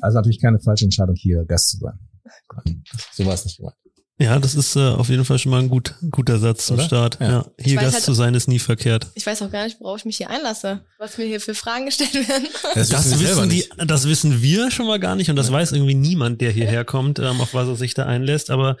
[0.00, 1.98] Also natürlich keine falsche Entscheidung, hier Gast zu sein.
[3.12, 3.76] So war es nicht gemeint.
[4.18, 6.84] Ja, das ist äh, auf jeden Fall schon mal ein gut, guter Satz zum Oder?
[6.84, 7.18] Start.
[7.20, 7.28] Ja.
[7.30, 7.46] Ja.
[7.58, 9.08] Hier Gast halt- zu sein ist nie verkehrt.
[9.14, 11.86] Ich weiß auch gar nicht, worauf ich mich hier einlasse, was mir hier für Fragen
[11.86, 12.46] gestellt werden.
[12.74, 13.72] Das, Das wissen die, nicht.
[13.86, 17.18] das wissen wir schon mal gar nicht und das weiß irgendwie niemand, der hierher kommt,
[17.18, 18.50] ähm, auf was er sich da einlässt.
[18.50, 18.76] Aber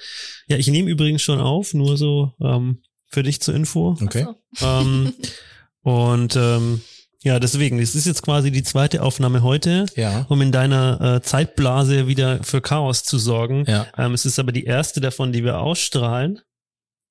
[0.46, 3.96] ja, ich nehme übrigens schon auf, nur so ähm, für dich zur Info.
[4.00, 4.26] Okay.
[4.54, 4.66] So.
[4.66, 5.12] ähm,
[5.82, 6.82] und ähm,
[7.22, 10.26] ja, deswegen, es ist jetzt quasi die zweite Aufnahme heute, Ja.
[10.28, 13.64] um in deiner äh, Zeitblase wieder für Chaos zu sorgen.
[13.66, 13.86] Ja.
[13.96, 16.40] Ähm, es ist aber die erste davon, die wir ausstrahlen.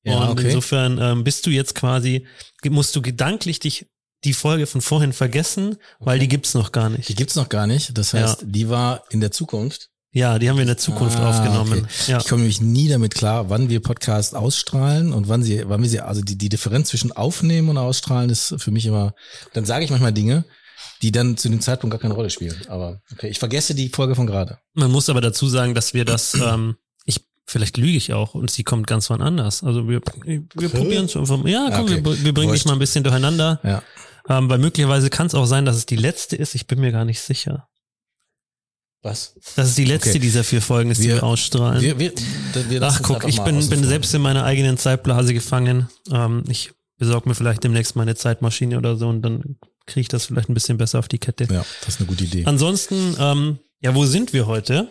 [0.04, 0.46] Ja, und okay.
[0.46, 2.26] insofern ähm, bist du jetzt quasi,
[2.68, 3.86] musst du gedanklich dich
[4.24, 7.10] die Folge von vorhin vergessen, weil die gibt's noch gar nicht.
[7.10, 7.98] Die gibt's noch gar nicht.
[7.98, 9.90] Das heißt, die war in der Zukunft.
[10.14, 11.84] Ja, die haben wir in der Zukunft Ah, aufgenommen.
[11.86, 12.12] okay.
[12.12, 12.18] Ja.
[12.20, 15.90] Ich komme nämlich nie damit klar, wann wir Podcast ausstrahlen und wann sie, wann wir
[15.90, 19.14] sie, also die, die Differenz zwischen aufnehmen und ausstrahlen ist für mich immer,
[19.54, 20.44] dann sage ich manchmal Dinge,
[21.02, 22.55] die dann zu dem Zeitpunkt gar keine Rolle spielen.
[22.68, 24.58] Aber okay, ich vergesse die Folge von gerade.
[24.74, 28.52] Man muss aber dazu sagen, dass wir das, ähm, ich, vielleicht lüge ich auch und
[28.52, 29.63] sie kommt ganz wann anders.
[29.63, 31.46] Also wir, wir probieren es einfach.
[31.46, 32.04] Ja, komm, Okay.
[32.04, 33.62] wir, wir bringen dich mal ein bisschen durcheinander.
[33.63, 33.82] Ja.
[34.30, 36.54] Ähm, weil möglicherweise kann es auch sein, dass es die letzte ist.
[36.54, 37.68] Ich bin mir gar nicht sicher.
[39.04, 39.34] Was?
[39.55, 40.20] Das ist die letzte Okay.
[40.20, 41.82] dieser vier Folgen, ist, die Wir- wir ausstrahlen.
[41.82, 42.13] Wir, wir,
[42.70, 45.90] wir Ach guck, ich bin, bin selbst in meiner eigenen Zeitblase gefangen.
[46.12, 49.57] Ähm, ich besorge mir vielleicht demnächst meine Zeitmaschine oder so und dann
[49.88, 51.46] kriege ich das vielleicht ein bisschen besser auf die Kette.
[51.52, 52.46] Ja, das ist eine gute Idee.
[52.46, 54.88] Ansonsten, ähm, ja, wo sind wir heute?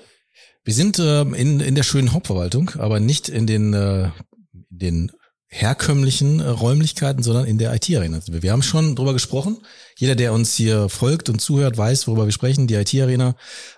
[0.64, 4.06] Wir sind ähm, in, in der schönen Hauptverwaltung, aber nicht in den, äh,
[4.52, 5.12] in den
[5.52, 8.20] herkömmlichen äh, Räumlichkeiten, sondern in der IT-Arena.
[8.28, 9.58] Wir haben schon drüber gesprochen.
[9.96, 12.68] Jeder, der uns hier folgt und zuhört, weiß, worüber wir sprechen.
[12.68, 13.34] Die IT-Arena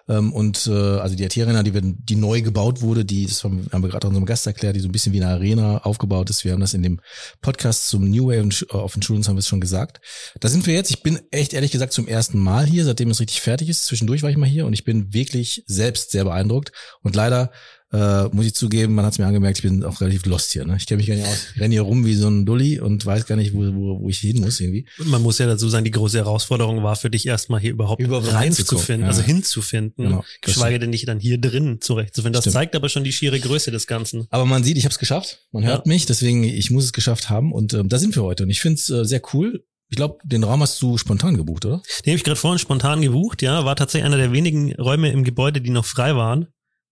[0.07, 3.67] ähm, und äh, also die IT-Arena, die, wir- die neu gebaut wurde, die das haben,
[3.73, 6.45] wir gerade unserem Gast erklärt, die so ein bisschen wie eine Arena aufgebaut ist.
[6.45, 7.01] Wir haben das in dem
[7.41, 10.01] Podcast zum New Way of Insurance haben wir es schon gesagt.
[10.41, 10.91] Da sind wir jetzt.
[10.91, 13.87] Ich bin echt ehrlich gesagt zum ersten Mal hier, seitdem es richtig fertig ist.
[13.87, 16.71] Zwischendurch war ich mal hier und ich bin wirklich selbst sehr beeindruckt.
[17.03, 17.51] Und leider
[17.93, 20.65] äh, muss ich zugeben, man hat es mir angemerkt, ich bin auch relativ lost hier.
[20.65, 20.77] Ne?
[20.79, 21.49] Ich kenne mich gar nicht aus.
[21.55, 24.09] Ich renne hier rum wie so ein Dulli und weiß gar nicht, wo, wo, wo
[24.09, 24.87] ich hin muss irgendwie.
[25.05, 28.33] Man muss ja dazu sagen, die große Herausforderung war für dich erstmal hier überhaupt, Überhaupt
[28.33, 29.27] reinzufinden, reinzukommen, also ja.
[29.27, 32.33] hinzufinden, Genau, geschweige denn dich dann hier drin zurechtzufinden.
[32.33, 32.55] Das Stimmt.
[32.55, 34.27] zeigt aber schon die schiere Größe des Ganzen.
[34.31, 35.41] Aber man sieht, ich habe es geschafft.
[35.53, 37.53] Man hört mich, deswegen ich muss es geschafft haben.
[37.53, 38.45] Und ähm, da sind wir heute.
[38.45, 39.65] Und ich finde es äh, sehr cool.
[39.91, 41.83] Ich glaube, den Raum hast du spontan gebucht, oder?
[42.07, 45.23] Den habe ich gerade vorhin spontan gebucht, ja, war tatsächlich einer der wenigen Räume im
[45.23, 46.47] Gebäude, die noch frei waren,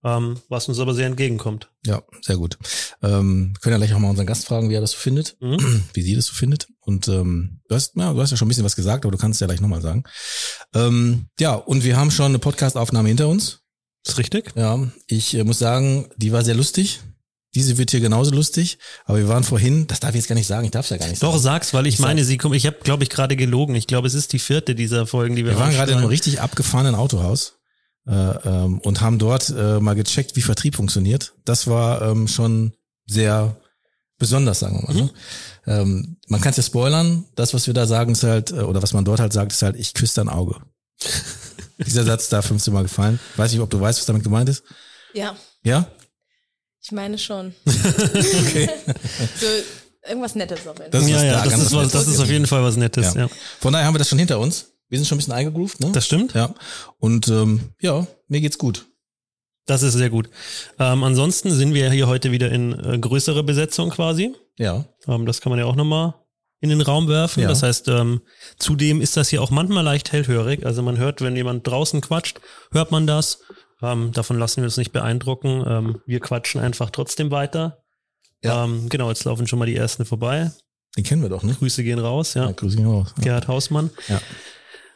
[0.05, 1.69] ähm, was uns aber sehr entgegenkommt.
[1.84, 2.59] Ja, sehr gut.
[3.03, 5.37] Ähm, wir können ja gleich auch mal unseren Gast fragen, wie er das so findet,
[5.41, 5.84] Mhm.
[5.94, 6.69] wie sie das so findet.
[6.81, 9.19] Und ähm, du, hast, ja, du hast ja schon ein bisschen was gesagt, aber du
[9.19, 10.05] kannst es ja gleich nochmal sagen.
[10.75, 13.60] Ähm, ja, und wir haben schon eine Podcast-Aufnahme hinter uns.
[14.06, 14.53] Ist richtig?
[14.56, 17.00] Ja, ich äh, muss sagen, die war sehr lustig.
[17.55, 18.78] Diese wird hier genauso lustig.
[19.06, 20.97] Aber wir waren vorhin, das darf ich jetzt gar nicht sagen, ich darf es ja
[20.99, 21.43] gar nicht Doch, sagen.
[21.43, 23.75] sag's, weil ich, Ich meine, sie kommt, ich habe, glaube ich, gerade gelogen.
[23.75, 26.06] Ich glaube, es ist die vierte dieser Folgen, die wir Wir waren gerade in einem
[26.06, 27.59] richtig abgefahrenen Autohaus
[28.12, 31.32] ähm, und haben dort äh, mal gecheckt, wie Vertrieb funktioniert.
[31.44, 32.72] Das war ähm, schon
[33.06, 33.56] sehr
[34.19, 35.00] besonders, sagen wir mal.
[35.03, 35.10] Ne?
[35.66, 37.25] Ähm, man kann es ja spoilern.
[37.37, 39.62] Das, was wir da sagen, ist halt, äh, oder was man dort halt sagt, ist
[39.62, 40.56] halt, ich küsse dein Auge.
[41.78, 43.19] Dieser Satz da 15 Mal gefallen.
[43.37, 44.62] Weiß nicht, ob du weißt, was damit gemeint ist.
[45.15, 45.87] Ja, Ja?
[46.82, 47.54] ich meine schon.
[47.65, 48.69] Okay.
[49.38, 49.47] So,
[50.09, 51.10] irgendwas Nettes auf jeden Das Fall.
[51.10, 53.15] ist ja, was ja, da das ist, was, das ist auf jeden Fall was Nettes,
[53.15, 53.22] Ja.
[53.22, 53.28] ja.
[53.60, 54.66] Von daher haben wir das schon hinter uns.
[54.91, 55.91] Wir sind schon ein bisschen eingegroovt, ne?
[55.93, 56.34] Das stimmt.
[56.34, 56.53] ja.
[56.99, 58.87] Und ähm, ja, mir geht's gut.
[59.67, 60.28] Das ist sehr gut.
[60.78, 64.34] Ähm, ansonsten sind wir hier heute wieder in äh, größerer Besetzung quasi.
[64.59, 64.84] Ja.
[65.06, 66.15] Ähm, das kann man ja auch nochmal
[66.61, 67.43] in den Raum werfen.
[67.43, 67.49] Ja.
[67.49, 68.21] Das heißt, ähm,
[68.59, 70.67] zudem ist das hier auch manchmal leicht hellhörig.
[70.67, 72.41] Also man hört, wenn jemand draußen quatscht,
[72.72, 73.41] hört man das.
[73.83, 75.65] Ähm, davon lassen wir uns nicht beeindrucken.
[75.67, 77.78] Ähm, wir quatschen einfach trotzdem weiter.
[78.43, 78.65] Ja.
[78.65, 80.51] Ähm, genau, jetzt laufen schon mal die ersten vorbei.
[80.97, 81.55] Den kennen wir doch, ne?
[81.55, 82.47] Grüße gehen raus, ja.
[82.47, 83.15] Ja, grüß ihn raus.
[83.19, 83.22] Ja.
[83.22, 83.91] Gerhard Hausmann.
[84.09, 84.21] Ja.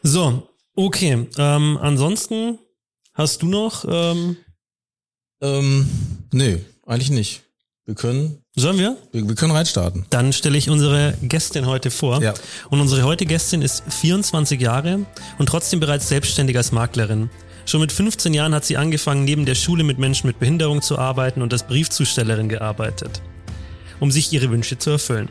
[0.07, 1.27] So, okay.
[1.39, 2.59] Ähm, ansonsten
[3.15, 4.37] hast du noch, ähm,
[5.41, 5.87] Ähm,
[6.33, 7.43] nö, eigentlich nicht.
[7.87, 8.97] Wir können, sollen wir?
[9.13, 10.07] wir, wir können reinstarten.
[10.11, 12.23] Dann stelle ich unsere Gästin heute vor.
[12.23, 12.33] Ja.
[12.71, 15.05] Und unsere heutige Gästin ist 24 Jahre
[15.39, 17.29] und trotzdem bereits selbstständig als Maklerin.
[17.67, 20.99] Schon mit 15 Jahren hat sie angefangen, neben der Schule mit Menschen mit Behinderung zu
[20.99, 23.23] arbeiten und als Briefzustellerin gearbeitet,
[24.01, 25.31] um sich ihre Wünsche zu erfüllen.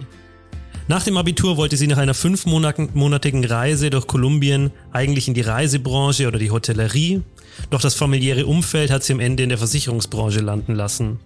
[0.88, 6.28] Nach dem Abitur wollte sie nach einer fünfmonatigen Reise durch Kolumbien eigentlich in die Reisebranche
[6.28, 7.22] oder die Hotellerie,
[7.70, 11.20] doch das familiäre Umfeld hat sie am Ende in der Versicherungsbranche landen lassen.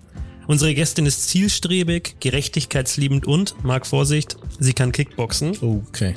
[0.46, 5.58] Unsere Gästin ist zielstrebig, gerechtigkeitsliebend und, mag Vorsicht, sie kann Kickboxen.
[5.62, 6.14] Okay.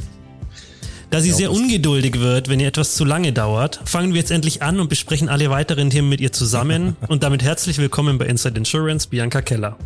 [1.09, 4.63] Da sie sehr ungeduldig wird, wenn ihr etwas zu lange dauert, fangen wir jetzt endlich
[4.63, 6.95] an und besprechen alle weiteren Themen mit ihr zusammen.
[7.09, 9.77] und damit herzlich willkommen bei Inside Insurance, Bianca Keller.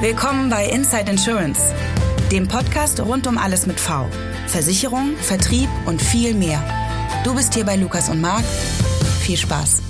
[0.00, 1.60] Willkommen bei Inside Insurance,
[2.32, 4.08] dem Podcast rund um alles mit V.
[4.46, 6.62] Versicherung, Vertrieb und viel mehr.
[7.24, 8.44] Du bist hier bei Lukas und Marc.
[9.20, 9.82] Viel Spaß.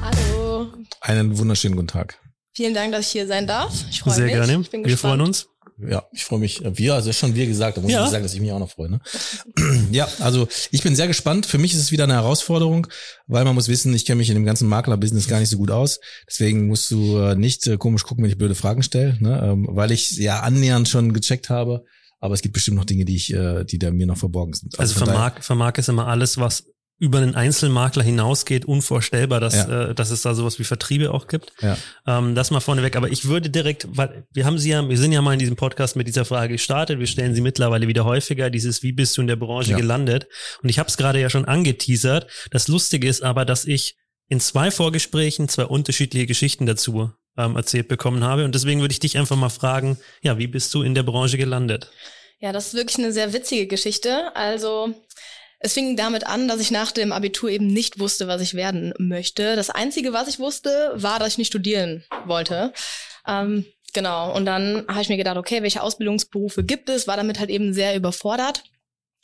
[0.00, 0.68] Hallo.
[1.02, 2.18] Einen wunderschönen guten Tag.
[2.54, 3.72] Vielen Dank, dass ich hier sein darf.
[3.90, 4.34] Ich freue Sehr mich.
[4.34, 4.58] gerne.
[4.62, 5.16] Ich bin Wir gespannt.
[5.18, 5.49] freuen uns.
[5.88, 6.60] Ja, ich freue mich.
[6.64, 8.04] Wir, also schon wir gesagt, da muss Ja.
[8.04, 8.90] ich sagen, dass ich mich auch noch freue.
[8.90, 9.00] Ne?
[9.90, 11.46] ja, also ich bin sehr gespannt.
[11.46, 12.86] Für mich ist es wieder eine Herausforderung,
[13.26, 15.70] weil man muss wissen, ich kenne mich in dem ganzen Makler-Business gar nicht so gut
[15.70, 16.00] aus.
[16.28, 19.40] Deswegen musst du äh, nicht äh, komisch gucken, wenn ich blöde Fragen stelle, ne?
[19.42, 21.84] ähm, weil ich ja annähernd schon gecheckt habe.
[22.18, 24.78] Aber es gibt bestimmt noch Dinge, die ich, äh, die da mir noch verborgen sind.
[24.78, 26.64] Also Marc, für Marc ist immer alles, was
[27.00, 29.88] über einen Einzelmakler hinausgeht, unvorstellbar, dass, Ja.
[29.90, 31.52] äh, dass es da sowas wie Vertriebe auch gibt.
[31.62, 31.76] Ja.
[32.06, 32.94] Ähm, das mal vorneweg.
[32.94, 35.56] Aber ich würde direkt, weil wir haben sie ja, wir sind ja mal in diesem
[35.56, 36.98] Podcast mit dieser Frage gestartet.
[36.98, 38.50] Wir stellen sie mittlerweile wieder häufiger.
[38.50, 39.76] Dieses, wie bist du in der Branche Ja.
[39.78, 40.26] gelandet?
[40.62, 42.26] Und ich habe es gerade ja schon angeteasert.
[42.50, 43.96] Das Lustige ist aber, dass ich
[44.28, 48.44] in zwei Vorgesprächen zwei unterschiedliche Geschichten dazu ähm, erzählt bekommen habe.
[48.44, 51.38] Und deswegen würde ich dich einfach mal fragen, ja, wie bist du in der Branche
[51.38, 51.90] gelandet?
[52.40, 54.34] Ja, das ist wirklich eine sehr witzige Geschichte.
[54.34, 54.94] Also
[55.60, 58.94] es fing damit an, dass ich nach dem Abitur eben nicht wusste, was ich werden
[58.98, 59.56] möchte.
[59.56, 62.72] Das Einzige, was ich wusste, war, dass ich nicht studieren wollte.
[63.26, 64.34] Ähm, genau.
[64.34, 67.06] Und dann habe ich mir gedacht, okay, welche Ausbildungsberufe gibt es?
[67.06, 68.64] War damit halt eben sehr überfordert.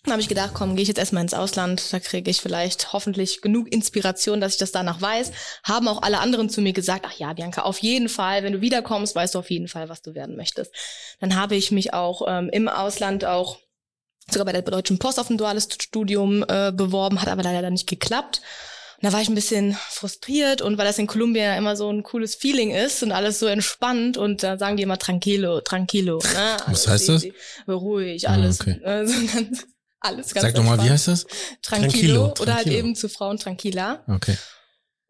[0.04, 2.92] Dann habe ich gedacht, komm, gehe ich jetzt erstmal ins Ausland, da kriege ich vielleicht
[2.92, 5.32] hoffentlich genug Inspiration, dass ich das danach weiß.
[5.64, 8.60] Haben auch alle anderen zu mir gesagt, ach ja, Bianca, auf jeden Fall, wenn du
[8.60, 10.72] wiederkommst, weißt du auf jeden Fall, was du werden möchtest.
[11.18, 13.58] Dann habe ich mich auch ähm, im Ausland auch
[14.30, 17.88] sogar bei der Deutschen Post auf ein duales Studium äh, beworben, hat aber leider nicht
[17.88, 18.40] geklappt.
[18.96, 22.02] Und da war ich ein bisschen frustriert und weil das in Kolumbien immer so ein
[22.02, 26.16] cooles Feeling ist und alles so entspannt und da sagen die immer tranquilo, tranquilo.
[26.18, 26.56] Ne?
[26.66, 27.26] Was Alles heißt das?
[27.68, 28.80] Ruhig, Ah, alles, okay.
[28.82, 29.66] äh, so ganz,
[30.00, 30.90] alles ganz Sag doch mal, wie entspannt.
[30.92, 31.26] heißt das?
[31.60, 32.78] Tranquilo, Tranquilo, oder halt tranquilo.
[32.78, 34.02] eben zu Frauen Tranquila.
[34.08, 34.36] Okay.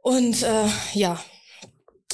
[0.02, 0.64] Und äh,
[0.94, 1.22] ja,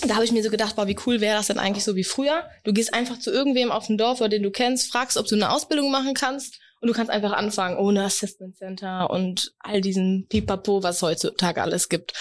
[0.07, 2.05] da habe ich mir so gedacht, boah, wie cool wäre das denn eigentlich so wie
[2.05, 2.45] früher?
[2.65, 5.37] Du gehst einfach zu irgendwem auf dem Dorf, oder den du kennst, fragst, ob du
[5.37, 10.27] eine Ausbildung machen kannst und du kannst einfach anfangen ohne Assessment Center und all diesen
[10.29, 12.13] Pipapo, was es heutzutage alles gibt.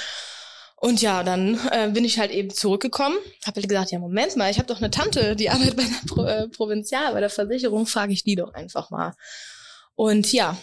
[0.75, 3.15] Und ja, dann äh, bin ich halt eben zurückgekommen,
[3.45, 6.07] habe halt gesagt, ja Moment mal, ich habe doch eine Tante, die arbeitet bei der
[6.07, 9.13] Pro äh, Provinzial, bei der Versicherung, frage ich die doch einfach mal.
[9.95, 10.57] Und ja,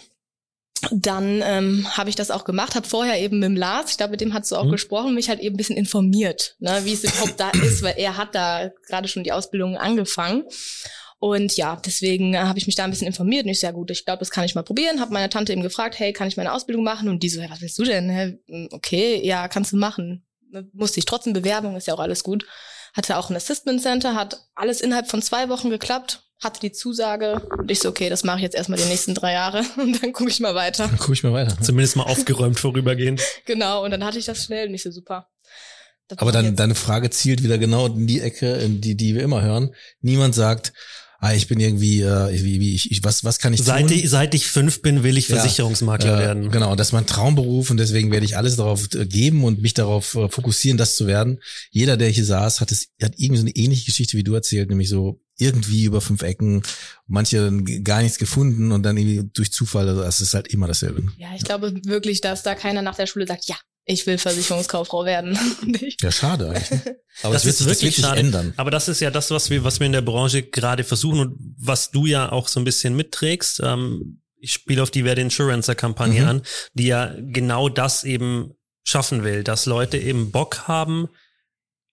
[0.91, 4.11] dann ähm, habe ich das auch gemacht, habe vorher eben mit dem Lars, ich glaube,
[4.11, 4.71] mit dem hast du auch Mhm.
[4.71, 8.15] gesprochen, mich halt eben ein bisschen informiert, ne, wie es überhaupt da ist, weil er
[8.17, 10.43] hat da gerade schon die Ausbildung angefangen.
[11.19, 13.91] Und ja, deswegen äh, habe ich mich da ein bisschen informiert und ich sehr gut,
[13.91, 15.01] ich glaube, das kann ich mal probieren.
[15.01, 17.09] Habe meine Tante eben gefragt, hey, kann ich meine Ausbildung machen?
[17.09, 18.09] Und die so, ja, was willst du denn?
[18.09, 18.37] Hä?
[18.47, 20.25] Hm, Okay, ja, kannst du machen.
[20.73, 22.45] Musste ich trotzdem Bewerbung, ist ja auch alles gut.
[22.93, 27.41] Hatte auch ein Assessment Center, hat alles innerhalb von zwei Wochen geklappt, hatte die Zusage
[27.57, 30.13] und ich so, okay, das mache ich jetzt erstmal die nächsten drei Jahre und dann
[30.13, 30.87] gucke ich mal weiter.
[30.87, 31.55] Dann gucke ich mal weiter.
[31.61, 33.21] Zumindest mal aufgeräumt vorübergehend.
[33.45, 35.27] Genau, und dann hatte ich das schnell und ich so, super.
[36.07, 39.21] Das Aber dann, deine Frage zielt wieder genau in die Ecke, in die, die wir
[39.21, 39.75] immer hören.
[40.01, 40.73] Niemand sagt,
[41.19, 43.97] ah, ich bin irgendwie, äh, wie, wie ich, ich, was, was kann ich Seit tun?
[43.97, 46.51] ich, seit ich fünf bin, will ich Ja, Versicherungsmakler Äh, werden.
[46.51, 49.73] Genau, das ist mein Traumberuf und deswegen werde ich alles darauf äh, geben und mich
[49.73, 51.39] darauf äh, fokussieren, das zu werden.
[51.71, 54.69] Jeder, der hier saß, hat es, hat irgendwie so eine ähnliche Geschichte wie du erzählt,
[54.69, 56.63] nämlich so irgendwie über fünf Ecken,
[57.07, 57.51] manche
[57.83, 61.03] gar nichts gefunden und dann irgendwie durch Zufall, also es ist halt immer dasselbe.
[61.17, 63.55] Ja, ich glaube wirklich, dass da keiner nach der Schule sagt, ja,
[63.89, 65.37] ich will Versicherungskauffrau werden.
[66.01, 66.69] Ja, schade eigentlich.
[66.85, 66.95] ne?
[67.23, 68.19] Aber Das das, wird ist sich, das wirklich wird sich schade.
[68.21, 68.53] ändern.
[68.57, 71.37] Aber das ist ja das, was wir, was wir in der Branche gerade versuchen und
[71.57, 73.59] was du ja auch so ein bisschen mitträgst.
[73.63, 76.27] Ähm, ich spiele auf die Werde Insurancer Kampagne Mhm.
[76.29, 76.41] an,
[76.73, 78.53] die ja genau das eben
[78.85, 81.09] schaffen will, dass Leute eben Bock haben,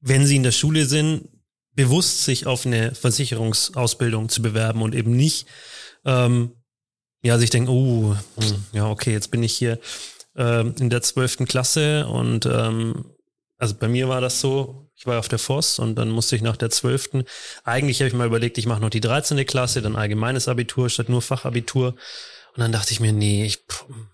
[0.00, 1.28] wenn sie in der Schule sind,
[1.72, 5.46] bewusst sich auf eine Versicherungsausbildung zu bewerben und eben nicht,
[6.04, 6.52] ähm,
[7.22, 9.78] ja, sich denken, oh, hm, ja, okay, jetzt bin ich hier
[10.36, 13.06] ähm, in der zwölften Klasse und ähm,
[13.58, 16.42] also bei mir war das so, ich war auf der Voss und dann musste ich
[16.42, 17.24] nach der zwölften,
[17.64, 19.44] eigentlich habe ich mal überlegt, ich mache noch die 13.
[19.46, 21.94] Klasse, dann allgemeines Abitur statt nur Fachabitur.
[22.54, 23.64] Und dann dachte ich mir, nee, ich,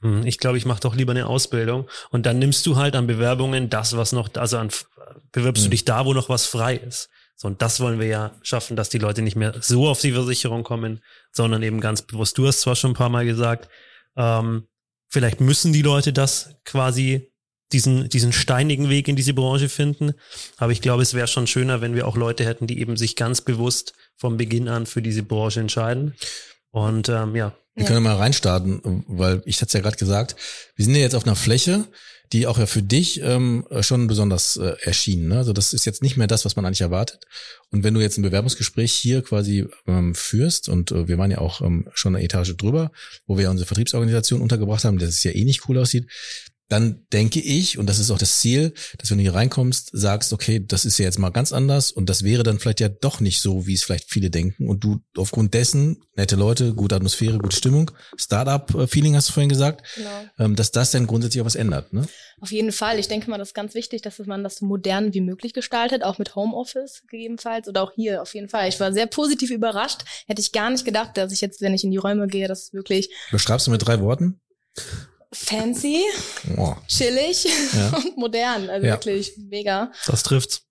[0.01, 1.89] hm, ich glaube, ich mache doch lieber eine Ausbildung.
[2.11, 4.71] Und dann nimmst du halt an Bewerbungen das, was noch, also an,
[5.31, 5.71] bewirbst du Mhm.
[5.71, 7.09] dich da, wo noch was frei ist.
[7.37, 10.13] So, und das wollen wir ja schaffen, dass die Leute nicht mehr so auf die
[10.13, 12.37] Versicherung kommen, sondern eben ganz bewusst.
[12.39, 13.69] Du hast zwar schon ein paar Mal gesagt,
[14.17, 14.67] ähm,
[15.13, 17.31] vielleicht müssen die Leute das quasi
[17.71, 20.15] diesen, diesen steinigen Weg in diese Branche finden.
[20.57, 23.15] Aber ich glaube, es wäre schon schöner, wenn wir auch Leute hätten, die eben sich
[23.15, 26.15] ganz bewusst vom Beginn an für diese Branche entscheiden.
[26.73, 27.89] Und ähm, ja, Wir Ja.
[27.89, 30.37] können mal reinstarten, weil ich hatte es ja gerade gesagt,
[30.77, 31.87] wir sind ja jetzt auf einer Fläche,
[32.33, 35.29] die auch ja für dich ähm, schon besonders äh, erschien.
[35.29, 35.37] Ne?
[35.39, 37.25] Also das ist jetzt nicht mehr das, was man eigentlich erwartet.
[37.71, 41.39] Und wenn du jetzt ein Bewerbungsgespräch hier quasi ähm, führst, und äh, wir waren ja
[41.39, 42.91] auch ähm, schon eine Etage drüber,
[43.27, 46.07] wo wir unsere Vertriebsorganisation untergebracht haben, dass es ja eh nicht cool aussieht,
[46.73, 50.33] dann denke ich, und das ist auch das Ziel, dass wenn du hier reinkommst, sagst,
[50.33, 53.21] okay, das ist ja jetzt mal ganz anders und das wäre dann vielleicht ja doch
[53.21, 57.37] nicht so, wie es vielleicht viele denken und du aufgrund dessen, nette Leute, gute Atmosphäre,
[57.37, 60.25] gute Stimmung, Startup-Feeling hast du vorhin gesagt, genau.
[60.39, 61.93] Ähm, dass das dann grundsätzlich auch was ändert.
[61.93, 62.07] Ne?
[62.41, 62.99] Auf jeden Fall.
[62.99, 66.03] Ich denke mal, das ist ganz wichtig, dass man das so modern wie möglich gestaltet,
[66.03, 68.69] auch mit Homeoffice gegebenenfalls oder auch hier auf jeden Fall.
[68.69, 70.05] Ich war sehr positiv überrascht.
[70.27, 72.73] Hätte ich gar nicht gedacht, dass ich jetzt, wenn ich in die Räume gehe, das
[72.73, 73.11] wirklich.
[73.31, 74.41] Beschreibst du mit drei Worten?
[75.33, 76.05] Fancy,
[76.57, 76.75] oh.
[76.87, 77.89] chillig ja.
[77.97, 78.71] und modern.
[78.71, 78.95] Also ja.
[78.95, 79.93] wirklich mega.
[80.07, 80.67] Das trifft's.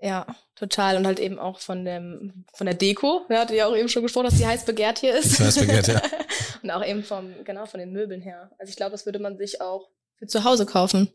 [0.00, 0.96] Ja, total.
[0.96, 3.22] Und halt eben auch von dem, von der Deko.
[3.28, 5.40] Ja, hatte ja auch eben schon gesprochen, dass die heiß begehrt hier ist.
[5.40, 6.02] Heiß begehrt, ja.
[6.62, 8.50] und auch eben vom, genau, von den Möbeln her.
[8.58, 11.12] Also ich glaube, das würde man sich auch für zu Hause kaufen.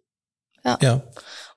[0.64, 0.78] Ja.
[0.82, 1.02] ja.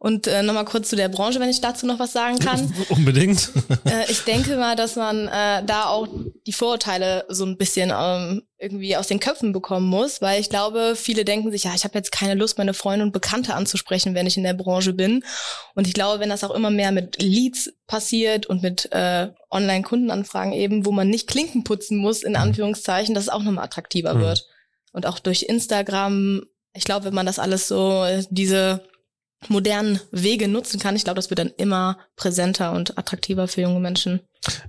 [0.04, 2.74] Und äh, nochmal kurz zu der Branche, wenn ich dazu noch was sagen kann.
[2.90, 3.50] Unbedingt.
[3.86, 6.06] äh, ich denke mal, dass man äh, da auch
[6.46, 10.92] die Vorurteile so ein bisschen ähm, irgendwie aus den Köpfen bekommen muss, weil ich glaube,
[10.94, 14.26] viele denken sich, ja, ich habe jetzt keine Lust, meine Freunde und Bekannte anzusprechen, wenn
[14.26, 15.24] ich in der Branche bin.
[15.74, 20.52] Und ich glaube, wenn das auch immer mehr mit Leads passiert und mit äh, Online-Kundenanfragen
[20.52, 22.40] eben, wo man nicht Klinken putzen muss, in mhm.
[22.40, 24.20] Anführungszeichen, dass es auch nochmal attraktiver mhm.
[24.20, 24.46] wird.
[24.92, 26.42] Und auch durch Instagram,
[26.74, 28.82] ich glaube, wenn man das alles so, diese
[29.50, 33.80] modernen Wege nutzen kann, ich glaube, das wird dann immer präsenter und attraktiver für junge
[33.80, 34.20] Menschen.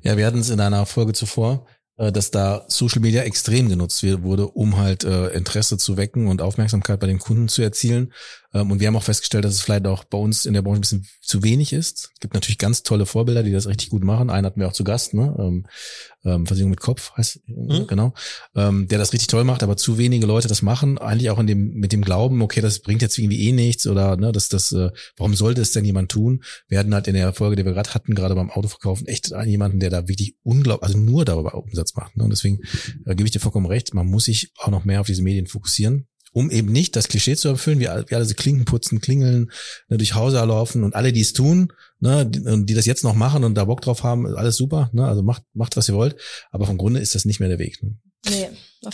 [0.03, 1.65] Ja, wir hatten es in einer Folge zuvor,
[1.97, 6.41] äh, dass da Social Media extrem genutzt wurde, um halt äh, Interesse zu wecken und
[6.41, 8.11] Aufmerksamkeit bei den Kunden zu erzielen.
[8.53, 10.79] Ähm, und wir haben auch festgestellt, dass es vielleicht auch bei uns in der Branche
[10.79, 12.11] ein bisschen zu wenig ist.
[12.13, 14.29] Es gibt natürlich ganz tolle Vorbilder, die das richtig gut machen.
[14.29, 15.35] Einen hatten wir auch zu Gast, ne?
[15.39, 15.65] Ähm,
[16.25, 17.87] ähm, Versicherung mit Kopf heißt mhm.
[17.87, 18.13] genau,
[18.55, 20.97] ähm, der das richtig toll macht, aber zu wenige Leute das machen.
[20.97, 24.17] Eigentlich auch in dem mit dem Glauben, okay, das bringt jetzt irgendwie eh nichts oder
[24.17, 26.43] ne, dass das, äh, warum sollte es denn jemand tun?
[26.67, 29.79] Wir hatten halt in der Folge, die wir gerade hatten, gerade beim Autoverkaufen, echt jemanden,
[29.79, 32.17] der da wirklich unglaublich, also nur darüber Umsatz macht.
[32.17, 32.23] Ne?
[32.23, 32.59] Und deswegen
[33.05, 35.47] äh, gebe ich dir vollkommen recht, man muss sich auch noch mehr auf diese Medien
[35.47, 39.49] fokussieren um eben nicht das Klischee zu erfüllen, wie, wie alle so Klinken putzen, klingeln,
[39.87, 43.15] ne, durch Hause laufen und alle, die es tun, ne, die, die das jetzt noch
[43.15, 46.17] machen und da Bock drauf haben, alles super, ne, also macht, macht, was ihr wollt,
[46.51, 47.81] aber vom Grunde ist das nicht mehr der Weg.
[47.81, 47.95] Ne?
[48.29, 48.49] Nee,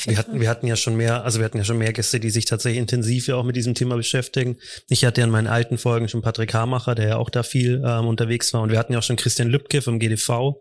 [0.06, 2.30] wir hatten, wir hatten ja schon mehr, also wir hatten ja schon mehr Gäste, die
[2.30, 4.58] sich tatsächlich intensiv ja auch mit diesem Thema beschäftigen.
[4.90, 7.84] Ich hatte ja in meinen alten Folgen schon Patrick Hamacher, der ja auch da viel
[7.86, 10.56] ähm, unterwegs war und wir hatten ja auch schon Christian Lübke vom GDV,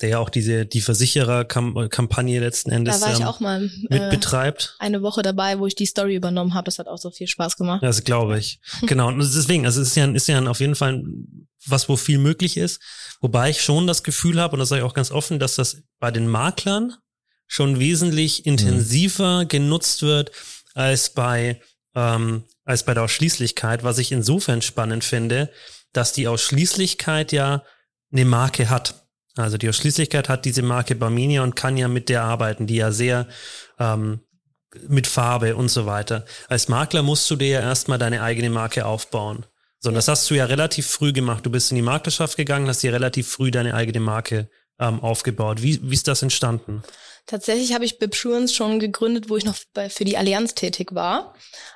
[0.00, 4.32] der ja auch diese die Versichererkampagne letzten Endes da war ich ähm, auch mal, mit
[4.32, 4.52] äh.
[4.78, 6.64] Eine Woche dabei, wo ich die Story übernommen habe.
[6.64, 7.82] Das hat auch so viel Spaß gemacht.
[7.82, 8.60] Das glaube ich.
[8.86, 9.08] genau.
[9.08, 11.02] Und deswegen, also es ist ja, ist ja auf jeden Fall
[11.66, 12.80] was, wo viel möglich ist.
[13.20, 15.82] Wobei ich schon das Gefühl habe, und das sage ich auch ganz offen, dass das
[15.98, 16.94] bei den Maklern
[17.52, 19.48] schon wesentlich intensiver mhm.
[19.48, 20.30] genutzt wird
[20.74, 21.60] als bei
[21.96, 25.50] ähm, als bei der Ausschließlichkeit, was ich insofern spannend finde,
[25.92, 27.64] dass die Ausschließlichkeit ja
[28.12, 28.94] eine Marke hat.
[29.34, 32.92] Also die Ausschließlichkeit hat diese Marke Barminia und kann ja mit der arbeiten, die ja
[32.92, 33.26] sehr
[33.80, 34.20] ähm,
[34.86, 36.24] mit Farbe und so weiter.
[36.48, 39.44] Als Makler musst du dir ja erstmal deine eigene Marke aufbauen.
[39.80, 41.44] So, und das hast du ja relativ früh gemacht.
[41.44, 45.62] Du bist in die Maklerschaft gegangen, hast dir relativ früh deine eigene Marke ähm, aufgebaut.
[45.62, 46.84] Wie, wie ist das entstanden?
[47.26, 51.34] Tatsächlich habe ich Bibsurance schon gegründet, wo ich noch bei, für die Allianz tätig war,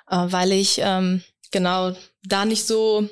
[0.08, 3.08] äh, weil ich ähm, genau da nicht so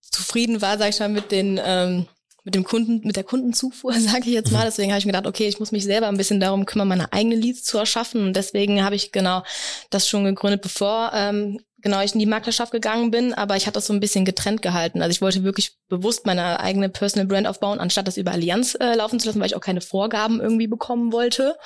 [0.00, 2.06] zufrieden war, sag ich mal, mit den ähm,
[2.46, 4.60] mit dem Kunden, mit der Kundenzufuhr, sage ich jetzt mal.
[4.60, 4.66] Mhm.
[4.66, 7.12] Deswegen habe ich mir gedacht, okay, ich muss mich selber ein bisschen darum kümmern, meine
[7.12, 8.24] eigenen Leads zu erschaffen.
[8.24, 9.42] Und deswegen habe ich genau
[9.90, 13.32] das schon gegründet, bevor ähm, genau ich in die Maklerschaft gegangen bin.
[13.32, 15.02] Aber ich hatte das so ein bisschen getrennt gehalten.
[15.02, 18.94] Also ich wollte wirklich bewusst meine eigene Personal Brand aufbauen, anstatt das über Allianz äh,
[18.94, 21.56] laufen zu lassen, weil ich auch keine Vorgaben irgendwie bekommen wollte.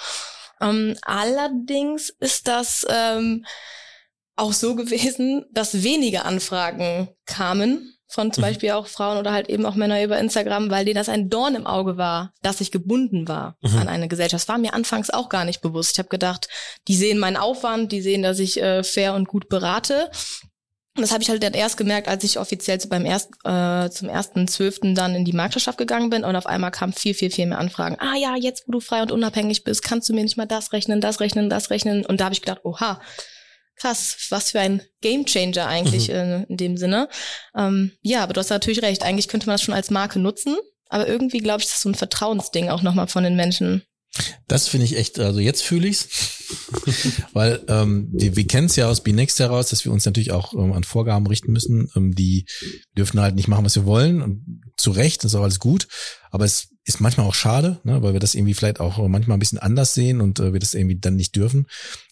[0.60, 3.46] Ähm, allerdings ist das ähm,
[4.36, 8.48] auch so gewesen, dass wenige Anfragen kamen von zum mhm.
[8.48, 11.54] Beispiel auch Frauen oder halt eben auch Männer über Instagram, weil denen das ein Dorn
[11.54, 13.78] im Auge war, dass ich gebunden war mhm.
[13.78, 14.42] an eine Gesellschaft.
[14.42, 15.92] Das war mir anfangs auch gar nicht bewusst.
[15.92, 16.48] Ich habe gedacht,
[16.88, 20.10] die sehen meinen Aufwand, die sehen, dass ich äh, fair und gut berate.
[20.96, 23.88] Und das habe ich halt dann erst gemerkt, als ich offiziell zu beim erst, äh,
[23.90, 27.30] zum ersten zwölften dann in die Marktwirtschaft gegangen bin und auf einmal kamen viel, viel,
[27.30, 27.96] viel mehr Anfragen.
[28.00, 30.72] Ah ja, jetzt wo du frei und unabhängig bist, kannst du mir nicht mal das
[30.72, 32.04] rechnen, das rechnen, das rechnen.
[32.04, 33.00] Und da habe ich gedacht, oha,
[33.80, 36.14] krass, was für ein Gamechanger eigentlich mhm.
[36.14, 37.08] in, in, dem Sinne.
[37.56, 39.02] Ähm, ja, aber du hast natürlich recht.
[39.02, 40.56] Eigentlich könnte man das schon als Marke nutzen,
[40.88, 43.82] aber irgendwie glaube ich, das ist so ein Vertrauensding auch nochmal von den Menschen.
[44.48, 46.08] Das finde ich echt, also jetzt fühle ich's,
[47.32, 50.52] weil ähm, wir, wir kennen es ja aus B-Next heraus, dass wir uns natürlich auch
[50.52, 51.88] ähm, an Vorgaben richten müssen.
[51.94, 52.46] Ähm, die
[52.98, 55.86] dürfen halt nicht machen, was wir wollen und zu Recht, das ist auch alles gut,
[56.30, 59.40] aber es ist manchmal auch schade, ne, weil wir das irgendwie vielleicht auch manchmal ein
[59.40, 61.66] bisschen anders sehen und äh, wir das irgendwie dann nicht dürfen.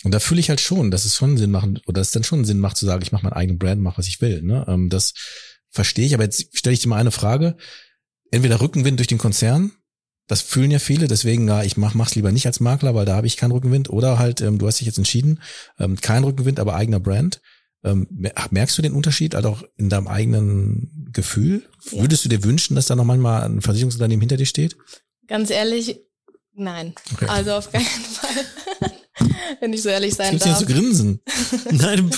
[0.05, 2.25] Und da fühle ich halt schon, dass es schon Sinn macht oder dass es dann
[2.25, 4.43] schon Sinn macht zu sagen, ich mache meinen eigenen Brand, mache was ich will.
[4.43, 4.65] Ne?
[4.69, 5.15] Ähm, das
[5.71, 7.57] verstehe ich, aber jetzt stelle ich dir mal eine Frage.
[8.31, 9.73] Entweder Rückenwind durch den Konzern
[10.29, 13.17] das fühlen ja viele, deswegen, ja, ich mach, mach's lieber nicht als Makler, weil da
[13.17, 13.89] habe ich keinen Rückenwind.
[13.91, 15.41] Oder halt, ähm, du hast dich jetzt entschieden,
[15.79, 17.41] ähm, kein Rückenwind, aber eigener Brand.
[17.85, 18.09] Ähm,
[18.51, 21.63] merkst du den Unterschied halt auch in deinem eigenen Gefühl?
[21.91, 22.03] Ja.
[22.03, 24.77] Würdest du dir wünschen, dass da noch manchmal ein Versicherungsunternehmen hinter dir steht?
[25.29, 26.01] Ganz ehrlich,
[26.55, 26.95] nein.
[27.15, 27.27] Okay.
[27.29, 28.45] Also auf keinen Fall.
[29.61, 30.59] Wenn ich so ehrlich sein Gibt's darf.
[30.59, 31.21] Hier zu grinsen.
[31.71, 32.11] Nein,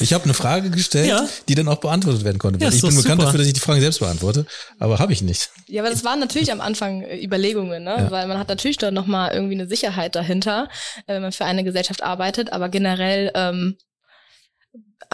[0.00, 1.26] ich habe eine Frage gestellt, ja.
[1.48, 2.58] die dann auch beantwortet werden konnte.
[2.60, 3.24] Ja, ich bin bekannt super.
[3.24, 4.46] dafür, dass ich die Fragen selbst beantworte,
[4.78, 5.50] aber habe ich nicht.
[5.68, 7.96] Ja, aber das waren natürlich am Anfang äh, Überlegungen, ne?
[7.96, 8.10] Ja.
[8.10, 10.68] weil man hat natürlich dann nochmal irgendwie eine Sicherheit dahinter,
[11.06, 12.52] äh, wenn man für eine Gesellschaft arbeitet.
[12.52, 13.91] Aber generell ähm, äh,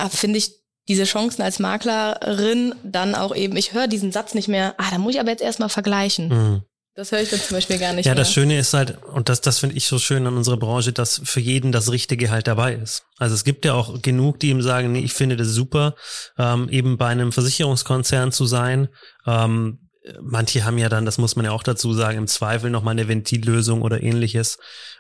[0.09, 0.52] finde ich
[0.88, 4.99] diese Chancen als Maklerin dann auch eben, ich höre diesen Satz nicht mehr, ah, da
[4.99, 6.28] muss ich aber jetzt erstmal vergleichen.
[6.28, 6.62] Mhm.
[6.95, 8.07] Das höre ich dann zum Beispiel gar nicht.
[8.07, 8.23] Ja, mehr.
[8.23, 11.21] das Schöne ist halt, und das, das finde ich so schön an unserer Branche, dass
[11.23, 13.05] für jeden das Richtige halt dabei ist.
[13.19, 15.95] Also es gibt ja auch genug, die ihm sagen, nee, ich finde das super,
[16.38, 18.88] ähm, eben bei einem Versicherungskonzern zu sein.
[19.28, 19.90] Ähm,
[20.21, 23.07] manche haben ja dann, das muss man ja auch dazu sagen, im Zweifel nochmal eine
[23.07, 24.59] Ventillösung oder ähnliches,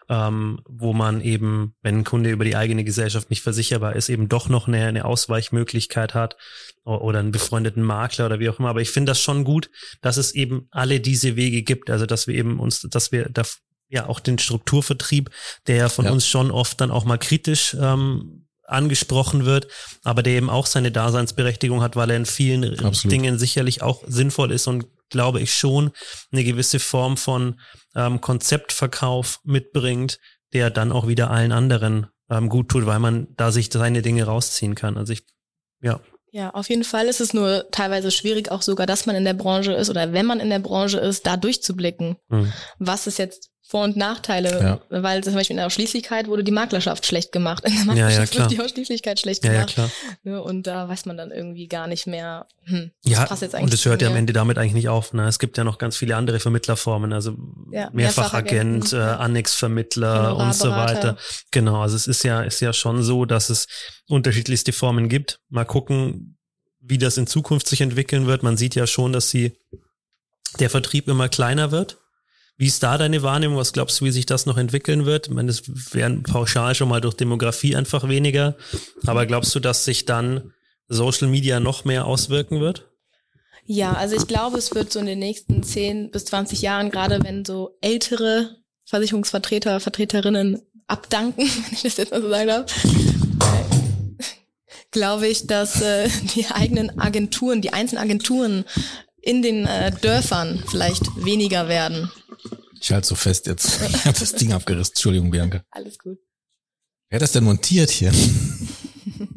[0.08, 4.28] ähm, wo man eben, wenn ein Kunde über die eigene Gesellschaft nicht versicherbar ist, eben
[4.28, 6.36] doch noch eine, eine Ausweichmöglichkeit hat
[6.84, 8.70] oder einen befreundeten Makler oder wie auch immer.
[8.70, 11.90] Aber ich finde das schon gut, dass es eben alle diese Wege gibt.
[11.90, 13.42] Also dass wir eben uns, dass wir da
[13.90, 15.30] ja auch den Strukturvertrieb,
[15.66, 16.10] der von ja.
[16.10, 19.68] uns schon oft dann auch mal kritisch ähm, angesprochen wird,
[20.04, 23.12] aber der eben auch seine Daseinsberechtigung hat, weil er in vielen Absolut.
[23.12, 25.92] Dingen sicherlich auch sinnvoll ist und glaube ich schon
[26.32, 27.60] eine gewisse Form von
[27.94, 30.18] ähm, Konzeptverkauf mitbringt,
[30.52, 34.24] der dann auch wieder allen anderen ähm, gut tut, weil man da sich seine Dinge
[34.24, 34.96] rausziehen kann.
[34.96, 35.24] Also ich,
[35.80, 36.00] ja.
[36.30, 39.34] Ja, auf jeden Fall ist es nur teilweise schwierig, auch sogar, dass man in der
[39.34, 42.16] Branche ist oder wenn man in der Branche ist, da durchzublicken.
[42.28, 42.52] Mhm.
[42.78, 45.02] Was ist jetzt vor- und Nachteile, ja.
[45.02, 47.64] weil zum Beispiel in der Ausschließlichkeit wurde die Maklerschaft schlecht gemacht.
[47.66, 49.76] In der Maklerschaft ja, ja, wurde die Ausschließlichkeit schlecht gemacht.
[50.22, 53.64] Ne, und da weiß man dann irgendwie gar nicht mehr, hm, ja, passt jetzt eigentlich
[53.64, 55.12] und es hört ja am Ende damit eigentlich nicht auf.
[55.12, 55.28] Ne?
[55.28, 57.36] Es gibt ja noch ganz viele andere Vermittlerformen, also
[57.92, 61.18] Mehrfachagent, äh, Annexvermittler und so weiter.
[61.50, 63.66] Genau, also es ist ja, ist ja schon so, dass es
[64.08, 65.40] unterschiedlichste Formen gibt.
[65.50, 66.38] Mal gucken,
[66.80, 68.42] wie das in Zukunft sich entwickeln wird.
[68.42, 69.58] Man sieht ja schon, dass sie
[70.58, 71.98] der Vertrieb immer kleiner wird
[72.58, 73.56] wie ist da deine Wahrnehmung?
[73.56, 75.28] Was glaubst du, wie sich das noch entwickeln wird?
[75.28, 75.62] Ich meine, es
[75.94, 78.56] wären pauschal schon mal durch Demografie einfach weniger.
[79.06, 80.52] Aber glaubst du, dass sich dann
[80.88, 82.90] Social Media noch mehr auswirken wird?
[83.64, 87.22] Ja, also ich glaube, es wird so in den nächsten 10 bis 20 Jahren, gerade
[87.22, 92.64] wenn so ältere Versicherungsvertreter, Vertreterinnen abdanken, wenn ich das jetzt mal so sagen darf,
[94.90, 98.64] glaube ich, dass äh, die eigenen Agenturen, die einzelnen Agenturen
[99.20, 102.10] in den äh, Dörfern vielleicht weniger werden.
[102.80, 103.80] Ich halte so fest jetzt.
[103.88, 104.92] Ich habe das Ding abgerissen.
[104.92, 105.62] Entschuldigung, Bianca.
[105.70, 106.18] Alles gut.
[107.08, 108.12] Wer hat das denn montiert hier?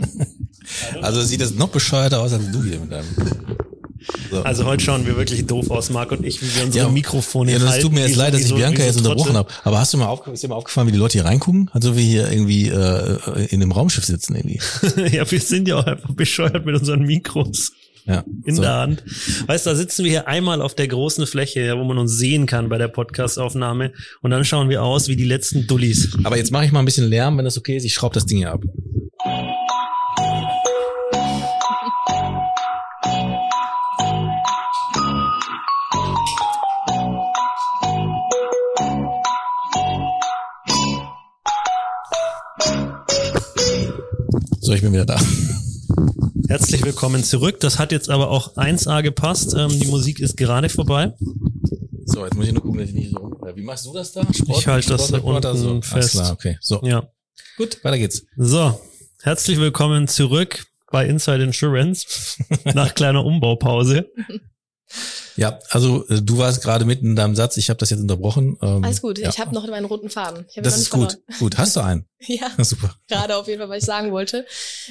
[1.01, 3.07] also sieht das noch bescheuerter aus als du hier mit deinem.
[4.29, 4.41] So.
[4.43, 7.51] Also heute schauen wir wirklich doof aus, Marc und ich, wie wir unsere ja, Mikrofone
[7.51, 9.51] Ja, das tut mir jetzt leid, dass ich Bianca jetzt unterbrochen habe.
[9.63, 11.69] Aber hast du mal aufgefallen, ist dir mal aufgefallen, wie die Leute hier reingucken?
[11.71, 14.59] Also wie hier irgendwie äh, in einem Raumschiff sitzen irgendwie.
[15.15, 17.73] ja, wir sind ja auch einfach bescheuert mit unseren Mikros
[18.05, 18.61] ja, in so.
[18.61, 19.03] der Hand.
[19.47, 22.69] Weißt, da sitzen wir hier einmal auf der großen Fläche, wo man uns sehen kann
[22.69, 26.17] bei der Podcastaufnahme und dann schauen wir aus wie die letzten Dullis.
[26.23, 27.85] Aber jetzt mache ich mal ein bisschen Lärm, wenn das okay ist.
[27.85, 28.63] Ich schraube das Ding hier ab.
[44.59, 45.19] So, ich bin wieder da.
[46.51, 47.61] Herzlich willkommen zurück.
[47.61, 49.55] Das hat jetzt aber auch 1A gepasst.
[49.57, 51.13] Ähm, die Musik ist gerade vorbei.
[52.03, 53.39] So, jetzt muss ich nur gucken, dass ich nicht so.
[53.55, 54.21] Wie machst du das da?
[54.33, 55.81] Sport, ich halte das unten so.
[55.81, 55.93] fest.
[55.93, 56.57] Alles klar, okay.
[56.59, 56.81] So.
[56.83, 57.07] Ja.
[57.55, 58.25] Gut, weiter geht's.
[58.35, 58.77] So,
[59.21, 62.05] herzlich willkommen zurück bei Inside Insurance
[62.73, 64.11] nach kleiner Umbaupause.
[65.37, 68.57] Ja, also äh, du warst gerade mitten in deinem Satz, ich habe das jetzt unterbrochen.
[68.61, 69.29] Ähm, Alles gut, ja.
[69.29, 70.45] ich habe noch meinen roten Faden.
[70.57, 71.11] das ist gut.
[71.11, 71.39] Verloren.
[71.39, 72.05] Gut, hast du einen?
[72.27, 72.95] ja, super.
[73.07, 74.45] Gerade auf jeden Fall, was ich sagen wollte.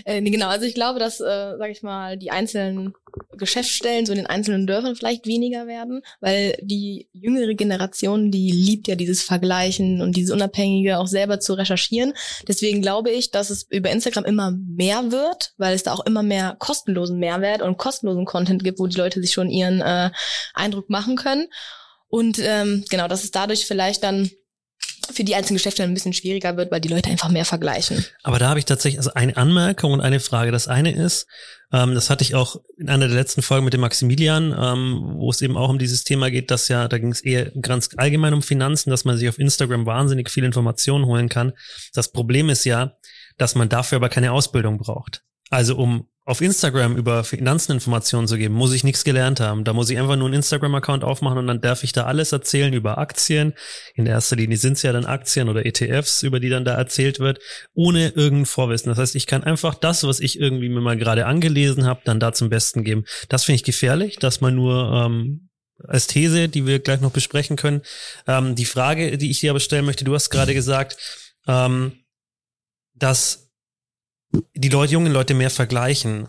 [0.05, 2.95] Äh, genau, also ich glaube, dass, äh, sage ich mal, die einzelnen
[3.33, 8.89] Geschäftsstellen so in den einzelnen Dörfern vielleicht weniger werden, weil die jüngere Generation, die liebt
[8.89, 12.15] ja dieses Vergleichen und dieses Unabhängige auch selber zu recherchieren.
[12.49, 16.23] Deswegen glaube ich, dass es über Instagram immer mehr wird, weil es da auch immer
[16.23, 20.11] mehr kostenlosen Mehrwert und kostenlosen Content gibt, wo die Leute sich schon ihren äh,
[20.55, 21.47] Eindruck machen können.
[22.09, 24.31] Und ähm, genau, dass es dadurch vielleicht dann
[25.13, 28.05] für die einzelnen Geschäfte ein bisschen schwieriger wird, weil die Leute einfach mehr vergleichen.
[28.23, 30.53] Aber da habe ich tatsächlich also eine Anmerkung und eine Frage.
[30.53, 31.27] Das eine ist,
[31.73, 35.31] ähm, das hatte ich auch in einer der letzten Folgen mit dem Maximilian, ähm, wo
[35.31, 38.35] es eben auch um dieses Thema geht, dass ja, da ging es eher ganz allgemein
[38.35, 41.53] um Finanzen, dass man sich auf Instagram wahnsinnig viel Informationen holen kann.
[41.95, 42.97] Das Problem ist ja,
[43.39, 45.23] dass man dafür aber keine Ausbildung braucht.
[45.51, 49.65] Also um auf Instagram über Finanzeninformationen zu geben, muss ich nichts gelernt haben.
[49.65, 52.73] Da muss ich einfach nur einen Instagram-Account aufmachen und dann darf ich da alles erzählen
[52.73, 53.53] über Aktien.
[53.97, 57.19] In erster Linie sind es ja dann Aktien oder ETFs, über die dann da erzählt
[57.19, 57.41] wird,
[57.75, 58.91] ohne irgendein Vorwissen.
[58.91, 62.21] Das heißt, ich kann einfach das, was ich irgendwie mir mal gerade angelesen habe, dann
[62.21, 63.07] da zum Besten geben.
[63.29, 65.49] Das finde ich gefährlich, dass man nur ähm,
[65.83, 67.83] als These, die wir gleich noch besprechen können.
[68.29, 72.05] Ähm, die Frage, die ich dir aber stellen möchte, du hast gerade gesagt, ähm,
[72.95, 73.50] dass
[74.55, 76.29] die Leute, jungen Leute mehr vergleichen,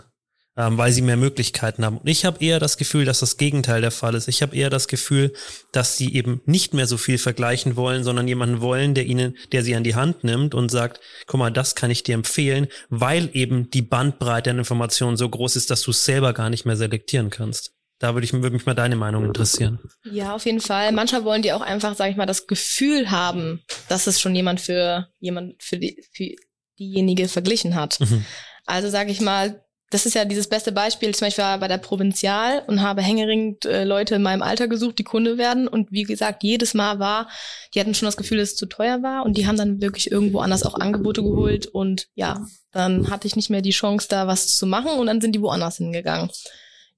[0.57, 1.97] ähm, weil sie mehr Möglichkeiten haben.
[1.97, 4.27] Und ich habe eher das Gefühl, dass das Gegenteil der Fall ist.
[4.27, 5.33] Ich habe eher das Gefühl,
[5.71, 9.63] dass sie eben nicht mehr so viel vergleichen wollen, sondern jemanden wollen, der ihnen, der
[9.63, 13.29] sie an die Hand nimmt und sagt, guck mal, das kann ich dir empfehlen, weil
[13.33, 16.75] eben die Bandbreite an Informationen so groß ist, dass du es selber gar nicht mehr
[16.75, 17.73] selektieren kannst.
[17.99, 19.79] Da würde ich würde mich mal deine Meinung interessieren.
[20.03, 20.91] Ja, auf jeden Fall.
[20.91, 24.59] Manchmal wollen die auch einfach, sage ich mal, das Gefühl haben, dass es schon jemand
[24.59, 26.35] für jemand für die für
[26.81, 27.99] diejenige verglichen hat.
[27.99, 28.25] Mhm.
[28.65, 31.13] Also sage ich mal, das ist ja dieses beste Beispiel.
[31.13, 34.97] Zum Beispiel war bei der Provinzial und habe hängeringend äh, Leute in meinem Alter gesucht,
[34.97, 35.67] die Kunde werden.
[35.67, 37.29] Und wie gesagt, jedes Mal war,
[37.73, 40.09] die hatten schon das Gefühl, dass es zu teuer war und die haben dann wirklich
[40.09, 41.67] irgendwo anders auch Angebote geholt.
[41.67, 45.19] Und ja, dann hatte ich nicht mehr die Chance, da was zu machen und dann
[45.19, 46.29] sind die woanders hingegangen.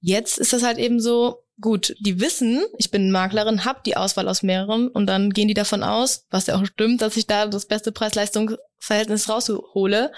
[0.00, 4.28] Jetzt ist das halt eben so, gut, die wissen, ich bin Maklerin, habe die Auswahl
[4.28, 7.46] aus mehreren und dann gehen die davon aus, was ja auch stimmt, dass ich da
[7.46, 10.12] das beste Preis-Leistungs-Verhältnis raushole.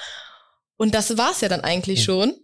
[0.77, 2.05] Und das war's ja dann eigentlich ja.
[2.05, 2.35] schon.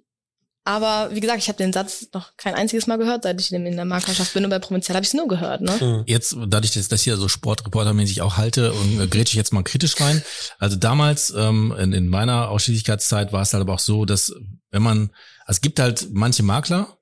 [0.64, 3.64] Aber wie gesagt, ich habe den Satz noch kein einziges Mal gehört, seit ich in
[3.64, 5.61] der Maklerschaft bin und bei Provinzial habe ich es nur gehört.
[5.61, 6.05] Ne?
[6.07, 9.52] Jetzt, dadurch, dass ich das hier so Sportreportermäßig auch halte und äh, grätsche ich jetzt
[9.52, 10.22] mal kritisch rein.
[10.61, 14.33] Also damals, ähm, in, in meiner Ausschließlichkeitszeit war es halt aber auch so, dass
[14.70, 15.11] wenn man,
[15.46, 16.96] also es gibt halt manche Makler,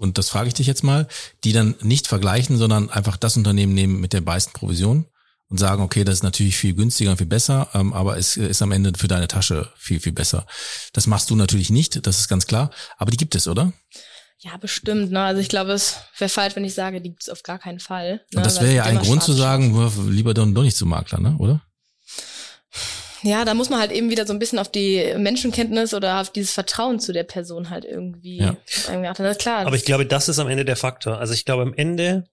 [0.00, 1.06] und das frage ich dich jetzt mal,
[1.44, 5.04] die dann nicht vergleichen, sondern einfach das Unternehmen nehmen mit der meisten Provision
[5.48, 8.62] und sagen, okay, das ist natürlich viel günstiger und viel besser, ähm, aber es ist
[8.62, 10.46] am Ende für deine Tasche viel, viel besser.
[10.94, 13.74] Das machst du natürlich nicht, das ist ganz klar, aber die gibt es, oder?
[14.38, 15.10] Ja, bestimmt.
[15.12, 15.20] Ne?
[15.20, 17.78] Also ich glaube, es wäre falsch, wenn ich sage, die gibt es auf gar keinen
[17.78, 18.22] Fall.
[18.32, 18.38] Ne?
[18.38, 21.36] Und das wäre ja ein Grund zu sagen, lieber dann doch nicht zum Makler, ne?
[21.38, 21.60] oder?
[23.22, 26.30] Ja, da muss man halt eben wieder so ein bisschen auf die Menschenkenntnis oder auf
[26.30, 28.56] dieses Vertrauen zu der Person halt irgendwie, ja.
[28.88, 29.22] irgendwie achten.
[29.22, 29.66] Das ist klar.
[29.66, 31.18] Aber ich glaube, das ist am Ende der Faktor.
[31.18, 32.24] Also ich glaube, am Ende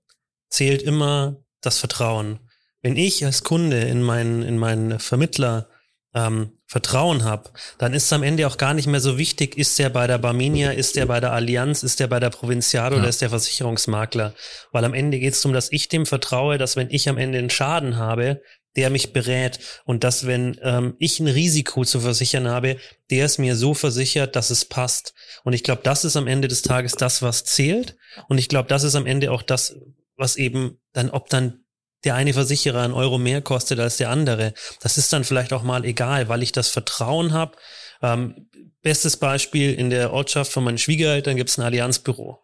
[0.50, 2.40] zählt immer das Vertrauen.
[2.82, 5.68] Wenn ich als Kunde in meinen, in meinen Vermittler
[6.14, 9.80] ähm, Vertrauen habe, dann ist es am Ende auch gar nicht mehr so wichtig, ist
[9.80, 13.00] der bei der Barminia, ist der bei der Allianz, ist der bei der Provinzial ja.
[13.00, 14.34] oder ist der Versicherungsmakler.
[14.72, 17.40] Weil am Ende geht es darum, dass ich dem vertraue, dass wenn ich am Ende
[17.40, 18.42] einen Schaden habe,
[18.78, 22.78] der mich berät und dass, wenn ähm, ich ein Risiko zu versichern habe,
[23.10, 25.14] der es mir so versichert, dass es passt.
[25.44, 27.98] Und ich glaube, das ist am Ende des Tages das, was zählt.
[28.30, 29.76] Und ich glaube, das ist am Ende auch das,
[30.16, 31.66] was eben dann, ob dann
[32.04, 34.54] der eine Versicherer einen Euro mehr kostet als der andere.
[34.82, 37.58] Das ist dann vielleicht auch mal egal, weil ich das Vertrauen habe.
[38.04, 38.50] Ähm,
[38.84, 42.40] bestes Beispiel in der Ortschaft von meinen Schwiegereltern gibt es ein Allianzbüro.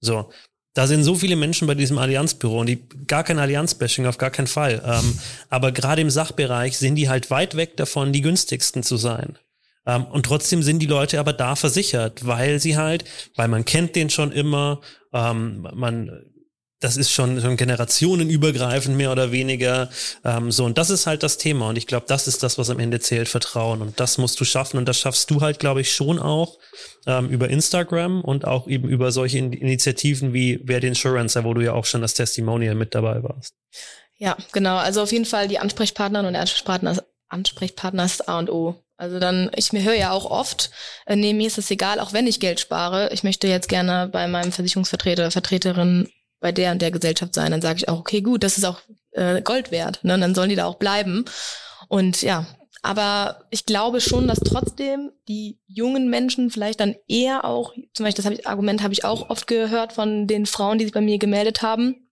[0.00, 0.30] So,
[0.74, 4.30] da sind so viele Menschen bei diesem Allianzbüro und die gar kein Allianz-Bashing, auf gar
[4.30, 4.82] keinen Fall.
[4.84, 9.38] Ähm, aber gerade im Sachbereich sind die halt weit weg davon, die günstigsten zu sein.
[9.86, 13.04] Ähm, und trotzdem sind die Leute aber da versichert, weil sie halt,
[13.36, 14.80] weil man kennt den schon immer,
[15.12, 16.10] ähm, man
[16.84, 19.88] das ist schon, schon generationenübergreifend mehr oder weniger
[20.22, 20.66] ähm, so.
[20.66, 21.70] Und das ist halt das Thema.
[21.70, 23.80] Und ich glaube, das ist das, was am Ende zählt, Vertrauen.
[23.80, 24.76] Und das musst du schaffen.
[24.76, 26.58] Und das schaffst du halt, glaube ich, schon auch
[27.06, 31.62] ähm, über Instagram und auch eben über solche Initiativen wie Wer den Insurancer, wo du
[31.62, 33.54] ja auch schon das Testimonial mit dabei warst.
[34.16, 34.76] Ja, genau.
[34.76, 38.74] Also auf jeden Fall die Ansprechpartner und Ansprechpartner, Ansprechpartner ist A und O.
[38.98, 40.70] Also dann, ich mir höre ja auch oft,
[41.06, 43.10] äh, nee, mir ist es egal, auch wenn ich Geld spare.
[43.12, 47.62] Ich möchte jetzt gerne bei meinem Versicherungsvertreter, Vertreterin bei der und der Gesellschaft sein, dann
[47.62, 48.80] sage ich auch, okay, gut, das ist auch
[49.12, 50.00] äh, Gold wert.
[50.02, 50.14] Ne?
[50.14, 51.24] Und dann sollen die da auch bleiben.
[51.88, 52.46] Und ja,
[52.82, 58.22] aber ich glaube schon, dass trotzdem die jungen Menschen vielleicht dann eher auch, zum Beispiel
[58.22, 61.00] das hab ich, Argument habe ich auch oft gehört von den Frauen, die sich bei
[61.00, 62.10] mir gemeldet haben,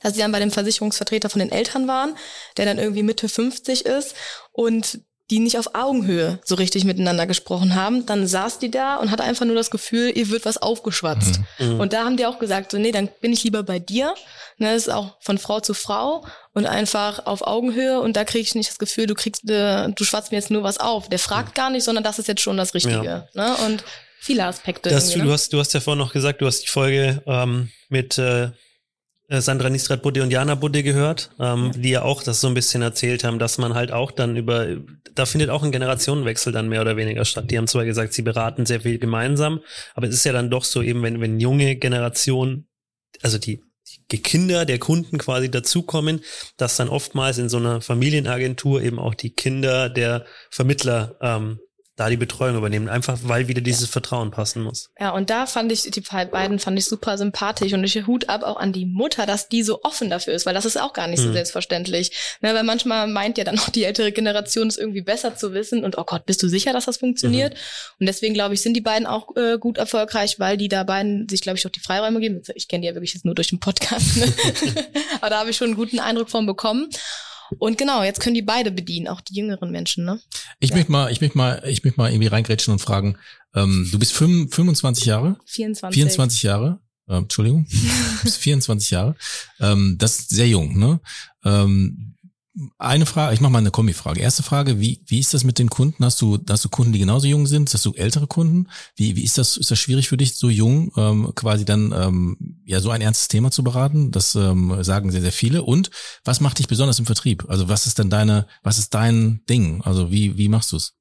[0.00, 2.16] dass sie dann bei dem Versicherungsvertreter von den Eltern waren,
[2.56, 4.14] der dann irgendwie Mitte 50 ist
[4.52, 9.10] und die nicht auf Augenhöhe so richtig miteinander gesprochen haben, dann saß die da und
[9.10, 11.40] hatte einfach nur das Gefühl, ihr wird was aufgeschwatzt.
[11.58, 11.74] Mhm.
[11.74, 11.80] mhm.
[11.80, 14.14] Und da haben die auch gesagt, so nee, dann bin ich lieber bei dir.
[14.56, 18.42] Ne, das ist auch von Frau zu Frau und einfach auf Augenhöhe und da kriege
[18.42, 21.08] ich nicht das Gefühl, du kriegst, äh, du schwatzt mir jetzt nur was auf.
[21.08, 23.04] Der fragt gar nicht, sondern das ist jetzt schon das Richtige.
[23.04, 23.28] Ja.
[23.34, 23.56] Ne?
[23.66, 23.84] Und
[24.20, 24.90] viele Aspekte.
[24.90, 25.30] Das, du, ne?
[25.30, 28.50] hast, du hast ja vorhin noch gesagt, du hast die Folge ähm, mit äh,
[29.30, 31.80] Sandra Nistrat Budde und Jana Budde gehört, ähm, ja.
[31.80, 34.78] die ja auch das so ein bisschen erzählt haben, dass man halt auch dann über,
[35.14, 37.50] da findet auch ein Generationenwechsel dann mehr oder weniger statt.
[37.50, 39.60] Die haben zwar gesagt, sie beraten sehr viel gemeinsam,
[39.94, 42.68] aber es ist ja dann doch so eben, wenn, wenn junge Generationen,
[43.20, 43.62] also die,
[44.10, 46.20] die Kinder der Kunden quasi dazukommen,
[46.56, 51.60] dass dann oftmals in so einer Familienagentur eben auch die Kinder der Vermittler ähm,
[51.98, 54.90] da die Betreuung übernehmen, einfach weil wieder dieses Vertrauen passen muss.
[55.00, 58.44] Ja, und da fand ich die beiden fand ich super sympathisch und ich Hut ab
[58.44, 61.08] auch an die Mutter, dass die so offen dafür ist, weil das ist auch gar
[61.08, 61.32] nicht so Mhm.
[61.32, 62.12] selbstverständlich.
[62.40, 65.84] Ne, weil manchmal meint ja dann auch die ältere Generation es irgendwie besser zu wissen
[65.84, 67.54] und oh Gott, bist du sicher, dass das funktioniert?
[67.98, 71.28] Und deswegen glaube ich, sind die beiden auch äh, gut erfolgreich, weil die da beiden
[71.28, 72.42] sich glaube ich auch die Freiräume geben.
[72.54, 74.26] Ich kenne die ja wirklich jetzt nur durch den Podcast, ne?
[75.20, 76.88] aber da habe ich schon einen guten Eindruck von bekommen.
[77.58, 80.20] Und genau, jetzt können die beide bedienen, auch die jüngeren Menschen, ne?
[80.60, 80.76] Ich Ja.
[80.76, 83.16] möchte mal, ich möchte mal, ich möchte mal irgendwie reingrätschen und fragen,
[83.54, 85.94] ähm, du bist fünf- 25 Jahre, 24.
[85.94, 89.16] 24 Jahre, äh, Entschuldigung, du bist 24 Jahre,
[89.60, 91.00] ähm, das ist sehr jung, ne?
[91.44, 92.14] Ähm,
[92.78, 94.20] eine Frage, ich mache mal eine Kombifrage.
[94.20, 96.04] Erste Frage, wie, wie ist das mit den Kunden?
[96.04, 97.72] Hast du, hast du Kunden, die genauso jung sind?
[97.72, 98.68] Hast du ältere Kunden?
[98.96, 102.36] Wie, wie ist das, ist das schwierig für dich, so jung, ähm, quasi dann, ähm,
[102.64, 104.10] ja, so ein ernstes Thema zu beraten?
[104.10, 105.62] Das ähm, sagen sehr, sehr viele.
[105.62, 105.90] Und
[106.24, 107.44] was macht dich besonders im Vertrieb?
[107.48, 109.82] Also was ist denn deine, was ist dein Ding?
[109.82, 110.97] Also wie, wie machst du's?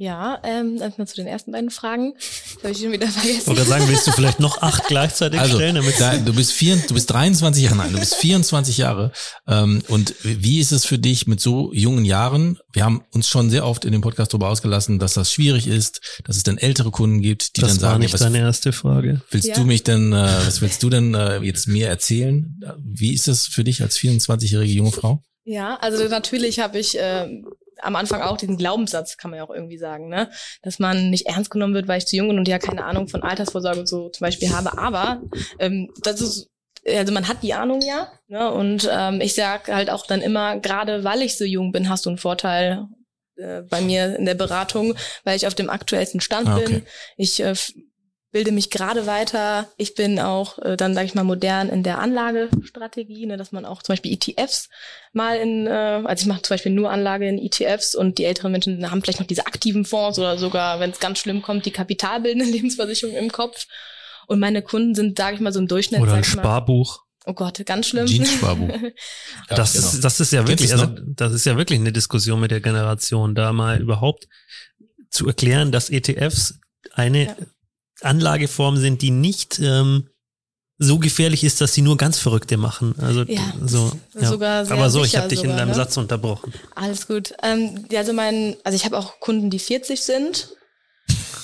[0.00, 2.14] Ja, ähm, erstmal zu den ersten beiden Fragen.
[2.14, 3.50] Das habe ich schon wieder vergessen.
[3.50, 6.76] Oder sagen, willst du vielleicht noch acht gleichzeitig Also, stellen, damit da, du bist vier,
[6.76, 9.10] du bist 23 Jahre, nein, du bist 24 Jahre.
[9.48, 12.58] Ähm, und wie ist es für dich mit so jungen Jahren?
[12.72, 16.00] Wir haben uns schon sehr oft in dem Podcast darüber ausgelassen, dass das schwierig ist,
[16.24, 18.70] dass es dann ältere Kunden gibt, die das dann war sagen, nicht was deine erste
[18.72, 19.22] Frage.
[19.32, 19.54] willst Ja.
[19.56, 22.60] du mich denn, äh, was willst du denn äh, jetzt mir erzählen?
[22.78, 25.24] Wie ist es für dich als 24-jährige junge Frau?
[25.44, 27.26] Ja, also natürlich habe ich äh,
[27.80, 30.30] am Anfang auch diesen Glaubenssatz, kann man ja auch irgendwie sagen, ne?
[30.62, 33.08] dass man nicht ernst genommen wird, weil ich zu jung bin und ja keine Ahnung
[33.08, 34.78] von Altersvorsorge und so zum Beispiel habe.
[34.78, 35.22] Aber
[35.58, 36.48] ähm, das ist
[36.86, 38.50] also man hat die Ahnung ja, ne?
[38.50, 42.06] Und ähm, ich sag halt auch dann immer, gerade weil ich so jung bin, hast
[42.06, 42.86] du einen Vorteil
[43.36, 46.66] äh, bei mir in der Beratung, weil ich auf dem aktuellsten Stand Ah, okay.
[46.66, 46.86] bin.
[47.16, 47.54] Ich äh,
[48.30, 49.68] bilde mich gerade weiter.
[49.76, 53.64] Ich bin auch äh, dann, sage ich mal, modern in der Anlagestrategie, ne, dass man
[53.64, 54.68] auch zum Beispiel ETFs
[55.12, 58.52] mal in, äh, also ich mache zum Beispiel nur Anlage in ETFs und die älteren
[58.52, 61.70] Menschen haben vielleicht noch diese aktiven Fonds oder sogar, wenn es ganz schlimm kommt, die
[61.70, 63.66] kapitalbildende Lebensversicherung im Kopf.
[64.26, 66.00] Und meine Kunden sind, sage ich mal, so im Durchschnitt.
[66.00, 67.00] Oder ein sag ich mal, Sparbuch.
[67.24, 68.06] Oh Gott, ganz schlimm.
[68.06, 68.68] Jeans-Sparbuch.
[69.50, 69.86] Ja, das, genau.
[69.86, 73.34] ist, das ist ja wirklich, also das ist ja wirklich eine Diskussion mit der Generation,
[73.34, 74.28] da mal überhaupt
[75.08, 76.58] zu erklären, dass ETFs
[76.92, 77.36] eine Ja.
[78.02, 80.08] Anlageform sind, die nicht ähm,
[80.78, 82.94] so gefährlich ist, dass sie nur ganz Verrückte machen.
[83.00, 83.90] Also Ja, so.
[84.18, 84.28] Ja.
[84.28, 85.74] sogar sehr Aber so, ich habe dich in sogar, deinem ne?
[85.74, 86.52] Satz unterbrochen.
[86.74, 87.34] Alles gut.
[87.42, 90.50] Ähm, ja, also mein, also ich habe auch Kunden, die 40 sind,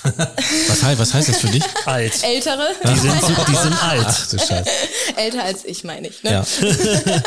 [0.68, 1.64] Was, heißt, was heißt das für dich?
[1.86, 2.22] Alt.
[2.22, 3.14] ältere, Die sind,
[3.48, 4.04] die sind alt.
[4.06, 4.70] Ach du Scheiße.
[5.16, 6.22] älter als ich, meine ich.
[6.22, 6.30] Ne?
[6.32, 6.46] Ja.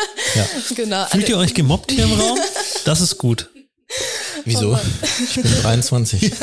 [0.75, 1.05] Genau.
[1.05, 2.37] Fühlt ihr euch gemobbt hier im Raum?
[2.85, 3.49] Das ist gut.
[4.43, 4.78] Wieso?
[5.23, 6.32] Ich bin 23.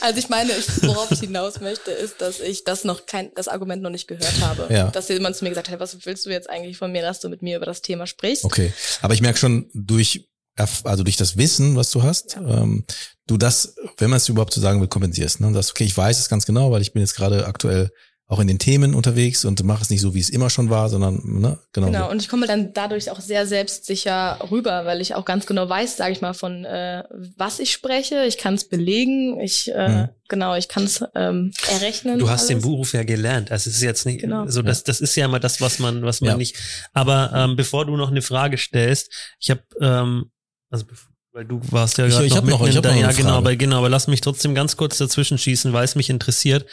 [0.00, 3.48] Also ich meine, ich, worauf ich hinaus möchte, ist, dass ich das noch kein, das
[3.48, 4.72] Argument noch nicht gehört habe.
[4.72, 4.90] Ja.
[4.90, 7.30] Dass jemand zu mir gesagt hat, was willst du jetzt eigentlich von mir, dass du
[7.30, 8.44] mit mir über das Thema sprichst?
[8.44, 12.84] Okay, aber ich merke schon durch, also durch das Wissen, was du hast, ähm,
[13.26, 15.40] du das, wenn man es überhaupt so sagen will, kompensierst.
[15.40, 15.46] Ne?
[15.46, 17.90] Und das, okay, ich weiß es ganz genau, weil ich bin jetzt gerade aktuell
[18.26, 20.88] auch in den Themen unterwegs und mache es nicht so, wie es immer schon war,
[20.88, 21.86] sondern ne, genau.
[21.88, 22.10] Genau, so.
[22.10, 25.98] und ich komme dann dadurch auch sehr selbstsicher rüber, weil ich auch ganz genau weiß,
[25.98, 27.04] sage ich mal, von äh,
[27.36, 28.24] was ich spreche.
[28.24, 30.08] Ich kann es belegen, ich äh, Mhm.
[30.28, 32.18] genau, ich kann es ähm, errechnen.
[32.18, 32.66] Du hast den alles.
[32.66, 33.52] Beruf ja gelernt.
[33.52, 34.46] Also es ist jetzt nicht Genau.
[34.48, 36.36] so, das, das ist ja immer das, was man, was man Ja.
[36.38, 36.56] nicht.
[36.94, 40.30] Aber ähm, bevor du noch eine Frage stellst, ich habe, ähm,
[40.70, 40.86] also
[41.34, 43.56] weil du warst ja Ich- gerade ich noch noch- ich hab noch ja genau, aber
[43.56, 46.64] genau, aber lass mich trotzdem ganz kurz dazwischen schießen, weil es mich interessiert.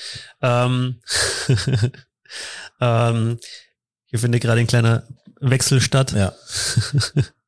[0.42, 1.02] Ähm,
[2.80, 3.40] ähm,
[4.06, 5.04] hier findet gerade ein kleiner
[5.40, 6.12] Wechsel statt.
[6.14, 6.34] Ja.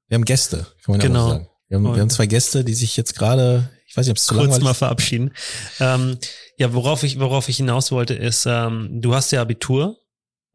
[0.07, 1.29] Wir haben Gäste, kann man Genau.
[1.29, 1.47] sagen.
[1.67, 4.25] Wir haben, wir haben zwei Gäste, die sich jetzt gerade, ich weiß nicht, ob es
[4.25, 5.33] zu kurz langweilig mal verabschieden.
[5.79, 6.17] Ähm,
[6.57, 9.97] ja, worauf ich, worauf ich hinaus wollte, ist, ähm, du hast ja Abitur,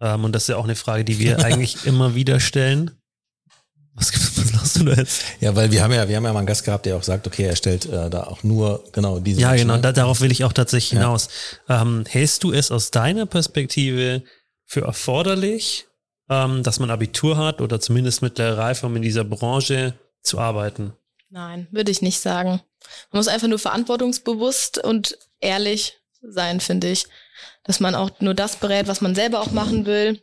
[0.00, 2.92] ähm, und das ist ja auch eine Frage, die wir eigentlich immer wieder stellen.
[3.94, 4.12] Was,
[4.76, 5.22] lachst du da jetzt?
[5.40, 7.26] Ja, weil wir haben ja, wir haben ja mal einen Gast gehabt, der auch sagt,
[7.26, 9.40] okay, er stellt äh, da auch nur genau diese.
[9.40, 11.00] Ja, Menschen genau, da, darauf will ich auch tatsächlich Ja.
[11.00, 11.28] hinaus.
[11.68, 14.22] Ähm, hältst du es aus deiner Perspektive
[14.64, 15.86] für erforderlich,
[16.30, 20.92] ähm, dass man Abitur hat oder zumindest mittlere Reife, um in dieser Branche zu arbeiten?
[21.30, 22.60] Nein, würde ich nicht sagen.
[23.12, 27.06] Man muss einfach nur verantwortungsbewusst und ehrlich sein, finde ich.
[27.64, 30.22] Dass man auch nur das berät, was man selber auch machen will.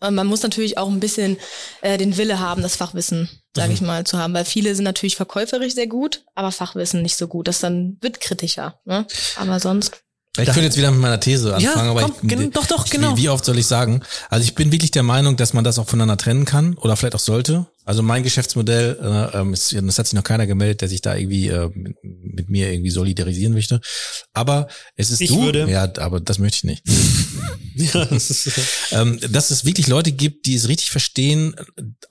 [0.00, 1.36] Man muss natürlich auch ein bisschen
[1.80, 3.74] äh, den Wille haben, das Fachwissen, sage Mhm.
[3.74, 4.34] ich mal, zu haben.
[4.34, 7.48] Weil viele sind natürlich verkäuferisch sehr gut, aber Fachwissen nicht so gut.
[7.48, 8.80] Das dann wird kritischer.
[8.84, 9.06] Ne?
[9.36, 9.92] Aber sonst.
[10.38, 13.16] Ich könnte jetzt wieder mit meiner These anfangen, aber komm, ich, doch, doch, ich, genau.
[13.16, 14.02] Wie, wie oft soll ich sagen?
[14.28, 17.16] Also ich bin wirklich der Meinung, dass man das auch voneinander trennen kann oder vielleicht
[17.16, 17.66] auch sollte.
[17.84, 21.16] Also mein Geschäftsmodell, äh, ähm, ist, das hat sich noch keiner gemeldet, der sich da
[21.16, 21.70] irgendwie äh,
[22.02, 23.80] mit, mir irgendwie solidarisieren möchte.
[24.32, 25.70] Aber es ist Ich du, würde.
[25.70, 26.84] ja, aber das möchte ich nicht.
[27.76, 28.50] Ja, das ist,
[28.90, 31.54] ähm, dass es wirklich Leute gibt, die es richtig verstehen,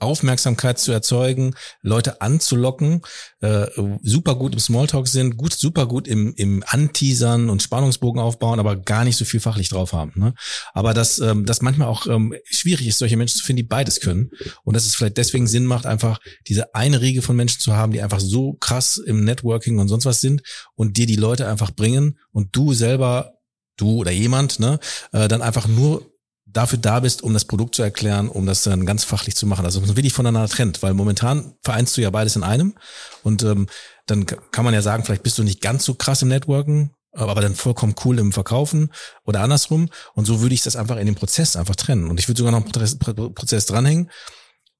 [0.00, 3.02] Aufmerksamkeit zu erzeugen, Leute anzulocken,
[3.40, 3.66] äh,
[4.02, 8.76] super gut im Smalltalk sind, gut, super gut im, im Anteasern und Spannungsbogen aufbauen, aber
[8.76, 10.12] gar nicht so viel fachlich drauf haben.
[10.14, 10.34] Ne?
[10.74, 14.00] Aber dass ähm, das manchmal auch ähm, schwierig ist, solche Menschen zu finden, die beides
[14.00, 14.30] können.
[14.62, 17.92] Und dass es vielleicht deswegen Sinn macht, einfach diese eine Riege von Menschen zu haben,
[17.92, 20.42] die einfach so krass im Networking und sonst was sind
[20.74, 23.34] und dir die Leute einfach bringen und du selber
[23.80, 24.78] du oder jemand, ne,
[25.12, 26.09] äh, dann einfach nur
[26.52, 29.64] dafür da bist, um das Produkt zu erklären, um das dann ganz fachlich zu machen.
[29.64, 32.74] Also wirklich voneinander trennt, weil momentan vereinst du ja beides in einem
[33.22, 33.66] und ähm,
[34.06, 37.40] dann kann man ja sagen, vielleicht bist du nicht ganz so krass im Networken, aber
[37.40, 38.90] dann vollkommen cool im Verkaufen
[39.24, 39.88] oder andersrum.
[40.14, 42.08] Und so würde ich das einfach in dem Prozess einfach trennen.
[42.08, 44.10] Und ich würde sogar noch einen Prozess, Prozess dranhängen.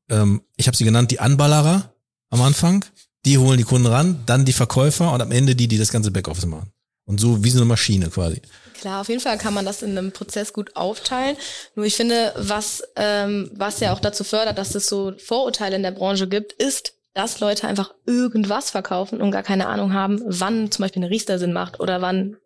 [0.09, 1.92] Ähm, ich habe sie genannt, die Anballerer
[2.30, 2.85] am Anfang.
[3.24, 6.11] Die holen die Kunden ran, dann die Verkäufer und am Ende die, die das ganze
[6.11, 6.72] Backoffice machen.
[7.04, 8.40] Und so wie so eine Maschine quasi.
[8.81, 11.37] Klar, auf jeden Fall kann man das in einem Prozess gut aufteilen.
[11.75, 15.83] Nur ich finde, was, ähm, was ja auch dazu fördert, dass es so Vorurteile in
[15.83, 20.71] der Branche gibt, ist, dass Leute einfach irgendwas verkaufen und gar keine Ahnung haben, wann
[20.71, 22.38] zum Beispiel eine Riester Sinn macht oder wann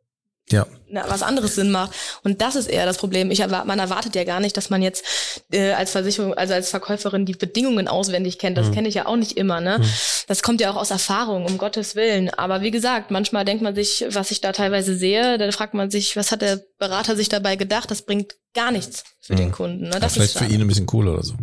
[0.50, 0.66] ja.
[0.88, 1.92] na, was anderes Sinn macht.
[2.22, 3.30] Und das ist eher das Problem.
[3.30, 5.04] Ich erwart, man erwartet ja gar nicht, dass man jetzt
[5.52, 8.58] äh, als Versicherung, also als Verkäuferin die Bedingungen auswendig kennt.
[8.58, 8.72] Das mhm.
[8.72, 9.60] kenne ich ja auch nicht immer.
[9.60, 9.78] Ne?
[9.78, 9.84] Mhm.
[10.26, 12.30] Das kommt ja auch aus Erfahrung, um Gottes Willen.
[12.30, 15.90] Aber wie gesagt, manchmal denkt man sich, was ich da teilweise sehe, da fragt man
[15.90, 17.90] sich, was hat der Berater sich dabei gedacht?
[17.90, 19.38] Das bringt gar nichts für mhm.
[19.38, 19.84] den Kunden.
[19.84, 19.98] Ne?
[20.00, 21.34] Das ja, vielleicht für ihn ein bisschen Kohle oder so.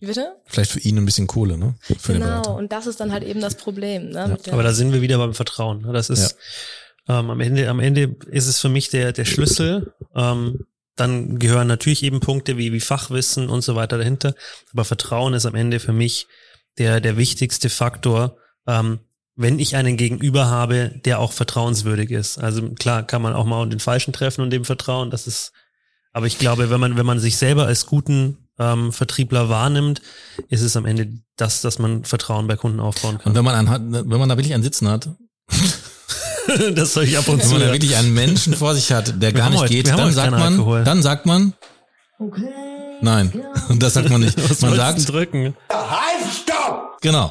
[0.00, 0.36] Wie bitte?
[0.44, 1.76] Vielleicht für ihn ein bisschen Kohle, ne?
[1.98, 4.10] Für genau, und das ist dann halt eben das Problem.
[4.10, 4.38] Ne?
[4.44, 4.52] Ja.
[4.52, 5.82] Aber da sind wir wieder beim Vertrauen.
[5.82, 5.92] Ne?
[5.92, 6.36] Das ist
[7.08, 9.94] ähm, am Ende, am Ende ist es für mich der, der Schlüssel.
[10.14, 10.64] Ähm,
[10.96, 14.34] dann gehören natürlich eben Punkte wie, wie Fachwissen und so weiter dahinter.
[14.72, 16.28] Aber Vertrauen ist am Ende für mich
[16.78, 18.36] der, der wichtigste Faktor,
[18.66, 19.00] ähm,
[19.36, 22.38] wenn ich einen Gegenüber habe, der auch vertrauenswürdig ist.
[22.38, 25.10] Also klar kann man auch mal den Falschen treffen und dem vertrauen.
[25.10, 25.52] Das ist,
[26.12, 30.00] aber ich glaube, wenn man, wenn man sich selber als guten ähm, Vertriebler wahrnimmt,
[30.48, 33.30] ist es am Ende das, dass man Vertrauen bei Kunden aufbauen kann.
[33.30, 35.08] Und wenn man einen hat, wenn man da wirklich einen Sitzen hat,
[36.74, 37.50] das soll ich ab und zu.
[37.50, 39.88] Wenn man da wirklich einen Menschen vor sich hat, der wir gar nicht heute, geht,
[39.88, 40.84] dann sagt man, Alkohol.
[40.84, 41.54] dann sagt man,
[42.18, 42.42] okay.
[43.00, 43.32] Nein,
[43.68, 44.36] und das sagt man nicht.
[44.48, 45.54] Was man sagt, drücken.
[45.70, 46.98] Halt, stopp!
[47.02, 47.30] Genau.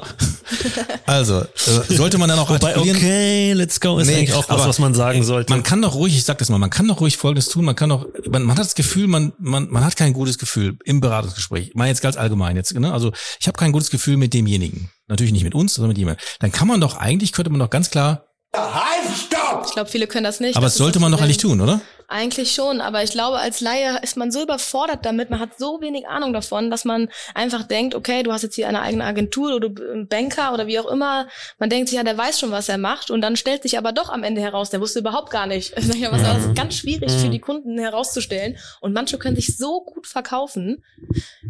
[1.07, 1.47] Also, äh,
[1.95, 4.93] sollte man dann auch Wobei, okay, let's go ist nee, eigentlich auch was, was man
[4.93, 5.51] sagen sollte.
[5.51, 7.75] Man kann doch ruhig, ich sag das mal, man kann doch ruhig Folgendes tun, man
[7.75, 11.01] kann doch, man, man hat das Gefühl, man, man, man hat kein gutes Gefühl im
[11.01, 11.69] Beratungsgespräch.
[11.69, 12.93] Ich meine jetzt ganz allgemein jetzt, ne?
[12.93, 14.91] Also, ich habe kein gutes Gefühl mit demjenigen.
[15.07, 16.23] Natürlich nicht mit uns, sondern mit jemandem.
[16.39, 19.42] Dann kann man doch, eigentlich könnte man doch ganz klar Halt, stopp!
[19.65, 20.55] Ich glaube, viele können das nicht.
[20.55, 21.81] Aber das sollte man doch eigentlich tun, oder?
[22.07, 25.81] Eigentlich schon, aber ich glaube, als Laie ist man so überfordert damit, man hat so
[25.81, 29.55] wenig Ahnung davon, dass man einfach denkt, okay, du hast jetzt hier eine eigene Agentur
[29.55, 31.27] oder ein Banker oder wie auch immer.
[31.59, 33.93] Man denkt sich, ja, der weiß schon, was er macht und dann stellt sich aber
[33.93, 35.73] doch am Ende heraus, der wusste überhaupt gar nicht.
[36.23, 40.83] Das ist ganz schwierig für die Kunden herauszustellen und manche können sich so gut verkaufen,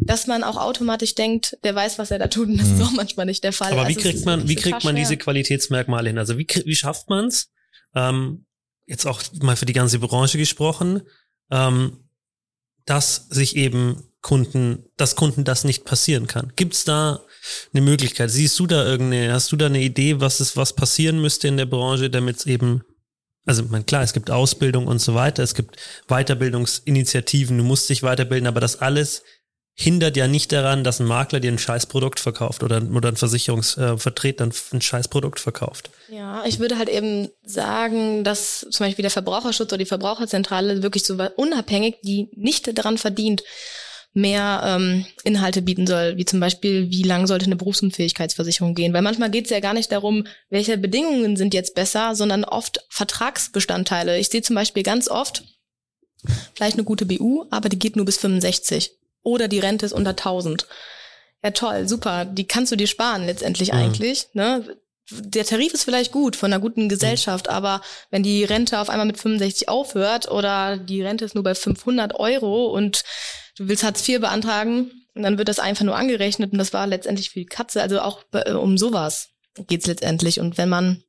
[0.00, 2.92] dass man auch automatisch denkt, der weiß, was er da tut und das ist auch
[2.92, 3.72] manchmal nicht der Fall.
[3.72, 6.18] Aber also wie kriegt man, wie kriegt man diese Qualitätsmerkmale hin?
[6.18, 7.50] Also wie, wie schafft man's?
[7.94, 8.46] Ähm,
[8.86, 11.02] jetzt auch mal für die ganze Branche gesprochen,
[11.50, 12.04] ähm,
[12.86, 16.52] dass sich eben Kunden, dass Kunden das nicht passieren kann.
[16.56, 17.20] Gibt es da
[17.72, 18.30] eine Möglichkeit?
[18.30, 21.56] Siehst du da irgendeine, hast du da eine Idee, was ist, was passieren müsste in
[21.56, 22.82] der Branche, damit es eben,
[23.44, 25.76] also man, klar, es gibt Ausbildung und so weiter, es gibt
[26.08, 29.22] Weiterbildungsinitiativen, du musst dich weiterbilden, aber das alles
[29.76, 34.48] hindert ja nicht daran, dass ein Makler dir ein Scheißprodukt verkauft oder, oder ein Versicherungsvertreter
[34.72, 35.90] ein Scheißprodukt verkauft.
[36.08, 41.04] Ja, ich würde halt eben sagen, dass zum Beispiel der Verbraucherschutz oder die Verbraucherzentrale wirklich
[41.04, 43.42] so unabhängig, die nicht daran verdient,
[44.16, 48.92] mehr ähm, Inhalte bieten soll, wie zum Beispiel, wie lang sollte eine Berufsunfähigkeitsversicherung gehen.
[48.92, 52.86] Weil manchmal geht es ja gar nicht darum, welche Bedingungen sind jetzt besser, sondern oft
[52.90, 54.18] Vertragsbestandteile.
[54.18, 55.42] Ich sehe zum Beispiel ganz oft,
[56.54, 58.92] vielleicht eine gute BU, aber die geht nur bis 65
[59.24, 60.68] oder die Rente ist unter 1000.
[61.42, 62.24] Ja, toll, super.
[62.24, 63.78] Die kannst du dir sparen letztendlich mhm.
[63.78, 64.28] eigentlich.
[64.34, 64.78] Ne?
[65.10, 67.52] Der Tarif ist vielleicht gut von einer guten Gesellschaft, mhm.
[67.52, 71.54] aber wenn die Rente auf einmal mit 65 aufhört oder die Rente ist nur bei
[71.54, 73.02] 500 Euro und
[73.58, 77.30] du willst Hartz IV beantragen, dann wird das einfach nur angerechnet und das war letztendlich
[77.30, 77.82] für die Katze.
[77.82, 79.30] Also auch äh, um sowas
[79.66, 80.40] geht's letztendlich.
[80.40, 81.02] Und wenn man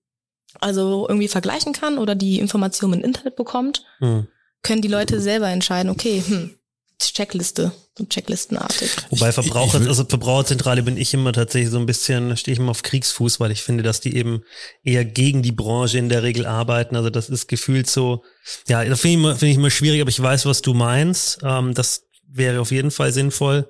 [0.60, 4.28] also irgendwie vergleichen kann oder die Informationen im Internet bekommt, mhm.
[4.62, 6.58] können die Leute selber entscheiden, okay, hm,
[7.00, 8.90] Checkliste, so checklistenartig.
[9.10, 12.84] Wobei Verbraucher, also Verbraucherzentrale bin ich immer tatsächlich so ein bisschen, stehe ich immer auf
[12.84, 14.44] Kriegsfuß, weil ich finde, dass die eben
[14.84, 16.96] eher gegen die Branche in der Regel arbeiten.
[16.96, 18.24] Also das ist gefühlt so,
[18.68, 21.40] ja, das finde ich, immer, finde ich immer schwierig, aber ich weiß, was du meinst.
[21.44, 23.70] Ähm, das wäre auf jeden Fall sinnvoll.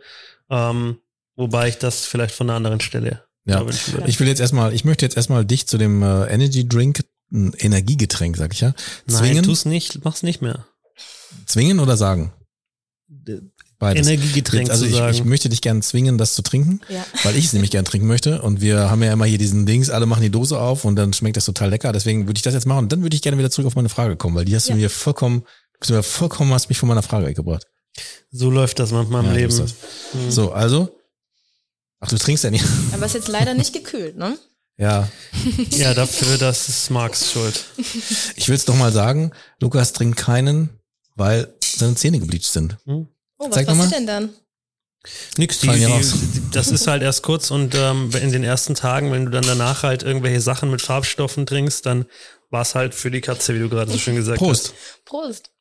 [0.50, 0.98] Ähm,
[1.36, 3.24] wobei ich das vielleicht von einer anderen Stelle.
[3.46, 3.64] Ja,
[4.08, 7.54] ich will jetzt erstmal, ich möchte jetzt erstmal dich zu dem äh, Energy Drink, ein
[7.54, 8.73] Energiegetränk, sag ich ja.
[9.08, 9.36] Zwingen.
[9.36, 10.65] Nein, tu's nicht, mach's nicht mehr.
[11.46, 12.34] Zwingen oder sagen?
[13.77, 14.08] Beides.
[14.08, 15.13] Energiegetränk also zu ich, sagen.
[15.15, 17.06] ich möchte dich gerne zwingen, das zu trinken, Ja.
[17.23, 18.41] weil ich es nämlich gerne trinken möchte.
[18.41, 21.13] Und wir haben ja immer hier diesen Dings, alle machen die Dose auf und dann
[21.13, 21.91] schmeckt das total lecker.
[21.91, 23.89] Deswegen würde ich das jetzt machen und dann würde ich gerne wieder zurück auf meine
[23.89, 24.77] Frage kommen, weil die hast du Ja.
[24.77, 25.43] mir vollkommen,
[25.79, 27.65] bist du mir vollkommen hast mich von meiner Frage weggebracht.
[28.31, 29.51] so läuft das manchmal im Ja, Leben.
[29.51, 29.75] so ist
[30.29, 30.89] So, also.
[31.99, 32.65] Ach, du trinkst ja nicht.
[32.93, 34.37] Aber ist jetzt leider nicht gekühlt, ne?
[34.77, 35.08] Ja,
[35.71, 37.65] Ja, dafür, das ist Marks Schuld.
[38.35, 39.31] ich will es doch mal sagen,
[39.62, 40.69] Lukas trinkt keinen,
[41.15, 42.78] weil seine Zähne gebleicht sind.
[42.86, 43.06] Oh,
[43.38, 44.30] was Zeig passiert denn dann?
[45.38, 49.26] Nix, die, die, das ist halt erst kurz und ähm, in den ersten Tagen, wenn
[49.26, 52.06] du dann danach halt irgendwelche Sachen mit Farbstoffen trinkst, dann
[52.50, 54.73] war es halt für die Katze, wie du gerade so schön gesagt Prost.
[55.06, 55.52] Prost.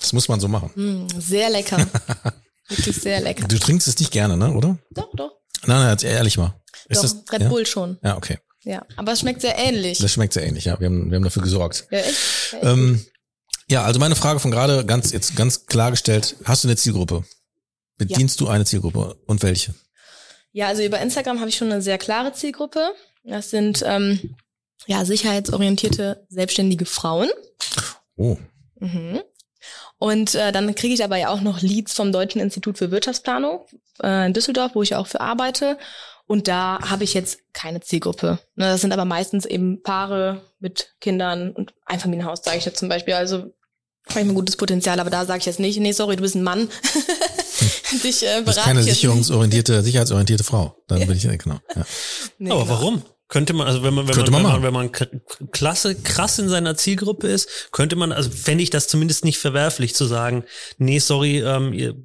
[0.00, 0.70] Das muss man so machen.
[0.76, 1.78] Mm, sehr lecker.
[2.68, 3.48] Wirklich sehr lecker.
[3.48, 4.78] Du trinkst es nicht gerne, ne, oder?
[4.90, 5.32] Doch, doch.
[5.64, 6.54] Nein, nein, jetzt ehrlich mal.
[6.88, 7.48] Ist doch, das, Red ja?
[7.48, 7.98] Bull schon.
[8.02, 8.38] Ja, okay.
[8.66, 8.84] Ja.
[8.96, 9.98] Aber es schmeckt sehr ähnlich.
[9.98, 10.78] Das schmeckt sehr ähnlich, ja.
[10.80, 11.86] Wir haben, wir haben dafür gesorgt.
[11.90, 12.52] ja, echt?
[12.52, 12.66] Ja, echt.
[12.66, 13.06] Ähm,
[13.68, 16.36] ja, also meine Frage von gerade ganz jetzt ganz klargestellt.
[16.44, 17.24] Hast du eine Zielgruppe?
[17.96, 19.74] Bedienst du eine Zielgruppe und welche?
[20.52, 22.90] Ja, also über Instagram habe ich schon eine sehr klare Zielgruppe.
[23.24, 24.36] Das sind ähm,
[24.86, 27.28] ja sicherheitsorientierte selbstständige Frauen.
[28.16, 28.36] Oh,
[28.78, 29.22] Mhm.
[29.98, 33.64] Und äh, dann kriege ich aber ja auch noch Leads vom Deutschen Institut für Wirtschaftsplanung
[34.02, 35.78] äh, in Düsseldorf, wo ich ja auch für arbeite.
[36.26, 38.40] Und da habe ich jetzt keine Zielgruppe.
[38.56, 42.88] Ne, das sind aber meistens eben Paare mit Kindern und Einfamilienhaus, sage ich jetzt zum
[42.88, 43.14] Beispiel.
[43.14, 43.54] Also
[44.08, 46.34] habe ich ein gutes Potenzial, aber da sage ich jetzt nicht, nee, sorry, du bist
[46.34, 46.68] ein Mann.
[48.04, 50.76] Dich äh, du bist keine sicherungsorientierte, sicherheitsorientierte Frau.
[50.88, 51.58] Dann bin ich ja genau.
[51.74, 51.78] Ja.
[51.78, 51.88] nicht.
[52.38, 52.74] Nee, Aber genau.
[52.74, 53.02] warum?
[53.28, 56.38] Könnte man, also wenn man, wenn Könnte man, man wenn man, wenn man klasse, krass
[56.38, 60.44] in seiner Zielgruppe ist, könnte man, also fände ich das zumindest nicht verwerflich zu sagen,
[60.78, 61.96] nee, sorry, ähm, ihr,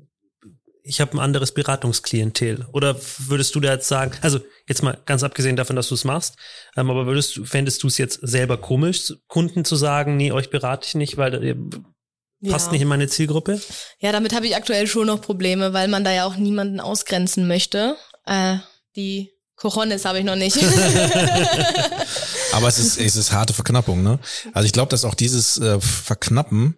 [0.84, 2.66] ich habe ein anderes Beratungsklientel.
[2.72, 6.04] Oder würdest du da jetzt sagen, also jetzt mal ganz abgesehen davon, dass du es
[6.04, 6.36] machst,
[6.76, 10.50] ähm, aber würdest du, fändest du es jetzt selber komisch, Kunden zu sagen, nee, euch
[10.50, 11.56] berate ich nicht, weil ihr
[12.50, 12.72] passt Ja.
[12.74, 13.62] nicht in meine Zielgruppe?
[14.00, 17.48] Ja, damit habe ich aktuell schon noch Probleme, weil man da ja auch niemanden ausgrenzen
[17.48, 17.96] möchte.
[18.26, 18.58] Äh,
[18.96, 20.58] die Coronis habe ich noch nicht.
[22.54, 24.20] Aber es ist, es ist harte Verknappung, ne?
[24.54, 26.78] Also ich glaube, dass auch dieses äh, Verknappen,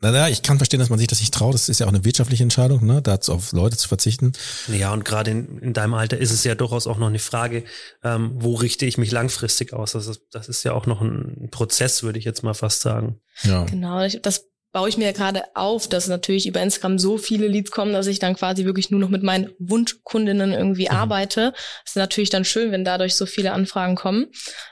[0.00, 1.54] naja, ich kann verstehen, dass man sich das nicht traut.
[1.54, 3.02] Das ist ja auch eine wirtschaftliche Entscheidung, ne?
[3.02, 4.32] Da auf Leute zu verzichten.
[4.68, 7.64] Ja, und gerade in, in deinem Alter ist es ja durchaus auch noch eine Frage,
[8.04, 9.92] ähm, wo richte ich mich langfristig aus?
[9.92, 13.20] Das ist, das ist ja auch noch ein Prozess, würde ich jetzt mal fast sagen.
[13.42, 13.64] Ja.
[13.64, 17.48] genau, ich, das baue ich mir ja gerade auf, dass natürlich über Instagram so viele
[17.48, 21.52] Leads kommen, dass ich dann quasi wirklich nur noch mit meinen Wunschkundinnen irgendwie arbeite.
[21.84, 24.26] Das ist natürlich dann schön, wenn dadurch so viele Anfragen kommen.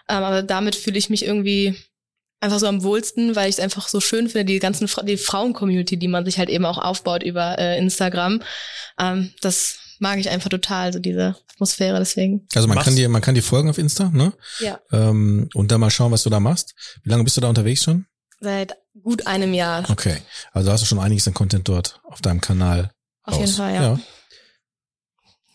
[0.08, 1.76] Ähm, aber damit fühle ich mich irgendwie
[2.46, 5.16] einfach so am wohlsten, weil ich es einfach so schön finde, die ganzen Fra die
[5.18, 8.42] Frauen-Community, die man sich halt eben auch aufbaut über äh, Instagram.
[8.98, 12.46] Ähm, das mag ich einfach total, so diese Atmosphäre deswegen.
[12.54, 14.32] Also man Machst- kann dir, man kann dir folgen auf Insta, ne?
[14.60, 16.74] Ja, Ähm, und dann mal schauen, was du da machst.
[17.02, 18.06] Wie lange bist du da unterwegs schon?
[18.38, 19.88] seit gut einem Jahr.
[19.90, 20.18] Okay.
[20.52, 22.90] Also hast du schon einiges an Content dort auf deinem Kanal.
[23.22, 23.56] Auf jeden raus.
[23.56, 23.98] Fall, ja.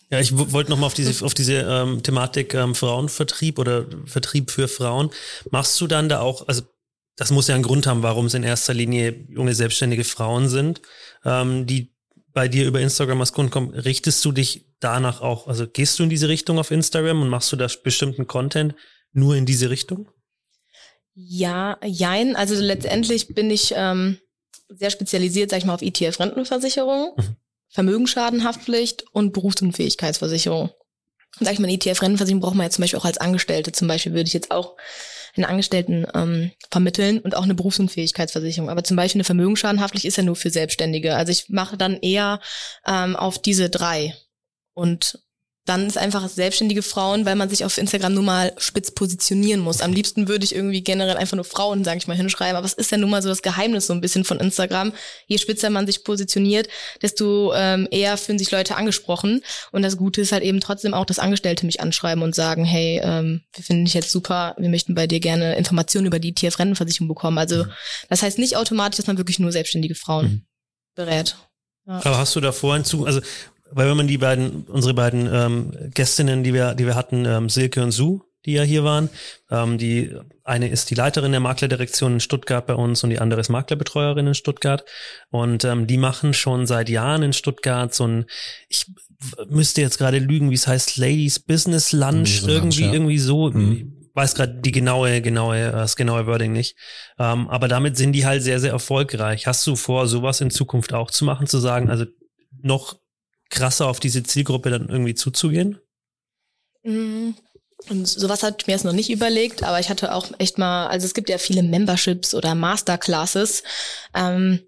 [0.10, 4.50] Ja, ich w- wollte nochmal auf diese, auf diese ähm, Thematik ähm, Frauenvertrieb oder Vertrieb
[4.52, 5.12] für Frauen.
[5.52, 6.64] Machst du dann da auch, also
[7.22, 10.82] das muss ja einen Grund haben, warum es in erster Linie junge selbstständige Frauen sind,
[11.24, 11.94] ähm, die
[12.34, 13.76] bei dir über Instagram als Kunden kommen.
[13.76, 17.52] Richtest du dich danach auch, also gehst du in diese Richtung auf Instagram und machst
[17.52, 18.74] du da bestimmten Content
[19.14, 20.10] nur in diese Richtung?
[21.14, 22.36] Ja, jein.
[22.36, 24.18] Also letztendlich bin ich ähm,
[24.70, 27.36] sehr spezialisiert, sag ich mal, auf ETF-Rentenversicherung, Mhm.
[27.70, 30.72] Vermögensschadenhaftpflicht und Berufsunfähigkeitsversicherung.
[31.40, 33.72] Sag ich mal, ETF-Rentenversicherung braucht man jetzt zum Beispiel auch als Angestellte.
[33.74, 34.76] Zum Beispiel würde ich jetzt auch
[35.36, 38.70] einen Angestellten ähm, vermitteln und auch eine Berufsunfähigkeitsversicherung.
[38.70, 41.16] Aber zum Beispiel eine Vermögensschadenhaftpflicht ist ja nur für Selbstständige.
[41.16, 42.40] Also ich mache dann eher
[42.86, 44.16] ähm, auf diese drei.
[44.74, 45.20] Und
[45.66, 49.82] dann ist einfach selbstständige Frauen, weil man sich auf Instagram nur mal spitz positionieren muss.
[49.82, 52.56] Am liebsten würde ich irgendwie generell einfach nur Frauen, sage ich mal, hinschreiben.
[52.56, 54.92] Aber es ist ja nun mal so das Geheimnis so ein bisschen von Instagram.
[55.28, 56.68] Je spitzer man sich positioniert,
[57.04, 59.44] desto ähm, eher fühlen sich Leute angesprochen.
[59.72, 63.00] Und das Gute ist halt eben trotzdem auch, dass Angestellte mich anschreiben und sagen, hey,
[63.04, 67.08] ähm, wir finden dich jetzt super, wir möchten bei dir gerne Informationen über die TF-Rentenversicherung
[67.08, 67.38] bekommen.
[67.38, 67.66] Also
[68.10, 70.42] das heißt nicht automatisch, dass man wirklich nur selbstständige Frauen Mhm.
[70.96, 71.36] berät.
[71.86, 73.22] Aber hast du da vorhin zu, also
[73.72, 77.50] weil wenn man die beiden, unsere beiden ähm, Gästinnen, die wir, die wir hatten, ähm,
[77.50, 79.10] Silke und Sue, die ja hier waren,
[79.50, 83.40] ähm, die eine ist die Leiterin der Maklerdirektion in Stuttgart bei uns und die andere
[83.40, 84.84] ist Maklerbetreuerin in Stuttgart
[85.30, 88.26] und ähm, die machen schon seit Jahren in Stuttgart so ein,
[88.68, 88.88] ich
[89.50, 92.94] müsste jetzt gerade lügen, wie es heißt, Ladies Business Lunch, Irgendwie so irgendwie, ja.
[92.94, 93.52] irgendwie so.
[93.52, 93.98] Mhm.
[94.14, 96.76] Weiß gerade die genaue, genaue, äh, das genaue Wording nicht.
[97.18, 99.48] Ähm, aber damit sind die halt sehr, sehr erfolgreich.
[99.48, 102.06] Hast du vor, sowas in Zukunft auch zu machen, zu sagen, also
[102.62, 102.98] noch
[103.52, 105.80] krasser auf diese Zielgruppe dann irgendwie zuzugehen?
[106.84, 107.32] Mm,
[107.90, 111.06] Und sowas ich mir jetzt noch nicht überlegt, aber ich hatte auch echt mal, also
[111.06, 113.64] es gibt ja viele Memberships oder Masterclasses,
[114.16, 114.62] ähm,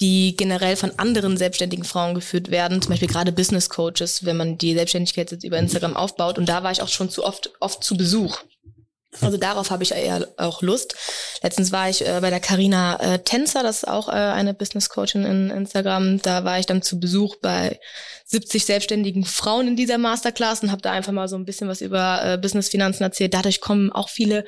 [0.00, 4.58] die generell von anderen selbstständigen Frauen geführt werden, zum Beispiel gerade Business Coaches, wenn man
[4.58, 6.38] die Selbstständigkeit jetzt über Instagram aufbaut.
[6.38, 8.38] Und da war ich auch schon zu oft, oft zu Besuch.
[9.20, 10.94] Also darauf habe ich eher auch Lust.
[11.42, 14.88] Letztens war ich äh, bei der Carina äh, Tänzer, das ist auch äh, eine Business
[14.88, 16.22] Coachin in Instagram.
[16.22, 17.80] Da war ich dann zu Besuch bei
[18.26, 21.80] 70 selbstständigen Frauen in dieser Masterclass und habe da einfach mal so ein bisschen was
[21.80, 23.34] über äh, Business Finanzen erzählt.
[23.34, 24.44] Dadurch kommen auch viele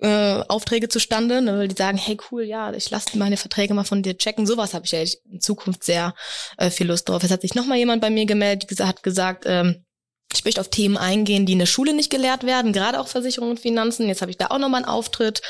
[0.00, 3.84] äh, Aufträge zustande, ne, weil die sagen, hey cool, ja, ich lasse meine Verträge mal
[3.84, 4.46] von dir checken.
[4.46, 6.14] Sowas habe ich ja in Zukunft sehr
[6.58, 7.24] äh, viel Lust drauf.
[7.24, 9.84] Es hat sich noch mal jemand bei mir gemeldet, hat gesagt, ähm,
[10.32, 13.56] ich möchte auf Themen eingehen, die in der Schule nicht gelehrt werden, gerade auch Versicherungen
[13.56, 14.08] und Finanzen.
[14.08, 15.40] Jetzt habe ich da auch nochmal einen Auftritt.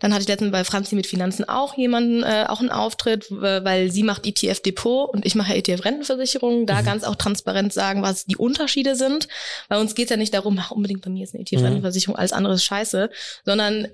[0.00, 3.92] Dann hatte ich letztens bei Franzi mit Finanzen auch jemanden, äh, auch einen Auftritt, weil
[3.92, 6.66] sie macht ETF-Depot und ich mache ETF-Rentenversicherung.
[6.66, 6.86] Da mhm.
[6.86, 9.28] ganz auch transparent sagen, was die Unterschiede sind.
[9.68, 12.32] Bei uns geht es ja nicht darum, ach, unbedingt bei mir ist eine ETF-Rentenversicherung, alles
[12.32, 13.10] andere ist scheiße,
[13.44, 13.88] sondern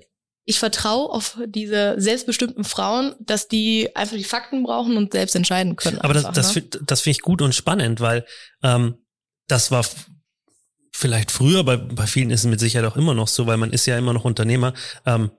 [0.45, 5.75] ich vertraue auf diese selbstbestimmten Frauen, dass die einfach die Fakten brauchen und selbst entscheiden
[5.75, 5.99] können.
[5.99, 6.69] Aber einfach, das, das, ne?
[6.85, 8.25] das finde ich gut und spannend, weil
[8.63, 8.95] ähm,
[9.47, 9.85] das war
[10.97, 13.71] vielleicht früher, bei, bei vielen ist es mit Sicherheit auch immer noch so, weil man
[13.71, 14.73] ist ja immer noch Unternehmer.
[15.05, 15.29] Ähm,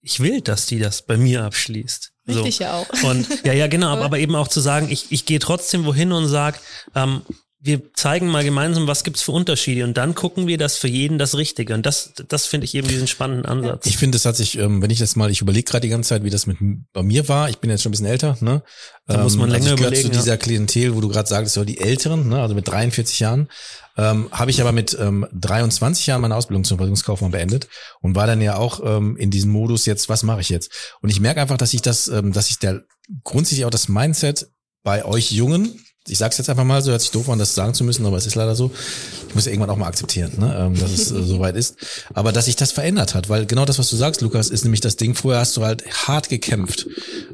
[0.00, 2.12] ich will, dass die das bei mir abschließt.
[2.28, 2.64] Richtig so.
[2.64, 2.88] ja auch.
[3.02, 6.12] Und ja, ja, genau, aber, aber eben auch zu sagen, ich, ich gehe trotzdem wohin
[6.12, 6.60] und sag,
[6.94, 7.20] ähm,
[7.64, 11.16] wir zeigen mal gemeinsam, was gibt's für Unterschiede und dann gucken wir das für jeden
[11.16, 11.74] das Richtige.
[11.74, 13.86] Und das, das finde ich eben diesen spannenden Ansatz.
[13.86, 16.08] Ich finde, es hat sich, ähm, wenn ich das mal, ich überlege gerade die ganze
[16.08, 16.58] Zeit, wie das mit
[16.92, 17.50] bei mir war.
[17.50, 18.64] Ich bin jetzt schon ein bisschen älter, ne?
[19.06, 21.54] Da muss man ähm, länger also ich überlegen, zu dieser Klientel, wo du gerade sagst,
[21.54, 22.40] so die Älteren, ne?
[22.42, 23.48] also mit 43 Jahren.
[23.96, 27.68] Ähm, habe ich aber mit ähm, 23 Jahren meine Ausbildung zum Versicherungskaufmann beendet
[28.00, 30.94] und war dann ja auch ähm, in diesem Modus jetzt, was mache ich jetzt?
[31.00, 32.82] Und ich merke einfach, dass ich das, ähm, dass ich der
[33.22, 34.48] grundsätzlich auch das Mindset
[34.82, 35.78] bei euch Jungen,
[36.08, 38.16] ich sag's jetzt einfach mal so, hört sich doof an, das sagen zu müssen, aber
[38.16, 38.72] es ist leider so.
[39.28, 41.76] Ich muss ja irgendwann auch mal akzeptieren, ne, ähm, dass es äh, soweit ist.
[42.12, 44.80] Aber dass sich das verändert hat, weil genau das, was du sagst, Lukas, ist nämlich
[44.80, 45.14] das Ding.
[45.14, 46.88] Vorher hast du halt hart gekämpft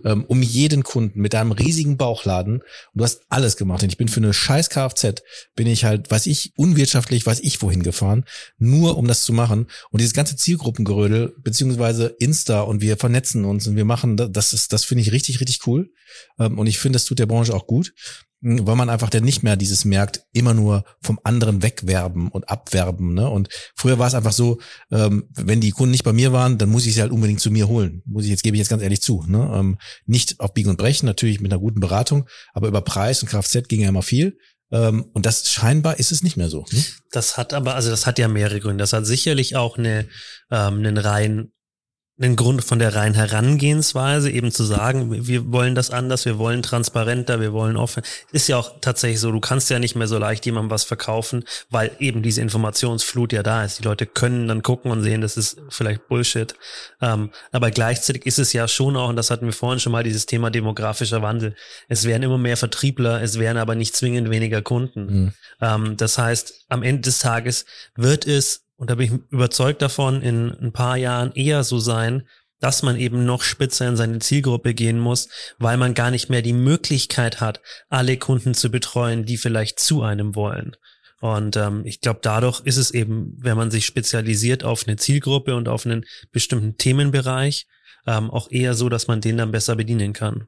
[0.04, 2.56] ähm, um jeden Kunden mit einem riesigen Bauchladen.
[2.58, 2.64] Und
[2.94, 3.82] du hast alles gemacht.
[3.82, 5.22] Und ich bin für eine scheiß Kfz,
[5.56, 8.24] bin ich halt, weiß ich, unwirtschaftlich, weiß ich wohin gefahren,
[8.58, 9.66] nur um das zu machen.
[9.90, 14.72] Und dieses ganze Zielgruppengerödel, beziehungsweise Insta und wir vernetzen uns und wir machen, das ist,
[14.74, 15.90] das finde ich richtig, richtig cool.
[16.38, 17.94] Ähm, und ich finde, das tut der Branche auch gut
[18.40, 23.14] weil man einfach dann nicht mehr dieses merkt, immer nur vom anderen wegwerben und abwerben.
[23.14, 23.28] Ne?
[23.28, 24.58] Und früher war es einfach so,
[24.92, 27.50] ähm, wenn die Kunden nicht bei mir waren, dann muss ich sie halt unbedingt zu
[27.50, 28.02] mir holen.
[28.06, 29.24] Muss ich jetzt gebe ich jetzt ganz ehrlich zu.
[29.26, 29.50] Ne?
[29.54, 33.28] Ähm, nicht auf Biegen und Brechen, natürlich mit einer guten Beratung, aber über Preis und
[33.28, 34.38] Kfz ging ja immer viel.
[34.70, 36.64] Ähm, und das scheinbar ist es nicht mehr so.
[36.70, 36.84] Ne?
[37.10, 38.82] Das hat aber, also das hat ja mehrere Gründe.
[38.82, 40.06] Das hat sicherlich auch eine,
[40.50, 41.52] ähm, einen rein
[42.20, 46.62] einen Grund von der reinen Herangehensweise, eben zu sagen, wir wollen das anders, wir wollen
[46.62, 48.02] transparenter, wir wollen offen.
[48.32, 51.44] Ist ja auch tatsächlich so, du kannst ja nicht mehr so leicht jemandem was verkaufen,
[51.70, 53.78] weil eben diese Informationsflut ja da ist.
[53.78, 56.54] Die Leute können dann gucken und sehen, das ist vielleicht Bullshit.
[57.00, 60.02] Ähm, aber gleichzeitig ist es ja schon auch, und das hatten wir vorhin schon mal,
[60.02, 61.54] dieses Thema demografischer Wandel.
[61.88, 65.06] Es werden immer mehr Vertriebler, es werden aber nicht zwingend weniger Kunden.
[65.06, 65.32] Mhm.
[65.60, 67.64] Ähm, das heißt, am Ende des Tages
[67.94, 72.26] wird es und da bin ich überzeugt davon, in ein paar Jahren eher so sein,
[72.60, 76.42] dass man eben noch spitzer in seine Zielgruppe gehen muss, weil man gar nicht mehr
[76.42, 80.76] die Möglichkeit hat, alle Kunden zu betreuen, die vielleicht zu einem wollen.
[81.20, 85.56] Und ähm, ich glaube, dadurch ist es eben, wenn man sich spezialisiert auf eine Zielgruppe
[85.56, 87.66] und auf einen bestimmten Themenbereich,
[88.06, 90.46] ähm, auch eher so, dass man den dann besser bedienen kann.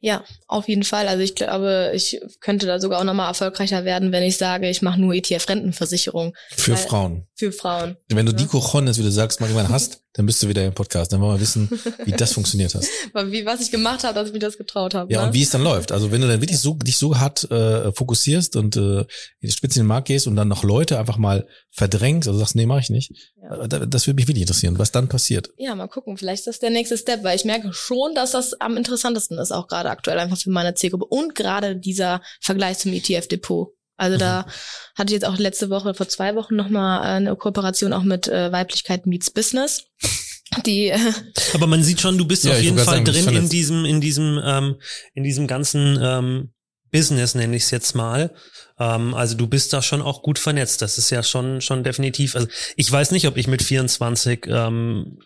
[0.00, 1.06] Ja, auf jeden Fall.
[1.06, 4.82] Also ich glaube, ich könnte da sogar auch nochmal erfolgreicher werden, wenn ich sage, ich
[4.82, 6.34] mache nur ETF-Rentenversicherung.
[6.50, 7.26] Für Frauen.
[7.34, 7.96] Für Frauen.
[8.08, 8.38] Wenn du ja.
[8.38, 11.12] die Cojones, wie du sagst, mal irgendwann hast, dann bist du wieder im Podcast.
[11.12, 11.70] Dann wollen wir wissen,
[12.04, 12.88] wie das funktioniert hast.
[13.14, 15.10] Wie, was ich gemacht habe, dass ich mich das getraut habe.
[15.12, 15.28] Ja, ne?
[15.28, 15.90] und wie es dann läuft.
[15.90, 19.06] Also wenn du dann wirklich so dich so hart äh, fokussierst und äh, in
[19.42, 22.56] die Spitze in den Markt gehst und dann noch Leute einfach mal verdrängst, also sagst,
[22.56, 23.12] nee, mache ich nicht.
[23.42, 23.62] Ja.
[23.62, 25.50] Äh, das würde mich wirklich interessieren, was dann passiert.
[25.56, 26.18] Ja, mal gucken.
[26.18, 29.50] Vielleicht ist das der nächste Step, weil ich merke schon, dass das am interessantesten ist,
[29.50, 31.06] auch gerade aktuell einfach für meine Zielgruppe.
[31.06, 33.74] Und gerade dieser Vergleich zum ETF-Depot.
[33.96, 34.20] Also mhm.
[34.20, 34.46] da
[34.94, 38.52] hatte ich jetzt auch letzte Woche, vor zwei Wochen nochmal eine Kooperation auch mit äh,
[38.52, 39.84] Weiblichkeit Meets Business.
[40.66, 40.98] Die, äh
[41.54, 44.00] Aber man sieht schon, du bist ja, auf jeden Fall sagen, drin in diesem, in
[44.00, 44.76] diesem, ähm,
[45.14, 46.52] in diesem ganzen ähm,
[46.90, 48.34] Business, nenne ich es jetzt mal.
[48.78, 50.82] Ähm, also du bist da schon auch gut vernetzt.
[50.82, 52.36] Das ist ja schon, schon definitiv.
[52.36, 55.18] Also ich weiß nicht, ob ich mit 24 ähm,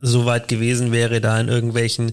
[0.00, 2.12] so weit gewesen wäre, da in irgendwelchen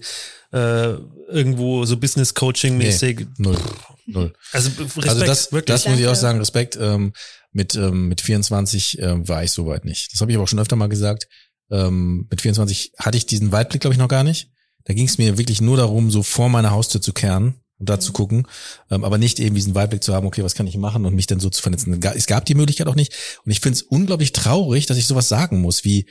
[0.51, 0.93] äh,
[1.29, 3.19] irgendwo so Business Coaching mäßig.
[3.19, 3.57] Nee, null.
[4.05, 4.33] Null.
[4.53, 5.65] Also Respekt, also das, wirklich.
[5.65, 6.77] das muss ich auch sagen, Respekt.
[6.79, 7.13] Ähm,
[7.51, 10.13] mit, ähm, mit 24 äh, war ich soweit nicht.
[10.13, 11.27] Das habe ich aber auch schon öfter mal gesagt.
[11.69, 14.49] Ähm, mit 24 hatte ich diesen Weitblick, glaube ich, noch gar nicht.
[14.85, 17.99] Da ging es mir wirklich nur darum, so vor meiner Haustür zu kehren und da
[17.99, 18.47] zu gucken,
[18.89, 21.27] ähm, aber nicht eben diesen Weitblick zu haben, okay, was kann ich machen und mich
[21.27, 22.01] dann so zu vernetzen.
[22.15, 23.13] Es gab die Möglichkeit auch nicht
[23.43, 26.07] und ich finde es unglaublich traurig, dass ich sowas sagen muss, wie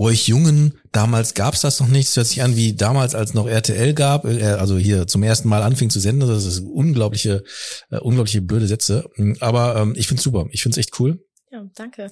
[0.00, 3.46] euch Jungen, damals gab's das noch nicht, es hört sich an wie damals, als noch
[3.46, 7.44] RTL gab, äh, also hier zum ersten Mal anfing zu senden, das ist unglaubliche,
[7.90, 9.08] äh, unglaubliche blöde Sätze,
[9.40, 11.22] aber ähm, ich find's super, ich find's echt cool.
[11.52, 12.10] Ja, danke.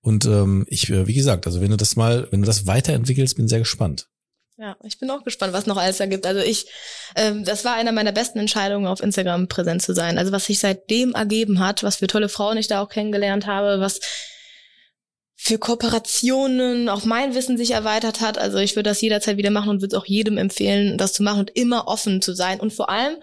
[0.00, 3.36] Und ähm, ich, äh, wie gesagt, also wenn du das mal, wenn du das weiterentwickelst,
[3.36, 4.08] bin sehr gespannt.
[4.56, 6.26] Ja, ich bin auch gespannt, was noch alles da gibt.
[6.26, 6.66] Also ich,
[7.14, 10.18] ähm, das war einer meiner besten Entscheidungen, auf Instagram präsent zu sein.
[10.18, 13.80] Also was sich seitdem ergeben hat, was für tolle Frauen ich da auch kennengelernt habe,
[13.80, 14.00] was
[15.40, 18.38] für Kooperationen auch mein Wissen sich erweitert hat.
[18.38, 21.22] Also ich würde das jederzeit wieder machen und würde es auch jedem empfehlen, das zu
[21.22, 22.58] machen und immer offen zu sein.
[22.58, 23.18] Und vor allem,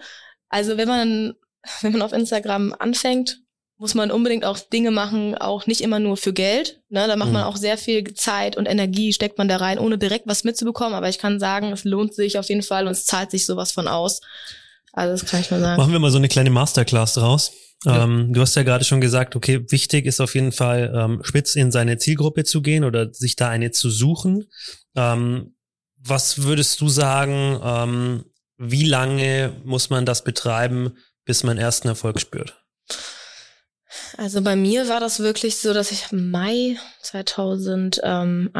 [0.48, 1.34] also wenn man,
[1.82, 3.42] wenn man auf Instagram anfängt,
[3.76, 6.80] muss man unbedingt auch Dinge machen, auch nicht immer nur für Geld.
[6.88, 7.06] Ne?
[7.06, 7.34] Da macht mhm.
[7.34, 10.94] man auch sehr viel Zeit und Energie, steckt man da rein, ohne direkt was mitzubekommen.
[10.94, 13.72] Aber ich kann sagen, es lohnt sich auf jeden Fall und es zahlt sich sowas
[13.72, 14.22] von aus.
[14.94, 15.76] Also das kann ich mal sagen.
[15.76, 17.52] Machen wir mal so eine kleine Masterclass draus.
[17.84, 18.04] Ja.
[18.04, 21.54] Ähm, du hast ja gerade schon gesagt, okay, wichtig ist auf jeden Fall, ähm, spitz
[21.56, 24.44] in seine Zielgruppe zu gehen oder sich da eine zu suchen.
[24.94, 25.54] Ähm,
[25.98, 28.24] was würdest du sagen, ähm,
[28.58, 32.56] wie lange muss man das betreiben, bis man ersten Erfolg spürt?
[34.16, 38.50] Also bei mir war das wirklich so, dass ich Mai 2000, ähm,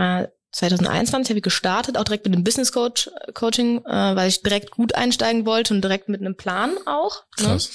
[0.52, 4.70] 2021 habe ich gestartet, auch direkt mit dem Business Coach Coaching, äh, weil ich direkt
[4.70, 7.24] gut einsteigen wollte und direkt mit einem Plan auch.
[7.38, 7.46] Ne?
[7.46, 7.70] Krass.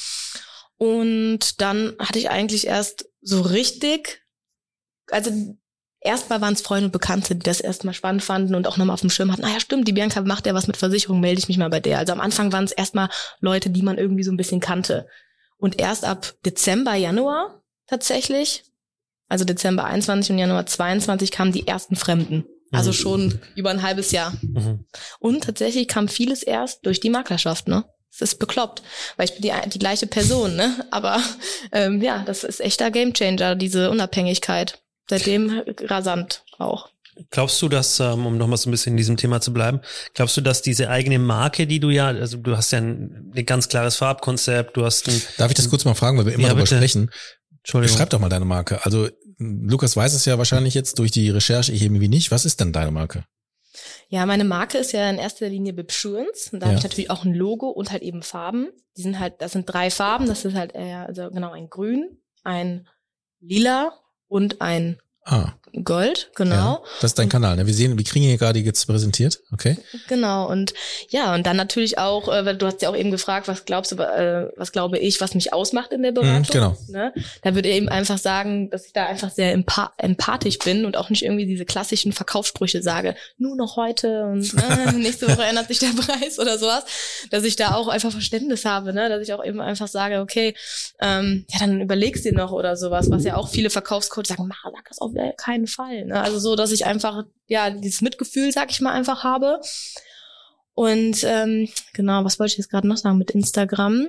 [0.82, 4.24] Und dann hatte ich eigentlich erst so richtig,
[5.12, 5.30] also
[6.00, 9.02] erstmal waren es Freunde und Bekannte, die das erstmal spannend fanden und auch nochmal auf
[9.02, 11.60] dem Schirm hatten, naja stimmt, die Bianca macht ja was mit Versicherung, melde ich mich
[11.60, 12.00] mal bei der.
[12.00, 13.10] Also am Anfang waren es erstmal
[13.42, 15.06] Leute, die man irgendwie so ein bisschen kannte.
[15.58, 18.64] Und erst ab Dezember, Januar tatsächlich.
[19.28, 22.48] Also Dezember 21 und Januar 22 kamen die ersten Fremden.
[22.72, 22.96] Also mhm.
[22.96, 24.34] schon über ein halbes Jahr.
[24.42, 24.86] Mhm.
[25.20, 27.86] Und tatsächlich kam vieles erst durch die Maklerschaft, ne?
[28.12, 28.82] Das ist bekloppt,
[29.18, 30.86] weil ich bin die, die gleiche Person, ne?
[30.92, 31.22] Aber
[31.72, 34.80] ähm, ja, das ist echter Gamechanger, diese Unabhängigkeit.
[35.10, 36.90] Seitdem rasant auch.
[37.30, 39.82] Glaubst du, dass, ähm, um nochmal so ein bisschen in diesem Thema zu bleiben,
[40.14, 43.46] glaubst du, dass diese eigene Marke, die du ja, also du hast ja ein, ein
[43.46, 45.22] ganz klares Farbkonzept, du hast ein.
[45.38, 46.78] Darf ich das kurz mal fragen, weil wir immer ja, darüber bitte.
[46.78, 47.12] sprechen?
[47.60, 47.98] Entschuldigung.
[47.98, 48.84] Schreib doch mal deine Marke.
[48.86, 52.32] Also Lukas weiß es ja wahrscheinlich jetzt durch die Recherche, ich irgendwie nicht.
[52.32, 53.26] Was ist denn deine Marke?
[54.12, 56.52] Ja, meine Marke ist ja in erster Linie Bipsurance.
[56.52, 56.72] Und da ja.
[56.72, 58.68] habe ich natürlich auch ein Logo und halt eben Farben.
[58.98, 60.28] Die sind halt, das sind drei Farben.
[60.28, 62.90] Das ist halt eher, also genau ein Grün, ein
[63.40, 63.94] Lila
[64.28, 65.54] und ein Ah.
[65.84, 66.56] Gold, genau.
[66.56, 67.66] Ja, das ist dein Kanal, ne?
[67.66, 69.78] Wir sehen, wir kriegen hier gerade jetzt präsentiert, okay?
[70.10, 70.74] Genau, und
[71.10, 73.94] ja, und dann natürlich auch, äh, weil du hast ja auch eben gefragt, was glaubst
[73.94, 76.42] du, äh, was glaube ich, was mich ausmacht in der mhm, Beratung?
[76.42, 76.78] Mhm, genau.
[76.90, 77.14] Ne?
[77.42, 80.98] Da würde ich eben einfach sagen, dass ich da einfach sehr empa empathisch bin und
[80.98, 85.70] auch nicht irgendwie diese klassischen Verkaufssprüche sage, nur noch heute und ne, nächste Woche ändert
[85.70, 86.84] sich der Preis oder sowas,
[87.30, 89.08] dass ich da auch einfach Verständnis habe, ne?
[89.08, 90.54] dass ich auch eben einfach sage, okay,
[91.00, 94.64] ähm, ja, dann überlegst dir noch oder sowas, was ja auch viele Verkaufscoaches sagen, mach,
[94.64, 96.06] sag das auf keinen Fall.
[96.06, 96.22] Ne?
[96.22, 99.60] Also so, dass ich einfach, ja, dieses Mitgefühl, sag ich mal, einfach habe.
[100.74, 104.08] Und ähm, genau, was wollte ich jetzt gerade noch sagen mit Instagram?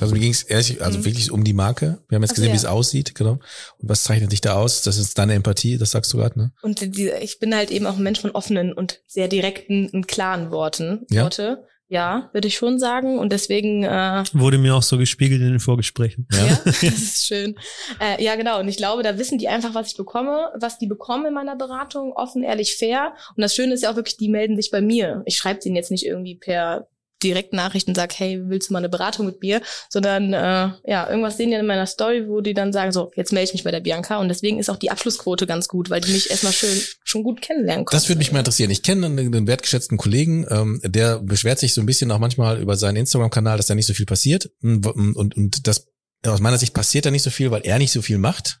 [0.00, 1.04] Also mir ging es ehrlich, also mhm.
[1.04, 2.02] wirklich um die Marke.
[2.08, 2.54] Wir haben jetzt also, gesehen, ja.
[2.54, 3.32] wie es aussieht, genau.
[3.78, 4.82] Und was zeichnet dich da aus?
[4.82, 6.52] Das ist deine Empathie, das sagst du gerade, ne?
[6.62, 10.08] Und die, ich bin halt eben auch ein Mensch von offenen und sehr direkten und
[10.08, 11.06] klaren Worten.
[11.10, 11.24] Ja.
[11.24, 11.66] Worte.
[11.92, 13.18] Ja, würde ich schon sagen.
[13.18, 16.26] Und deswegen äh, wurde mir auch so gespiegelt in den Vorgesprächen.
[16.32, 17.54] Ja, ja das ist schön.
[18.00, 18.60] Äh, ja, genau.
[18.60, 21.54] Und ich glaube, da wissen die einfach, was ich bekomme, was die bekommen in meiner
[21.54, 23.12] Beratung, offen, ehrlich, fair.
[23.36, 25.22] Und das Schöne ist ja auch wirklich, die melden sich bei mir.
[25.26, 26.88] Ich schreibe denen jetzt nicht irgendwie per
[27.22, 29.60] direkt Nachrichten sag, hey, willst du mal eine Beratung mit mir?
[29.88, 33.32] Sondern äh, ja, irgendwas sehen die in meiner Story, wo die dann sagen, so, jetzt
[33.32, 34.18] melde ich mich bei der Bianca.
[34.18, 37.42] Und deswegen ist auch die Abschlussquote ganz gut, weil die mich erstmal schön schon gut
[37.42, 37.96] kennenlernen konnten.
[37.96, 38.70] Das würde mich mal interessieren.
[38.70, 42.60] Ich kenne einen, einen wertgeschätzten Kollegen, ähm, der beschwert sich so ein bisschen auch manchmal
[42.60, 44.50] über seinen Instagram-Kanal, dass da nicht so viel passiert.
[44.62, 45.86] Und, und, und das
[46.24, 48.60] aus meiner Sicht passiert da nicht so viel, weil er nicht so viel macht.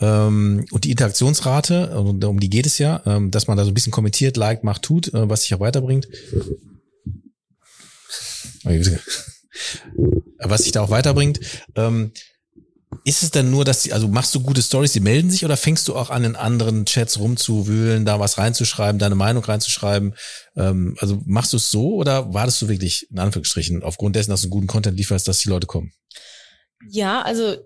[0.00, 3.74] Ähm, und die Interaktionsrate, um die geht es ja, ähm, dass man da so ein
[3.74, 6.08] bisschen kommentiert, liked, macht, tut, äh, was sich auch weiterbringt,
[10.38, 11.40] was sich da auch weiterbringt.
[11.74, 12.12] Ähm,
[13.04, 15.56] ist es dann nur, dass die, also machst du gute Stories, die melden sich oder
[15.56, 20.14] fängst du auch an, in anderen Chats rumzuwühlen, da was reinzuschreiben, deine Meinung reinzuschreiben?
[20.56, 24.42] Ähm, also machst du es so oder wartest du wirklich, in Anführungsstrichen, aufgrund dessen, dass
[24.42, 25.92] du guten Content lieferst, dass die Leute kommen?
[26.88, 27.56] Ja, also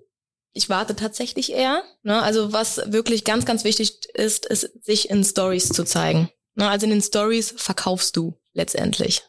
[0.52, 1.82] ich warte tatsächlich eher.
[2.02, 2.20] Ne?
[2.20, 6.30] Also was wirklich ganz, ganz wichtig ist, ist, sich in Stories zu zeigen.
[6.54, 6.68] Ne?
[6.68, 9.22] Also in den Stories verkaufst du letztendlich.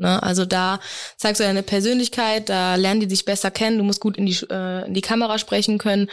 [0.00, 0.22] Ne?
[0.22, 0.80] Also da
[1.16, 4.36] zeigst du deine Persönlichkeit, da lernen die dich besser kennen, du musst gut in die,
[4.50, 6.10] äh, in die Kamera sprechen können,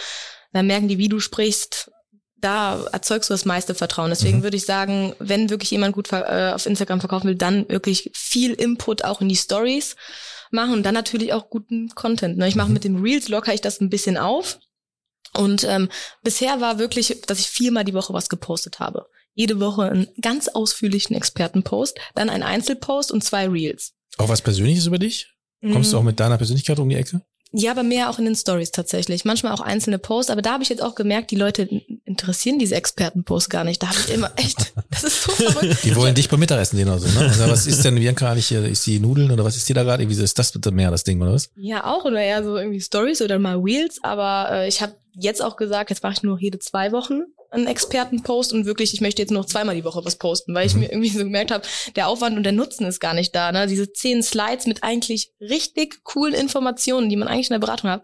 [0.54, 1.92] dann merken die, wie du sprichst.
[2.40, 4.10] Da erzeugst du das meiste Vertrauen.
[4.10, 4.44] Deswegen mhm.
[4.44, 8.54] würde ich sagen, wenn wirklich jemand gut äh, auf Instagram verkaufen will, dann wirklich viel
[8.54, 9.96] Input auch in die Stories.
[10.50, 12.38] machen und dann natürlich auch guten Content.
[12.38, 12.48] Ne?
[12.48, 12.74] Ich mache Mhm.
[12.74, 14.60] mit dem Reels locker ich das ein bisschen auf.
[15.34, 15.90] Und ähm,
[16.24, 19.08] bisher war wirklich, dass ich viermal die Woche was gepostet habe.
[19.38, 23.94] Jede Woche einen ganz ausführlichen Expertenpost, dann ein Einzelpost und zwei Reels.
[24.18, 25.28] Auch was Persönliches über dich?
[25.62, 26.00] Kommst du Mhm.
[26.02, 27.22] auch mit deiner Persönlichkeit um die Ecke?
[27.54, 29.26] Ja, aber mehr auch in den Stories tatsächlich.
[29.26, 30.32] Manchmal auch einzelne Posts.
[30.32, 31.70] Aber da habe ich jetzt auch gemerkt, die Leute
[32.04, 33.82] interessieren diese Expertenposts gar nicht.
[33.82, 35.84] Da habe ich immer echt, das ist so verrückt.
[35.84, 37.28] Die wollen dich beim Mittagessen sehen oder so, ne?
[37.28, 38.66] Also, was ist denn Bianca eigentlich hier?
[38.66, 40.04] Ist die Nudeln oder was ist die da gerade?
[40.04, 41.50] Irgendwie ist das bitte mehr das Ding, oder was?
[41.56, 44.00] Ja, auch oder eher so irgendwie Stories oder mal Reels.
[44.04, 47.22] Aber äh, ich habe jetzt auch gesagt, jetzt mache ich nur jede zwei Wochen
[47.52, 50.74] einen Expertenpost und wirklich, ich möchte jetzt noch zweimal die Woche was posten, weil ich
[50.74, 50.80] Mhm.
[50.82, 53.52] mir irgendwie so gemerkt habe, der Aufwand und der Nutzen ist gar nicht da.
[53.52, 53.68] Ne?
[53.68, 58.04] Diese zehn Slides mit eigentlich richtig coolen Informationen, die man eigentlich in der Beratung hat,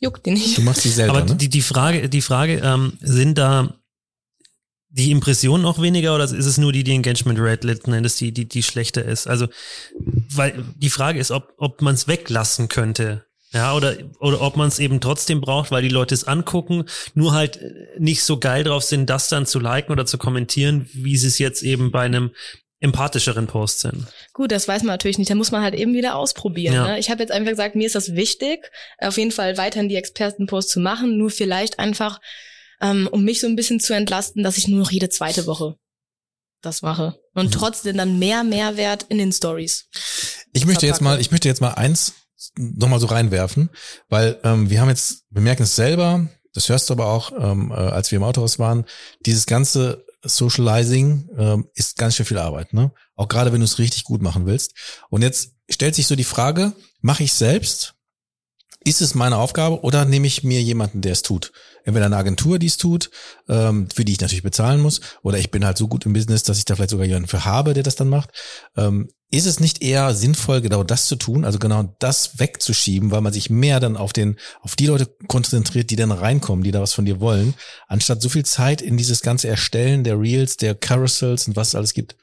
[0.00, 0.56] juckt die nicht.
[0.58, 1.36] Du machst die selber, Aber ne?
[1.36, 3.74] die, die Frage, die Frage, ähm, sind da
[4.90, 8.32] die Impressionen auch weniger oder ist es nur die, die Engagement Rate letzten Endes, die,
[8.32, 9.26] die, die schlechter ist?
[9.26, 9.48] Also,
[10.30, 13.26] weil die Frage ist, ob, ob man es weglassen könnte.
[13.52, 16.84] Ja, oder, oder ob man es eben trotzdem braucht, weil die Leute es angucken,
[17.14, 17.58] nur halt
[17.98, 21.38] nicht so geil drauf sind, das dann zu liken oder zu kommentieren, wie sie es
[21.38, 22.30] jetzt eben bei einem
[22.80, 24.06] empathischeren Post sind.
[24.34, 25.30] Gut, das weiß man natürlich nicht.
[25.30, 26.74] Da muss man halt eben wieder ausprobieren.
[26.74, 26.86] Ja.
[26.88, 26.98] Ne?
[26.98, 30.68] Ich habe jetzt einfach gesagt, mir ist das wichtig, auf jeden Fall weiterhin die Expertenpost
[30.70, 32.20] zu machen, nur vielleicht einfach,
[32.80, 35.74] ähm, um mich so ein bisschen zu entlasten, dass ich nur noch jede zweite Woche
[36.62, 37.18] das mache.
[37.34, 37.50] Und Mhm.
[37.52, 39.88] trotzdem dann mehr Mehrwert in den Stories.
[40.52, 41.16] Ich möchte jetzt verpacke.
[41.16, 42.12] mal, ich möchte jetzt mal eins
[42.58, 43.70] nochmal so reinwerfen,
[44.08, 47.70] weil ähm, wir haben jetzt, wir merken es selber, das hörst du aber auch, ähm,
[47.70, 48.84] äh, als wir im Autohaus waren,
[49.24, 52.92] dieses ganze Socializing ähm, ist ganz schön viel Arbeit, ne?
[53.14, 54.74] Auch gerade wenn du es richtig gut machen willst.
[55.10, 57.94] Und jetzt stellt sich so die Frage, mache ich selbst?
[58.84, 61.52] Ist es meine Aufgabe oder nehme ich mir jemanden, der es tut?
[61.84, 63.10] Entweder eine Agentur, die es tut,
[63.48, 66.42] ähm, für die ich natürlich bezahlen muss, oder ich bin halt so gut im Business,
[66.42, 68.30] dass ich da vielleicht sogar jemanden für habe, der das dann macht.
[68.76, 73.20] Ähm, ist es nicht eher sinnvoll, genau das zu tun, also genau das wegzuschieben, weil
[73.20, 76.80] man sich mehr dann auf den, auf die Leute konzentriert, die dann reinkommen, die da
[76.80, 77.54] was von dir wollen,
[77.88, 81.74] anstatt so viel Zeit in dieses ganze Erstellen der Reels, der Carousels und was es
[81.74, 82.16] alles gibt?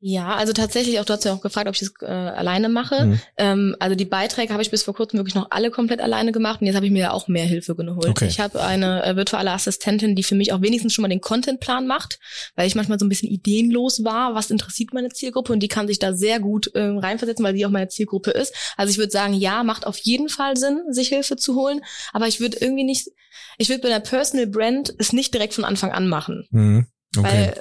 [0.00, 3.04] Ja, also tatsächlich auch, du hast ja auch gefragt, ob ich das äh, alleine mache.
[3.04, 3.20] Mhm.
[3.36, 6.60] Ähm, also die Beiträge habe ich bis vor kurzem wirklich noch alle komplett alleine gemacht
[6.60, 8.06] und jetzt habe ich mir ja auch mehr Hilfe geholt.
[8.06, 8.26] Okay.
[8.28, 11.88] Ich habe eine äh, virtuelle Assistentin, die für mich auch wenigstens schon mal den Contentplan
[11.88, 12.20] macht,
[12.54, 15.88] weil ich manchmal so ein bisschen ideenlos war, was interessiert meine Zielgruppe und die kann
[15.88, 18.54] sich da sehr gut ähm, reinversetzen, weil sie auch meine Zielgruppe ist.
[18.76, 21.80] Also ich würde sagen, ja, macht auf jeden Fall Sinn, sich Hilfe zu holen,
[22.12, 23.08] aber ich würde irgendwie nicht,
[23.56, 26.86] ich würde bei einer Personal Brand es nicht direkt von Anfang an machen, Mhm.
[27.16, 27.26] Okay.
[27.26, 27.60] weil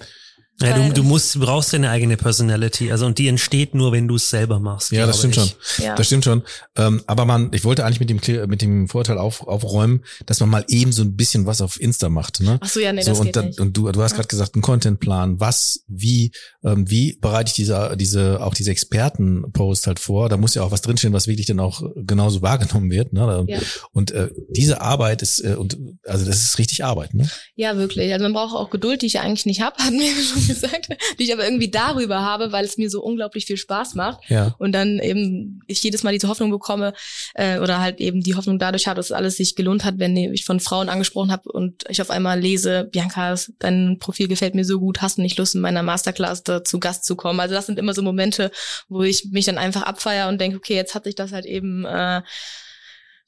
[0.59, 4.07] Ja, du, du musst, du brauchst deine eigene Personality, also und die entsteht nur, wenn
[4.07, 4.91] du es selber machst.
[4.91, 5.43] ja, das stimmt ich.
[5.43, 5.85] schon.
[5.85, 5.95] ja.
[5.95, 6.41] Das stimmt schon.
[6.75, 10.49] Ähm, aber man, ich wollte eigentlich mit dem mit dem Vorteil auf, aufräumen, dass man
[10.49, 12.57] mal eben so ein bisschen was auf Insta macht, ne?
[12.61, 13.59] Ach so, ja, nee, so das und, geht dann, nicht.
[13.59, 14.17] und du, du hast Ja.
[14.17, 16.31] gerade gesagt, einen Contentplan, was, wie,
[16.63, 20.29] ähm, wie bereite ich diese, diese, auch diese Expertenpost halt vor?
[20.29, 23.13] Da muss ja auch was drinstehen, was wirklich dann auch genauso wahrgenommen wird.
[23.13, 23.45] Ne?
[23.47, 23.59] Ja.
[23.91, 27.29] Und äh, diese Arbeit ist, äh, und also das ist richtig Arbeit, ne?
[27.55, 28.11] Ja, wirklich.
[28.11, 30.89] Also man braucht auch Geduld, die ich ja eigentlich nicht habe, hatten wir schon gesagt,
[31.19, 34.29] die ich aber irgendwie darüber habe, weil es mir so unglaublich viel Spaß macht.
[34.29, 34.55] Ja.
[34.57, 36.93] Und dann eben ich jedes Mal diese Hoffnung bekomme
[37.35, 40.45] äh, oder halt eben die Hoffnung dadurch habe, dass alles sich gelohnt hat, wenn ich
[40.45, 44.79] von Frauen angesprochen habe und ich auf einmal lese, Bianca, dein Profil gefällt mir so
[44.79, 47.39] gut, hast du nicht Lust, in meiner Masterclass da zu Gast zu kommen?
[47.39, 48.51] Also das sind immer so Momente,
[48.89, 51.85] wo ich mich dann einfach abfeier und denke, okay, jetzt hat sich das halt eben
[51.85, 52.21] äh,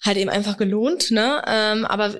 [0.03, 1.41] halt eben einfach gelohnt, ne?
[1.47, 2.19] Ähm, aber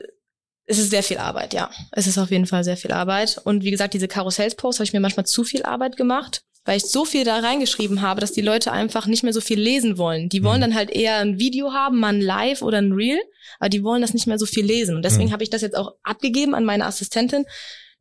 [0.70, 1.70] es ist sehr viel Arbeit, ja.
[1.92, 3.40] Es ist auf jeden Fall sehr viel Arbeit.
[3.44, 6.86] Und wie gesagt, diese Karussellsposts habe ich mir manchmal zu viel Arbeit gemacht, weil ich
[6.86, 10.30] so viel da reingeschrieben habe, dass die Leute einfach nicht mehr so viel lesen wollen.
[10.30, 10.62] Die wollen Mhm.
[10.62, 13.20] dann halt eher ein Video haben, mal ein Live oder ein Reel,
[13.60, 14.96] aber die wollen das nicht mehr so viel lesen.
[14.96, 15.34] Und deswegen Mhm.
[15.34, 17.46] habe ich das jetzt auch abgegeben an meine Assistentin,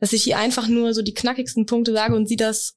[0.00, 2.74] dass ich ihr einfach nur so die knackigsten Punkte sage und sie das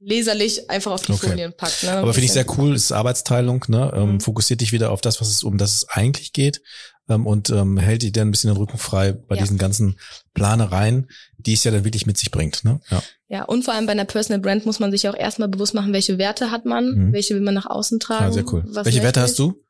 [0.00, 1.28] leserlich einfach auf die Okay.
[1.28, 1.82] Folien packt.
[1.82, 1.90] Ne?
[1.90, 3.92] Aber finde ich sehr cool, ist Arbeitsteilung, ne?
[3.94, 4.20] Ähm, Mhm.
[4.20, 6.62] Fokussiert dich wieder auf das, was es, um das es eigentlich geht.
[7.08, 9.42] Ähm, und ähm, hält dich dann ein bisschen den Rücken frei bei Ja.
[9.42, 9.98] diesen ganzen
[10.34, 12.64] Planereien, die es ja dann wirklich mit sich bringt.
[12.64, 12.80] Ne?
[12.90, 13.02] Ja.
[13.30, 15.92] Ja, und vor allem bei einer Personal Brand muss man sich auch erstmal bewusst machen,
[15.92, 17.12] welche Werte hat man, Mhm.
[17.12, 18.24] welche will man nach außen tragen.
[18.26, 18.64] ja, sehr cool.
[18.66, 19.62] Welche Werte hast du?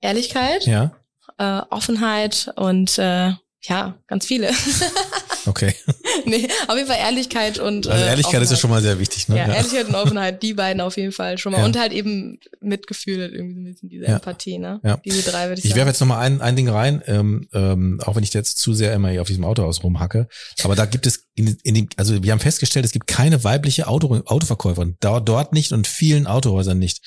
[0.00, 0.92] Ehrlichkeit, Ja.
[1.38, 3.32] äh, Offenheit und äh,
[3.62, 4.50] ja, ganz viele.
[5.46, 5.74] Okay.
[6.26, 8.58] nee, auf jeden Fall Ehrlichkeit und Also äh, Ehrlichkeit ist ja Offenheit.
[8.60, 9.28] schon mal sehr wichtig.
[9.28, 9.36] Ne?
[9.38, 11.58] Ja, Ehrlichkeit und Offenheit, die beiden auf jeden Fall schon mal.
[11.58, 11.64] Ja.
[11.64, 14.16] Und halt eben Mitgefühl, halt irgendwie so ein bisschen diese Ja.
[14.16, 14.80] Empathie, ne?
[14.82, 14.96] Ja.
[15.04, 15.78] Diese drei würde ich, Ich sagen.
[15.78, 18.74] werfe jetzt noch mal ein, ein Ding rein, ähm, ähm, auch wenn ich jetzt zu
[18.74, 20.28] sehr immer hier auf diesem Autohaus rumhacke.
[20.64, 23.86] Aber da gibt es in, in dem, also wir haben festgestellt, es gibt keine weibliche
[23.88, 24.96] Auto, Autoverkäuferin.
[25.00, 27.02] Dort, dort nicht und vielen Autohäusern nicht.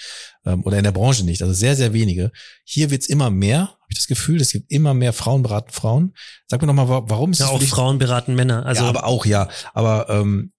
[0.45, 1.41] Ähm, oder in der Branche nicht.
[1.41, 2.31] Also sehr, sehr wenige.
[2.63, 4.41] Hier wird's immer mehr, ich das Gefühl.
[4.41, 6.13] Es gibt immer mehr Frauen beraten Frauen.
[6.47, 8.65] Sag mir noch mal, wa- warum ist Ja, für auch Frauen beraten Männer.
[8.65, 9.47] Also ja, aber auch ja.
[9.73, 10.51] Aber ähm,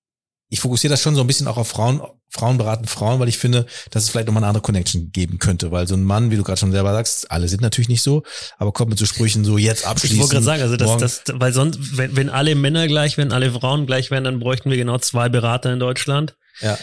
[0.48, 3.38] ich fokussiere das schon so ein bisschen auch auf Frauen, Frauen beraten Frauen, weil ich
[3.38, 6.36] finde, dass es vielleicht nochmal eine andere Connection geben könnte, weil so ein Mann, wie
[6.36, 8.22] du gerade schon selber sagst, alle sind natürlich nicht so,
[8.58, 10.16] aber kommt mit so Sprüchen so jetzt abschließen.
[10.16, 13.16] Ich wollte gerade sagen, also das, morgen- das, weil sonst, wenn, wenn alle Männer gleich
[13.16, 16.78] wären, alle Frauen gleich wären, dann bräuchten wir genau zwei Berater in Deutschland ja,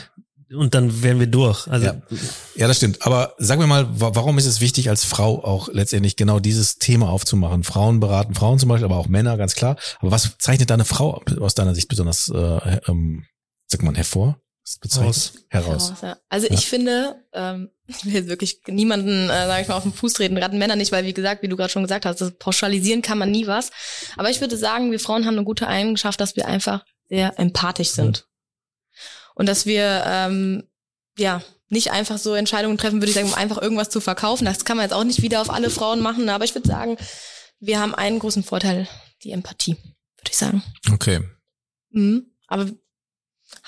[0.56, 1.68] und dann wären wir durch.
[1.68, 2.02] Also ja.
[2.56, 3.06] ja, das stimmt.
[3.06, 6.78] Aber sag mir mal, wa- warum ist es wichtig, als Frau auch letztendlich genau dieses
[6.78, 7.64] Thema aufzumachen?
[7.64, 9.76] Frauen beraten Frauen zum Beispiel, aber auch Männer, ganz klar.
[10.00, 13.26] Aber was zeichnet deine Frau aus deiner Sicht besonders, äh, ähm,
[13.68, 14.40] sag mal, hervor?
[14.92, 15.34] Heraus.
[15.50, 16.18] Heraus, ja.
[16.28, 16.54] Also Ja.
[16.54, 20.36] ich finde, ähm, ich will wirklich niemanden, äh, sag ich mal, auf den Fuß treten,
[20.36, 23.18] gerade Männer nicht, weil wie gesagt, wie du gerade schon gesagt hast, das pauschalisieren kann
[23.18, 23.72] man nie was.
[24.18, 27.92] Aber ich würde sagen, wir Frauen haben eine gute Eigenschaft, dass wir einfach sehr empathisch
[27.92, 28.27] sind.
[29.38, 30.64] Und dass wir ähm,
[31.18, 34.46] ja nicht einfach so Entscheidungen treffen, würde ich sagen, um einfach irgendwas zu verkaufen.
[34.46, 36.98] Das kann man jetzt auch nicht wieder auf alle Frauen machen, aber ich würde sagen,
[37.60, 38.88] wir haben einen großen Vorteil,
[39.24, 40.64] die Empathie, würde ich sagen.
[40.92, 41.22] Okay.
[41.92, 42.32] Mhm.
[42.48, 42.68] Aber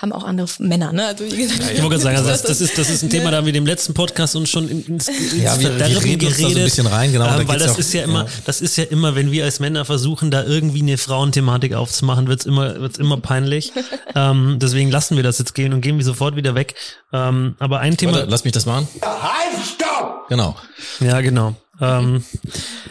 [0.01, 1.07] haben auch andere Männer, ne?
[1.07, 3.31] Also, wie gesagt, Ich wollte gerade sagen, also das, das, ist, das ist ein Thema,
[3.31, 5.97] da haben wir im letzten Podcast uns schon in- ins, ins Ja, wir, wir Verderben
[5.97, 7.25] reden uns da so ein bisschen rein, genau.
[7.25, 9.59] Ähm, da weil das auch- ist ja immer, das ist ja immer, wenn wir als
[9.59, 13.73] Männer versuchen, da irgendwie eine Frauenthematik aufzumachen, wird's immer, wird's immer peinlich.
[14.15, 16.75] ähm, deswegen lassen wir das jetzt gehen und gehen wir sofort wieder weg.
[17.11, 18.87] Ähm, aber ein Thema, Warte, lass mich das machen.
[19.01, 20.27] Halt, stopp!
[20.29, 20.55] Genau.
[21.01, 22.23] ja genau, ähm,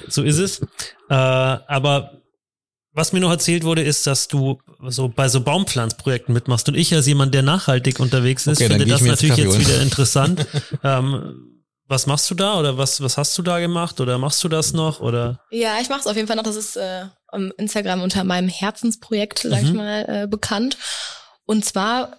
[0.09, 0.61] so ist es.
[1.09, 2.12] Äh, aber
[2.99, 6.94] was mir noch erzählt wurde, ist, dass du so bei so Baumpflanzprojekten mitmachst und ich
[6.94, 9.66] als jemand, der nachhaltig unterwegs ist, Okay, finde ich das jetzt natürlich Kaffee jetzt holen.
[9.68, 10.46] wieder interessant.
[10.84, 11.44] ähm,
[11.90, 14.74] was machst du da oder was, was hast du da gemacht oder machst du das
[14.74, 15.40] noch oder?
[15.51, 16.42] Ja, ich mache es auf jeden Fall noch.
[16.42, 19.76] Das ist äh, am Instagram unter meinem Herzensprojekt, sag ich Mhm.
[19.76, 20.76] mal, äh, bekannt.
[21.46, 22.18] Und zwar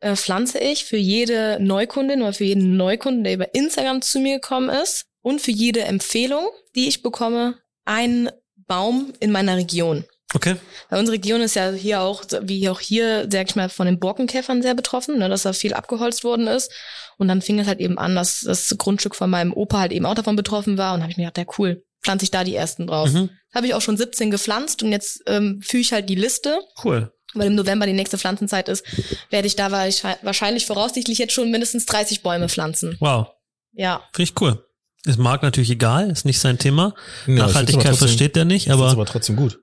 [0.00, 4.36] äh, pflanze ich für jede Neukundin oder für jeden Neukunden, der über Instagram zu mir
[4.36, 6.46] gekommen ist und für jede Empfehlung,
[6.76, 7.54] die ich bekomme,
[7.84, 8.30] einen
[8.72, 10.04] Baum in meiner Region.
[10.34, 10.56] Okay.
[10.88, 13.98] Weil unsere Region ist ja hier auch, wie auch hier, sag ich mal, von den
[14.00, 16.72] Borkenkäfern sehr betroffen, ne, dass da viel abgeholzt worden ist.
[17.18, 20.06] Und dann fing es halt eben an, dass das Grundstück von meinem Opa halt eben
[20.06, 20.94] auch davon betroffen war.
[20.94, 23.12] Und habe ich mir gedacht, ja cool, pflanze ich da die ersten drauf.
[23.12, 23.28] Mhm.
[23.54, 27.12] Habe ich auch schon 17 gepflanzt und jetzt ähm, führe ich halt die Liste, Cool.
[27.34, 28.86] weil im November die nächste Pflanzenzeit ist,
[29.28, 32.96] werde ich da wahrscheinlich wahrscheinlich voraussichtlich jetzt schon mindestens 30 Bäume pflanzen.
[33.00, 33.26] Wow.
[33.72, 34.02] Ja.
[34.14, 34.64] Finde ich cool.
[35.04, 36.94] Ist Marc natürlich egal, ist nicht sein Thema.
[37.26, 39.58] Ja, Nachhaltigkeit trotzdem- versteht er nicht, aber, aber trotzdem gut.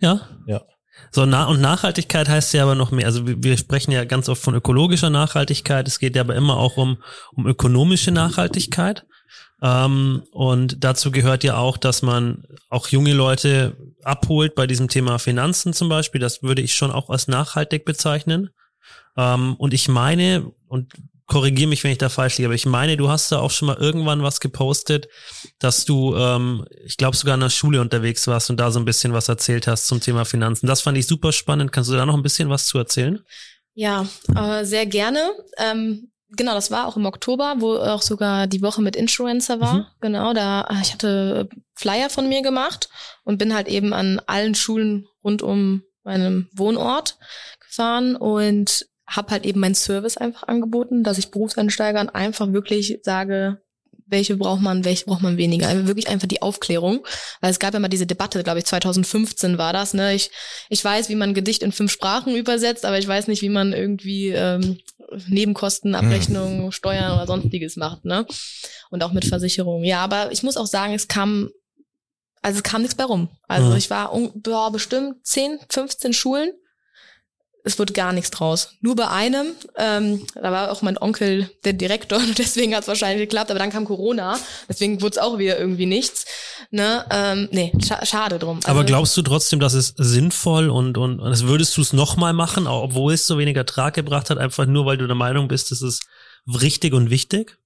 [0.00, 0.28] ja.
[0.46, 0.62] Ja.
[1.10, 3.04] So, na und Nachhaltigkeit heißt ja aber noch mehr.
[3.06, 5.86] Also wir, wir sprechen ja ganz oft von ökologischer Nachhaltigkeit.
[5.86, 7.02] Es geht ja aber immer auch um,
[7.34, 9.04] um ökonomische Nachhaltigkeit.
[9.62, 15.18] Ähm, und dazu gehört ja auch, dass man auch junge Leute abholt bei diesem Thema
[15.18, 16.20] Finanzen zum Beispiel.
[16.20, 18.48] Das würde ich schon auch als nachhaltig bezeichnen.
[19.18, 20.94] Ähm, und ich meine, und
[21.26, 23.66] korrigiere mich, wenn ich da falsch liege, aber ich meine, du hast da auch schon
[23.66, 25.08] mal irgendwann was gepostet,
[25.58, 28.84] dass du, ähm, ich glaube, sogar in der Schule unterwegs warst und da so ein
[28.84, 30.66] bisschen was erzählt hast zum Thema Finanzen.
[30.66, 31.72] Das fand ich super spannend.
[31.72, 33.20] Kannst du da noch ein bisschen was zu erzählen?
[33.74, 35.32] Ja, äh, sehr gerne.
[35.58, 39.74] Ähm, genau, das war auch im Oktober, wo auch sogar die Woche mit Influencer war.
[39.74, 39.86] Mhm.
[40.00, 42.88] Genau, da äh, ich hatte Flyer von mir gemacht
[43.24, 47.18] und bin halt eben an allen Schulen rund um meinem Wohnort
[47.60, 53.60] gefahren und habe halt eben meinen Service einfach angeboten, dass ich Berufseinsteigern einfach wirklich sage,
[54.08, 55.66] welche braucht man, welche braucht man weniger.
[55.68, 57.04] Also wirklich einfach die Aufklärung.
[57.40, 59.94] Weil es gab ja mal diese Debatte, glaube ich, 2015 war das.
[59.94, 60.14] Ne?
[60.14, 60.30] Ich,
[60.68, 63.72] ich weiß, wie man Gedicht in fünf Sprachen übersetzt, aber ich weiß nicht, wie man
[63.72, 64.78] irgendwie ähm,
[65.28, 68.04] Nebenkosten, Abrechnung, Steuern oder sonstiges macht.
[68.04, 68.26] Ne?
[68.90, 69.84] Und auch mit Versicherungen.
[69.84, 71.50] Ja, aber ich muss auch sagen, es kam,
[72.42, 73.28] also es kam nichts bei rum.
[73.48, 73.76] Also Mhm.
[73.76, 76.52] ich war boah, bestimmt 10, 15 Schulen.
[77.66, 78.70] Es wurde gar nichts draus.
[78.80, 82.88] Nur bei einem, ähm, da war auch mein Onkel der Direktor und deswegen hat es
[82.88, 84.38] wahrscheinlich geklappt, aber dann kam Corona,
[84.68, 86.26] deswegen wurde es auch wieder irgendwie nichts.
[86.70, 87.04] Ne?
[87.10, 88.60] Ähm, nee, scha schade drum.
[88.64, 91.92] Aber Also- glaubst du trotzdem, dass es sinnvoll und, und, und das würdest du es
[91.92, 95.16] nochmal machen, auch obwohl es so weniger Ertrag gebracht hat, einfach nur, weil du der
[95.16, 96.04] Meinung bist, es ist
[96.46, 97.58] richtig und wichtig?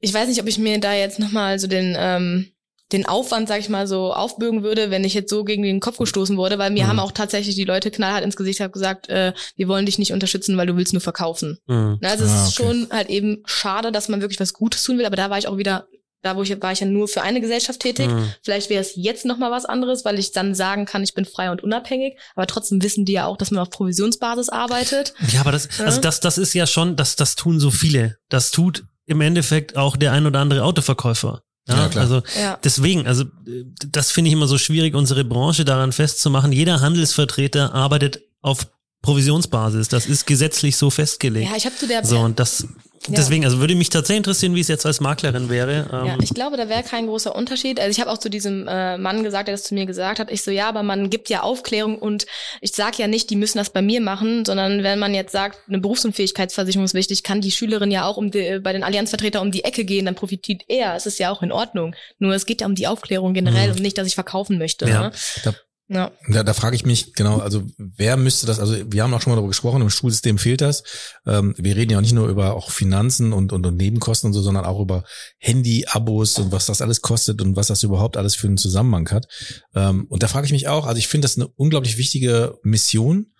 [0.00, 2.52] ich weiß nicht, ob ich mir da jetzt nochmal so den, ähm,
[2.92, 5.98] den Aufwand, sag ich mal, so aufbürgen würde, wenn ich jetzt so gegen den Kopf
[5.98, 6.88] gestoßen wurde, weil mir Mhm.
[6.88, 10.56] haben auch tatsächlich die Leute knallhart ins Gesicht gesagt, äh, wir wollen dich nicht unterstützen,
[10.56, 11.58] weil du willst nur verkaufen.
[11.66, 11.98] Mhm.
[12.00, 12.68] Ne, Also es Ah, ist okay.
[12.68, 15.48] schon halt eben schade, dass man wirklich was Gutes tun will, aber da war ich
[15.48, 15.86] auch wieder,
[16.22, 18.08] da wo ich war ich ja nur für eine Gesellschaft tätig.
[18.08, 18.32] Mhm.
[18.42, 21.50] Vielleicht wäre es jetzt nochmal was anderes, weil ich dann sagen kann, ich bin frei
[21.50, 25.12] und unabhängig, aber trotzdem wissen die ja auch, dass man auf Provisionsbasis arbeitet.
[25.32, 28.16] Ja, aber das, also das, das ist ja schon, das, das tun so viele.
[28.28, 31.42] Das tut im Endeffekt auch der ein oder andere Autoverkäufer.
[31.68, 32.02] Ja, Ja, klar.
[32.04, 32.58] also Ja.
[32.62, 36.52] deswegen, also äh, das finde ich immer so schwierig, unsere Branche daran festzumachen.
[36.52, 38.68] Jeder Handelsvertreter arbeitet auf
[39.02, 39.88] Provisionsbasis.
[39.88, 41.50] Das ist gesetzlich so festgelegt.
[41.50, 42.66] Ja, ich habe zu der so, und das,
[43.08, 45.86] Deswegen, also würde mich tatsächlich interessieren, wie es jetzt als Maklerin wäre.
[45.92, 47.78] Ja, Ähm, ich glaube, da wäre kein großer Unterschied.
[47.78, 50.30] Also ich habe auch zu diesem äh, Mann gesagt, der das zu mir gesagt hat,
[50.30, 52.26] ich so, ja, aber man gibt ja Aufklärung und
[52.60, 55.58] ich sage ja nicht, die müssen das bei mir machen, sondern wenn man jetzt sagt,
[55.68, 59.50] eine Berufsunfähigkeitsversicherung ist wichtig, kann die Schülerin ja auch um die, bei den Allianzvertretern um
[59.52, 60.94] die Ecke gehen, dann profitiert er.
[60.96, 61.94] Es ist ja auch in Ordnung.
[62.18, 63.76] Nur es geht ja um die Aufklärung generell Mhm.
[63.76, 64.88] und nicht, dass ich verkaufen möchte.
[64.88, 65.02] Ja.
[65.08, 65.12] Ne?
[65.44, 65.54] Da-
[65.88, 66.10] Ja.
[66.28, 69.30] Da, da frage ich mich genau, also wer müsste das, also wir haben auch schon
[69.30, 70.82] mal darüber gesprochen, im Schulsystem fehlt das.
[71.26, 74.42] Ähm, wir reden ja nicht nur über auch Finanzen und, und, und Nebenkosten und so,
[74.42, 75.04] sondern auch über
[75.38, 79.28] Handy-Abos und was das alles kostet und was das überhaupt alles für einen Zusammenhang hat.
[79.76, 83.32] Ähm, und da frage ich mich auch, also ich finde das eine unglaublich wichtige Mission,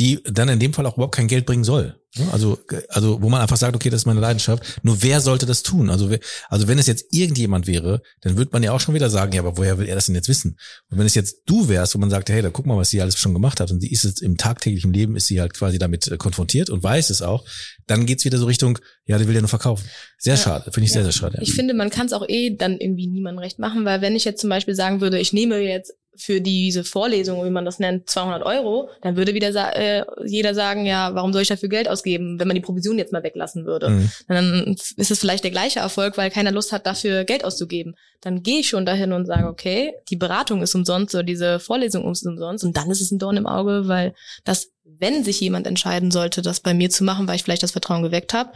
[0.00, 2.01] die dann in dem Fall auch überhaupt kein Geld bringen soll.
[2.30, 2.58] Also,
[2.90, 4.80] also wo man einfach sagt, okay, das ist meine Leidenschaft.
[4.82, 5.88] Nur wer sollte das tun?
[5.88, 9.08] Also, wer- also wenn es jetzt irgendjemand wäre, dann würde man ja auch schon wieder
[9.08, 10.58] sagen, ja, aber woher will er das denn jetzt wissen?
[10.90, 13.00] Und wenn es jetzt du wärst, wo man sagt, hey, da guck mal, was sie
[13.00, 15.78] alles schon gemacht hat und sie ist jetzt im tagtäglichen Leben, ist sie halt quasi
[15.78, 17.46] damit äh, konfrontiert und weiß es auch,
[17.86, 19.84] dann geht's wieder so Richtung, ja, der will ja nur verkaufen.
[20.18, 20.40] Sehr Ja.
[20.40, 21.04] schade, finde ich sehr, Ja.
[21.04, 21.36] sehr schade.
[21.36, 21.42] ja.
[21.42, 24.24] Ich finde, man kann es auch eh dann irgendwie niemandem recht machen, weil wenn ich
[24.24, 28.08] jetzt zum Beispiel sagen würde, ich nehme jetzt für diese Vorlesung, wie man das nennt,
[28.08, 31.88] 200 Euro, dann würde wieder sa äh, jeder sagen, ja, warum soll ich dafür Geld
[31.88, 33.88] ausgeben, wenn man die Provision jetzt mal weglassen würde?
[33.88, 34.10] Mhm.
[34.28, 37.94] Dann ist es vielleicht der gleiche Erfolg, weil keiner Lust hat, dafür Geld auszugeben.
[38.20, 42.10] Dann gehe ich schon dahin und sage, okay, die Beratung ist umsonst oder diese Vorlesung
[42.10, 45.66] ist umsonst und dann ist es ein Dorn im Auge, weil das, wenn sich jemand
[45.66, 48.52] entscheiden sollte, das bei mir zu machen, weil ich vielleicht das Vertrauen geweckt habe,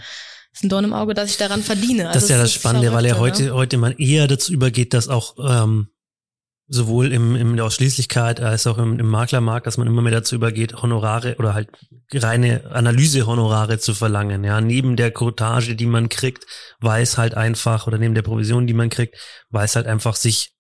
[0.52, 2.04] ist ein Dorn im Auge, dass ich daran verdiene.
[2.04, 3.54] das ist Also ja es das Spannende, weil ja heute, ne?
[3.54, 5.88] heute man eher dazu übergeht, dass auch ähm,
[6.68, 10.12] sowohl im, im in der Ausschließlichkeit als auch im, im Maklermarkt, dass man immer mehr
[10.12, 11.68] dazu übergeht, Honorare oder halt
[12.12, 14.42] reine Analysehonorare zu verlangen.
[14.44, 16.46] Ja, neben der Cottage, die man kriegt,
[16.80, 19.16] weiß halt einfach oder neben der Provision, die man kriegt,
[19.50, 20.54] weiß halt einfach sich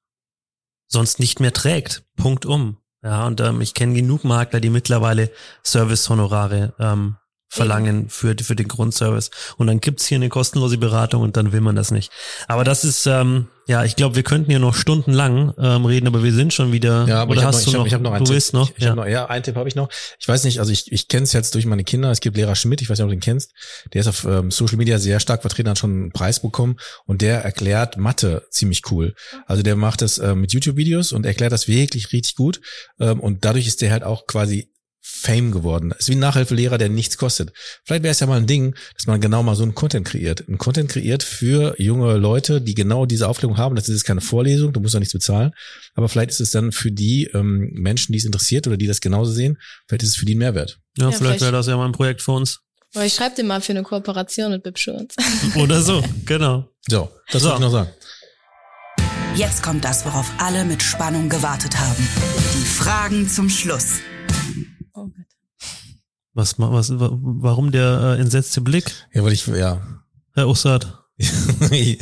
[0.88, 2.04] sonst nicht mehr trägt.
[2.16, 2.78] Punkt um.
[3.02, 5.30] Ja, und ähm, ich kenne genug Makler, die mittlerweile
[5.64, 7.16] Service-Honorare ähm,
[7.56, 9.30] verlangen für, für den Grundservice.
[9.56, 12.12] Und dann gibt's hier eine kostenlose Beratung und dann will man das nicht.
[12.48, 16.22] Aber das ist, ähm, ja, ich glaube, wir könnten hier noch stundenlang ähm, reden, aber
[16.22, 17.04] wir sind schon wieder.
[17.08, 18.52] Ja, aber oder ich hast noch, du hab, noch, ich hab noch einen du Tipp.
[18.52, 18.70] noch?
[18.70, 18.90] Ich, ich ja.
[18.90, 19.06] hab noch.
[19.06, 19.88] Ja, einen Tipp habe ich noch.
[20.20, 22.12] Ich weiß nicht, also ich, ich kenne es jetzt durch meine Kinder.
[22.12, 23.52] Es gibt Lehrer Schmidt, ich weiß nicht, ob du den kennst.
[23.92, 26.76] Der ist auf ähm, Social Media sehr stark vertreten, hat schon einen Preis bekommen
[27.06, 29.14] und der erklärt Mathe ziemlich cool.
[29.46, 32.60] Also der macht das äh, mit YouTube-Videos und erklärt das wirklich richtig gut.
[33.00, 34.70] Ähm, und dadurch ist der halt auch quasi
[35.18, 35.92] Fame geworden.
[35.98, 37.52] Ist wie ein Nachhilfelehrer, der nichts kostet.
[37.84, 40.46] Vielleicht wäre es ja mal ein Ding, dass man genau mal so einen Content kreiert.
[40.48, 43.76] Ein Content kreiert für junge Leute, die genau diese Aufklärung haben.
[43.76, 45.52] Das ist keine Vorlesung, du musst ja nichts bezahlen.
[45.94, 49.00] Aber vielleicht ist es dann für die ähm, Menschen, die es interessiert oder die das
[49.00, 49.58] genauso sehen,
[49.88, 50.78] vielleicht ist es für die ein Mehrwert.
[50.96, 52.60] ja, Ja, vielleicht vielleicht- wäre das ja mal ein Projekt für uns.
[52.94, 55.14] Aber ich schreibe dir mal für eine Kooperation mit Bibschurz.
[55.56, 56.68] Oder so, genau.
[56.88, 57.48] So, das So.
[57.48, 57.90] wollte ich noch sagen.
[59.34, 62.08] Jetzt kommt das, worauf alle mit Spannung gewartet haben.
[62.54, 63.96] Die Fragen zum Schluss.
[66.36, 69.80] Was, was, wa- warum der äh, entsetzte Blick, Ja, weil ich, ja.
[70.34, 71.02] Herr Ussard?
[71.18, 71.98] ich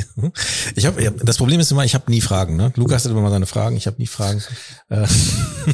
[0.85, 2.57] habe ja, das Problem ist immer, ich habe nie Fragen.
[2.57, 2.73] Ne?
[2.75, 4.43] Lukas hat immer mal seine Fragen, ich habe nie Fragen.
[4.89, 5.07] Äh,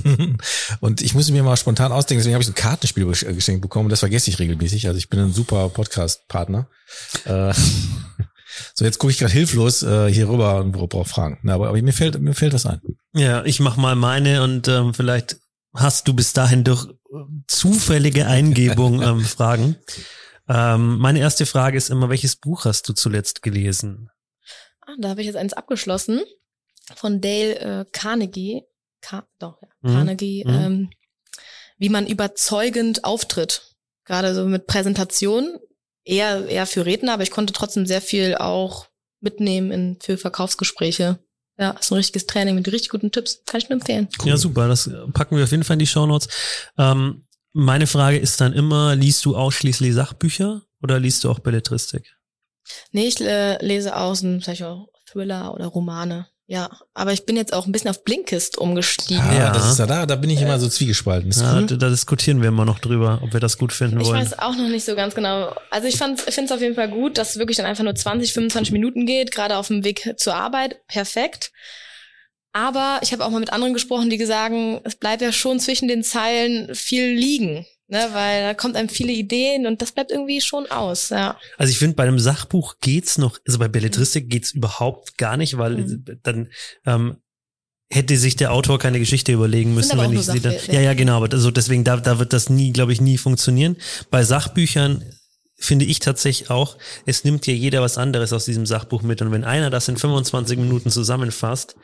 [0.80, 3.64] und ich musste mir mal spontan ausdenken, deswegen habe ich so ein Kartenspiel äh, geschenkt
[3.64, 3.90] bekommen.
[3.90, 4.86] Das vergesse ich regelmäßig.
[4.88, 6.68] Also ich bin ein super Podcast-Partner.
[7.26, 7.52] Äh,
[8.76, 11.40] so jetzt gucke ich gerade hilflos äh, hier rüber und brauche Fragen.
[11.42, 12.80] Na, aber, aber mir fällt mir fällt was ein.
[13.16, 15.38] Ja, ich mach mal meine und ähm, vielleicht
[15.74, 17.18] hast du bis dahin durch äh,
[17.48, 19.76] zufällige Eingebung ähm, Fragen.
[20.50, 24.10] Ähm, meine erste Frage ist immer, welches Buch hast du zuletzt gelesen?
[24.82, 26.22] Ah, da habe ich jetzt eins abgeschlossen
[26.96, 28.64] von Dale äh, Carnegie.
[29.02, 29.68] Ka doch, ja.
[29.82, 29.94] Mhm.
[29.94, 30.54] Carnegie, Mhm.
[30.54, 30.90] ähm,
[31.78, 33.76] wie man überzeugend auftritt.
[34.06, 35.58] Gerade so mit Präsentation.
[36.04, 38.88] Eher, eher für Redner, aber ich konnte trotzdem sehr viel auch
[39.20, 41.20] mitnehmen in, für Verkaufsgespräche.
[41.62, 43.44] Ja, ist ein richtiges Training mit richtig guten Tipps.
[43.46, 44.10] Kann ich nur empfehlen.
[44.26, 46.28] Ja, super, das äh, packen wir auf jeden Fall in die Shownotes.
[46.76, 52.18] Ähm, meine Frage ist dann immer, liest du ausschließlich Sachbücher oder liest du auch Belletristik?
[52.92, 56.28] Nee, ich äh, lese außen vielleicht auch Thriller oder Romane.
[56.54, 59.24] Ja, aber ich bin jetzt auch ein bisschen auf Blinkist umgestiegen.
[59.24, 59.52] Ah, Ja.
[59.54, 61.30] das ist ja da, da bin ich immer so zwiegespalten.
[61.30, 61.66] Das ist Ja, cool.
[61.66, 64.20] da, da diskutieren wir immer noch drüber, ob wir das gut finden Ich wollen.
[64.20, 65.56] weiß auch noch nicht so ganz genau.
[65.70, 68.34] Also ich finde es auf jeden Fall gut, dass es wirklich dann einfach nur 20,
[68.34, 70.86] 25 Minuten geht, gerade auf dem Weg zur Arbeit.
[70.90, 71.54] Perfekt.
[72.52, 75.88] Aber ich habe auch mal mit anderen gesprochen, die sagen, es bleibt ja schon zwischen
[75.88, 77.66] den Zeilen viel liegen.
[77.92, 81.38] Ne, weil da kommt einem viele Ideen und das bleibt irgendwie schon aus, ja.
[81.58, 85.58] Also ich finde, bei einem Sachbuch geht's noch, also bei Belletristik geht's überhaupt gar nicht,
[85.58, 86.06] weil Mhm.
[86.24, 86.48] dann
[86.86, 87.18] ähm,
[87.92, 90.56] hätte sich der Autor keine Geschichte überlegen müssen, wenn ich sie dann.
[90.72, 93.76] Ja, ja, genau, aber also deswegen, da, da wird das nie, glaube ich, nie funktionieren.
[94.10, 95.04] Bei Sachbüchern
[95.58, 99.22] finde ich tatsächlich auch, es nimmt ja jeder was anderes aus diesem Sachbuch mit.
[99.22, 101.76] Und wenn einer das in 25 Minuten zusammenfasst,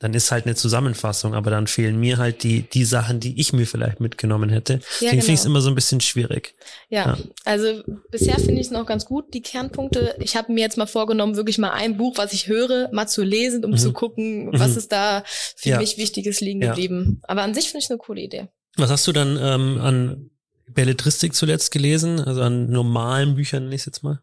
[0.00, 3.52] dann ist halt eine Zusammenfassung, aber dann fehlen mir halt die, die Sachen, die ich
[3.52, 4.72] mir vielleicht mitgenommen hätte.
[4.74, 5.52] Ja, Deswegen finde ich es genau.
[5.52, 6.54] immer so ein bisschen schwierig.
[6.88, 7.18] Ja, Ja.
[7.44, 10.16] also bisher finde ich es noch ganz gut, die Kernpunkte.
[10.18, 13.22] Ich habe mir jetzt mal vorgenommen, wirklich mal ein Buch, was ich höre, mal zu
[13.22, 13.76] lesen, um Mhm.
[13.76, 14.78] zu gucken, was Mhm.
[14.78, 15.78] ist da für Ja.
[15.78, 17.20] mich Wichtiges liegen geblieben.
[17.24, 18.48] Aber an sich finde ich es eine coole Idee.
[18.76, 20.30] Was hast du dann ähm, an
[20.66, 22.20] Belletristik zuletzt gelesen?
[22.20, 24.22] Also an normalen Büchern, nenne ich jetzt mal?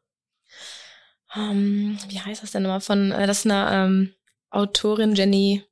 [1.36, 4.14] Ähm, wie heißt das denn nochmal von, äh, das ist eine ähm,
[4.50, 5.64] Autorin Jenny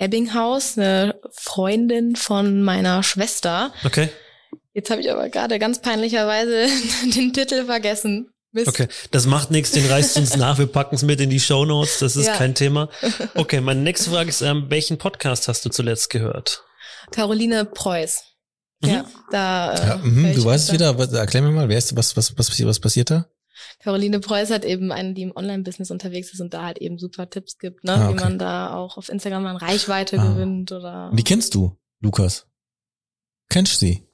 [0.00, 3.72] Ebbinghaus, eine Freundin von meiner Schwester.
[3.84, 4.08] Okay.
[4.72, 6.66] Jetzt habe ich aber gerade ganz peinlicherweise
[7.14, 8.30] den Titel vergessen.
[8.52, 8.66] Mist.
[8.66, 11.64] Okay, das macht nichts, den reißt uns nach, wir packen es mit in die Show
[11.64, 12.36] Notes, das ist Ja.
[12.36, 12.88] kein Thema.
[13.36, 16.64] Okay, meine nächste Frage ist, ähm, welchen Podcast hast du zuletzt gehört?
[17.12, 18.24] Caroline Preuß.
[18.82, 18.88] Mhm.
[18.88, 19.74] Ja, da.
[19.74, 20.98] Äh, Ja, ich du weißt es wieder.
[20.98, 23.26] Was, erklär mir mal, wer ist, was, was, was, was passiert da?
[23.82, 27.28] Caroline Preuß hat eben eine, die im Online-Business unterwegs ist und da halt eben super
[27.30, 27.92] Tipps gibt, ne?
[27.94, 28.24] Ah, wie okay.
[28.24, 30.32] man da auch auf Instagram an Reichweite Ah.
[30.32, 31.10] gewinnt oder.
[31.14, 32.46] Die kennst du, Lukas?
[33.48, 34.06] Kennst du sie?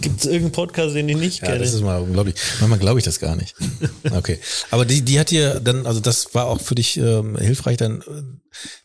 [0.00, 1.58] Gibt es irgendeinen Podcast, den ich nicht Ja, kenne?
[1.58, 2.36] das ist mal unglaublich.
[2.58, 3.54] Manchmal glaube ich das gar nicht.
[4.10, 4.38] Okay.
[4.70, 8.00] Aber die, die hat dir dann, also das war auch für dich ähm, hilfreich, dann
[8.00, 8.22] äh,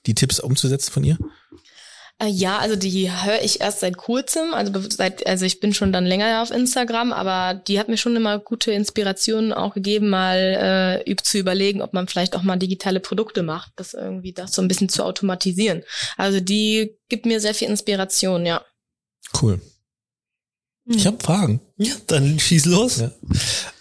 [0.05, 1.17] die Tipps umzusetzen von ihr?
[2.23, 5.91] Äh, ja, also die höre ich erst seit kurzem, also seit, also ich bin schon
[5.91, 10.37] dann länger auf Instagram, aber die hat mir schon immer gute Inspirationen auch gegeben, mal
[11.05, 14.53] äh, üb- zu überlegen, ob man vielleicht auch mal digitale Produkte macht, das irgendwie das
[14.53, 15.83] so ein bisschen zu automatisieren.
[16.17, 18.61] Also die gibt mir sehr viel Inspiration, ja.
[19.41, 19.59] Cool.
[20.85, 21.61] Ich habe Fragen.
[21.77, 22.97] ja, dann schieß los.
[22.99, 23.11] Ja.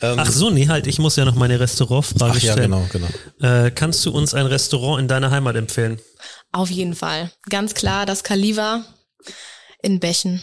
[0.02, 2.70] Ähm, Ach so, nee, halt, ich muss ja noch meine Restaurantfrage ach ja, stellen.
[2.70, 3.08] genau, genau.
[3.40, 5.98] Äh, kannst du uns ein Restaurant in deiner Heimat empfehlen?
[6.52, 7.30] Auf jeden Fall.
[7.48, 8.84] Ganz klar, das Kaliva
[9.82, 10.40] in Bächen.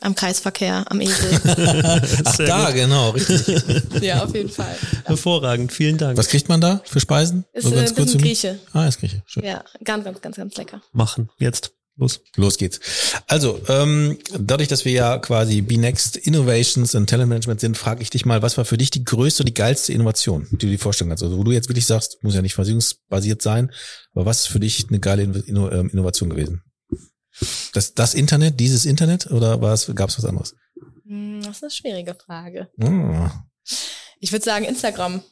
[0.00, 1.40] Am Kreisverkehr, am Esel.
[2.24, 2.74] Ach da, gut.
[2.74, 3.64] genau, richtig.
[4.00, 4.76] ja, auf jeden Fall.
[5.04, 6.16] Hervorragend, vielen Dank.
[6.16, 7.44] Was kriegt man da für Speisen?
[7.52, 8.22] Ist So äh, ganz ein für mich?
[8.22, 8.60] Grieche.
[8.72, 9.24] Ah, ist Grieche.
[9.26, 9.42] Schön.
[9.42, 10.80] Ja, ganz, ganz, ganz, ganz lecker.
[10.92, 12.20] Machen, jetzt, los.
[12.36, 12.80] Los geht's.
[13.26, 18.08] Also, ähm, dadurch, dass wir ja quasi B-Next Innovations und Talent Management sind, frage ich
[18.10, 21.10] dich mal, was war für dich die größte, die geilste Innovation, die du dir vorstellen
[21.10, 21.22] kannst?
[21.24, 23.70] Also, wo du jetzt wirklich sagst, muss ja nicht versicherungsbasiert sein,
[24.14, 26.62] aber was ist für dich eine geile Inno ähm, Innovation gewesen?
[27.72, 30.54] Das, das Internet, dieses Internet oder war es, gab es was anderes?
[31.06, 32.68] Hm, Das ist eine schwierige Frage.
[32.80, 33.44] Ah.
[34.18, 35.22] Ich würde sagen Instagram,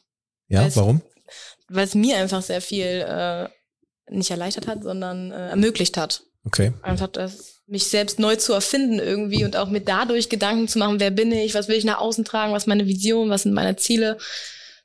[0.47, 1.01] Ja, warum?
[1.67, 3.49] weil es mir einfach sehr viel äh,
[4.09, 6.23] nicht erleichtert hat, sondern äh, ermöglicht hat.
[6.47, 6.73] Okay.
[6.81, 10.99] Einfach das, mich selbst neu zu erfinden irgendwie und auch mir dadurch Gedanken zu machen,
[11.01, 13.53] wer bin ich, was will ich nach außen tragen, was ist meine Vision, was sind
[13.53, 14.17] meine Ziele.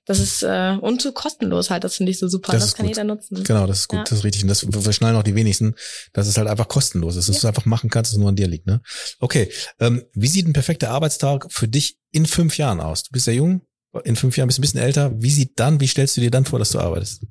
[0.04, 2.50] Das ist äh, und so kostenlos halt, das finde ich so super.
[2.50, 2.96] Das Das, kann gut.
[2.96, 3.44] jeder nutzen.
[3.44, 4.04] Genau, das ist gut, Ja.
[4.04, 4.42] das ist richtig.
[4.42, 5.76] Und das verschnallen auch die wenigsten,
[6.12, 8.28] dass es halt einfach kostenlos ist, dass du es einfach machen kannst, dass es nur
[8.30, 8.66] an dir liegt.
[8.66, 8.80] Ne?
[9.20, 13.04] Okay, ähm, wie sieht ein perfekter Arbeitstag für dich in fünf Jahren aus?
[13.04, 13.62] Du bist ja jung,
[14.02, 15.12] in fünf Jahren bist du ein bisschen älter.
[15.22, 17.22] Wie sieht dann, wie stellst du dir dann vor, dass du arbeitest?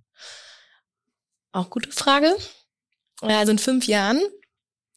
[1.52, 2.34] Auch gute Frage.
[3.22, 4.20] Ja, Also in fünf Jahren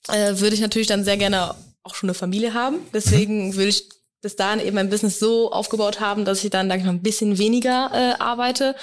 [0.08, 2.78] äh, würde ich natürlich dann sehr gerne auch schon eine Familie haben.
[2.92, 3.88] Deswegen würde ich
[4.22, 7.02] bis dahin eben mein Business so aufgebaut haben, dass ich dann, sag ich mal, ein
[7.02, 8.74] bisschen weniger äh, arbeite.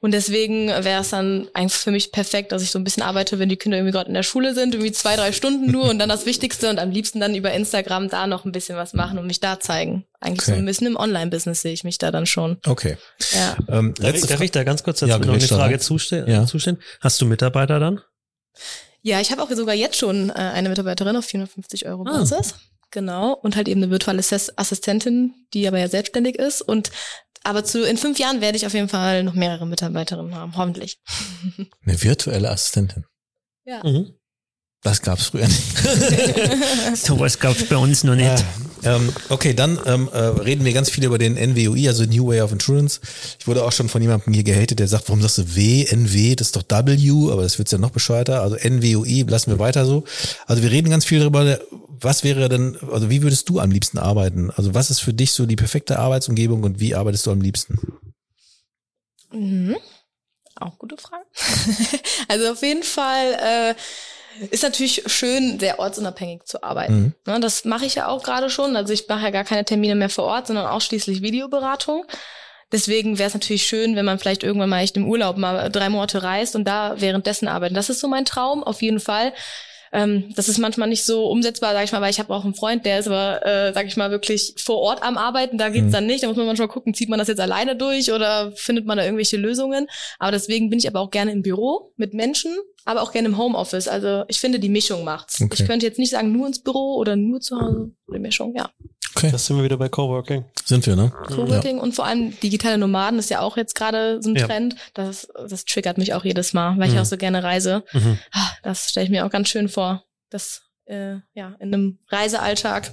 [0.00, 3.38] Und deswegen wäre es dann eigentlich für mich perfekt, dass ich so ein bisschen arbeite,
[3.38, 6.00] wenn die Kinder irgendwie gerade in der Schule sind, irgendwie zwei, drei Stunden nur und
[6.00, 9.16] dann das Wichtigste und am liebsten dann über Instagram da noch ein bisschen was machen
[9.18, 10.04] und mich da zeigen.
[10.20, 10.60] Eigentlich so Okay.
[10.60, 12.58] ein bisschen im Online-Business sehe ich mich da dann schon.
[12.66, 12.96] Okay.
[13.32, 13.56] Ja.
[13.68, 15.78] Ähm, Darf ich, darf ich da ganz kurz dazu Ja, noch eine Frage ja.
[15.80, 16.28] zustellen?
[16.28, 16.46] Ja.
[16.46, 16.78] zustellen?
[17.00, 18.00] Hast du Mitarbeiter dann?
[19.02, 22.18] Ja, ich habe auch sogar jetzt schon äh, eine Mitarbeiterin auf 450 Euro Ah.
[22.18, 22.54] Basis.
[22.90, 23.32] Genau.
[23.32, 26.60] Und halt eben eine virtuelle Assistentin, die aber ja selbstständig ist.
[26.62, 26.90] Und
[27.42, 31.00] aber zu in fünf Jahren werde ich auf jeden Fall noch mehrere Mitarbeiterinnen haben, hoffentlich.
[31.86, 33.04] Eine virtuelle Assistentin.
[33.64, 33.82] Ja.
[33.82, 34.14] Mhm.
[34.82, 35.78] Das gab's früher nicht.
[36.96, 38.26] Sowas gab es bei uns noch nicht.
[38.28, 38.44] Äh,
[38.84, 42.40] ähm, okay, dann ähm, äh, reden wir ganz viel über den NWOI, also New Way
[42.40, 43.00] of Insurance.
[43.38, 46.34] Ich wurde auch schon von jemandem hier gehatet, der sagt, warum sagst du W, NW,
[46.36, 48.42] das ist doch W, aber das wird's ja noch bescheuerter.
[48.42, 50.04] Also NWOI lassen wir weiter so.
[50.46, 51.58] Also wir reden ganz viel darüber,
[52.00, 54.50] was wäre denn, also wie würdest du am liebsten arbeiten?
[54.50, 57.78] Also was ist für dich so die perfekte Arbeitsumgebung und wie arbeitest du am liebsten?
[59.32, 59.76] Mhm.
[60.56, 61.24] Auch gute Frage.
[62.28, 63.74] also auf jeden Fall äh,
[64.50, 67.14] ist natürlich schön, sehr ortsunabhängig zu arbeiten.
[67.26, 67.32] Mhm.
[67.32, 68.76] Ne, das mache ich ja auch gerade schon.
[68.76, 72.04] Also ich mache ja gar keine Termine mehr vor Ort, sondern ausschließlich Videoberatung.
[72.72, 75.90] Deswegen wäre es natürlich schön, wenn man vielleicht irgendwann mal echt im Urlaub mal drei
[75.90, 77.76] Monate reist und da währenddessen arbeitet.
[77.76, 79.34] Das ist so mein Traum, auf jeden Fall.
[79.92, 82.54] Ähm, das ist manchmal nicht so umsetzbar, sag ich mal, weil ich habe auch einen
[82.54, 85.58] Freund, der ist aber, äh, sag ich mal, wirklich vor Ort am Arbeiten.
[85.58, 85.92] Da geht's Mhm.
[85.92, 86.22] dann nicht.
[86.22, 89.04] Da muss man manchmal gucken, zieht man das jetzt alleine durch oder findet man da
[89.04, 89.86] irgendwelche Lösungen.
[90.18, 92.56] Aber deswegen bin ich aber auch gerne im Büro mit Menschen,
[92.86, 93.86] aber auch gerne im Homeoffice.
[93.86, 95.40] Also ich finde, die Mischung macht's.
[95.42, 95.56] Okay.
[95.60, 97.90] Ich könnte jetzt nicht sagen, nur ins Büro oder nur zu Hause.
[98.14, 98.70] Die Mischung, ja.
[99.14, 99.30] Okay.
[99.30, 100.44] Das sind wir wieder bei Coworking.
[100.64, 101.12] Sind wir, ne?
[101.28, 104.46] Coworking und vor allem digitale Nomaden ist ja auch jetzt gerade so ein Ja.
[104.46, 104.76] Trend.
[104.94, 107.00] Das, das triggert mich auch jedes Mal, weil ich Mhm.
[107.00, 107.84] auch so gerne reise.
[107.92, 108.18] Mhm.
[108.32, 112.90] Ah, Das stelle ich mir auch ganz schön vor, das äh, ja in einem Reisealltag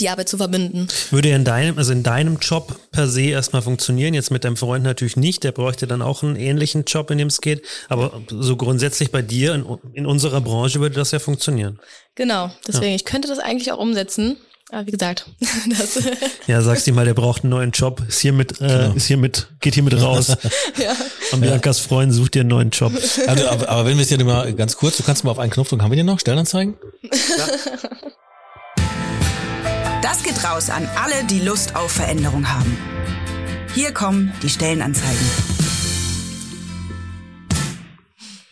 [0.00, 0.88] die Arbeit zu verbinden.
[1.10, 4.56] Würde ja in deinem, also in deinem Job per se erstmal funktionieren, jetzt mit deinem
[4.56, 8.20] Freund natürlich nicht, der bräuchte dann auch einen ähnlichen Job, in dem es geht, aber
[8.28, 11.78] so grundsätzlich bei dir in, in unserer Branche würde das ja funktionieren.
[12.16, 14.36] Genau, deswegen, ich könnte das eigentlich auch umsetzen.
[14.70, 15.26] Aber wie gesagt,
[15.68, 15.98] das,
[16.46, 18.94] Ja, sagst ihm mal, der braucht einen neuen Job, ist hiermit, äh, Genau.
[18.94, 20.28] ist hiermit, geht hiermit raus.
[20.76, 20.94] ja.
[21.32, 22.92] Und Biancas Freund sucht dir einen neuen Job.
[23.26, 25.50] Also, aber, aber wenn wir es hier mal ganz kurz, du kannst mal auf einen
[25.52, 25.82] Knopf drücken.
[25.82, 26.18] Haben wir den noch?
[26.18, 26.74] Stellenanzeigen?
[30.02, 32.76] Das geht raus an alle, die Lust auf Veränderung haben.
[33.74, 35.73] Hier kommen die Stellenanzeigen.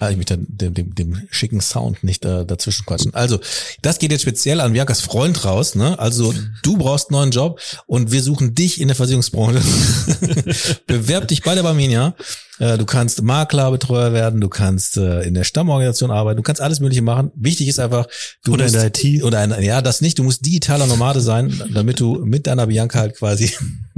[0.03, 3.15] Ah, ich möchte dem, dem, dem schicken Sound nicht äh, dazwischen quatschen.
[3.15, 3.39] Also,
[3.83, 5.77] das geht jetzt speziell an Biancas Freund raus.
[5.77, 5.97] Ne?
[5.97, 6.35] Also,
[6.65, 9.63] du brauchst einen neuen Job und wir suchen dich in der Versicherungsbranche.
[10.89, 12.17] Bewerb dich bei der Barmenia.
[12.63, 16.79] Äh, du kannst Maklerbetreuer werden, du kannst äh, in der Stammorganisation arbeiten, du kannst alles
[16.79, 17.33] Mögliche machen.
[17.35, 18.07] Wichtig ist einfach,
[18.45, 19.25] du Oder in musst, der IT.
[19.25, 20.21] Oder in, ja, das nicht.
[20.21, 23.51] Du musst digitaler Nomade sein, damit du mit deiner Bianca halt quasi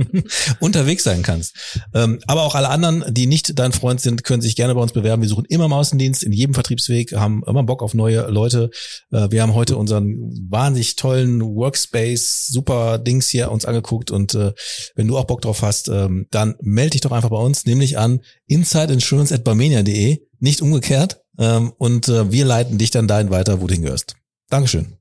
[0.60, 1.54] unterwegs sein kannst.
[1.92, 4.92] Ähm, aber auch alle anderen, die nicht dein Freund sind, können sich gerne bei uns
[4.92, 5.20] bewerben.
[5.20, 8.70] Wir suchen immer im Außendienst, in jedem Vertriebsweg, haben immer Bock auf neue Leute.
[9.12, 10.16] Äh, wir haben heute unseren
[10.48, 14.52] wahnsinnig tollen Workspace, super Dings hier uns angeguckt und äh,
[14.94, 17.98] wenn du auch Bock drauf hast, ähm, dann melde dich doch einfach bei uns, nämlich
[17.98, 18.20] an
[18.54, 21.20] insideinsurance.barmenia.de, nicht umgekehrt.
[21.38, 24.16] Ähm, und äh, wir leiten dich dann dahin weiter, wo du hingehörst.
[24.48, 24.96] Dankeschön.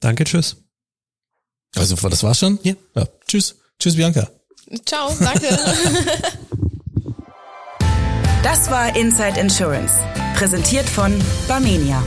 [0.00, 0.56] Danke, tschüss.
[1.74, 2.58] Also, das war's schon?
[2.62, 2.74] Ja.
[2.94, 3.08] ja.
[3.26, 3.56] Tschüss.
[3.78, 4.30] Tschüss, Bianca.
[4.84, 5.48] Ciao, danke.
[8.42, 9.94] Das war Inside Insurance,
[10.34, 11.16] präsentiert von
[11.46, 12.02] Barmenia.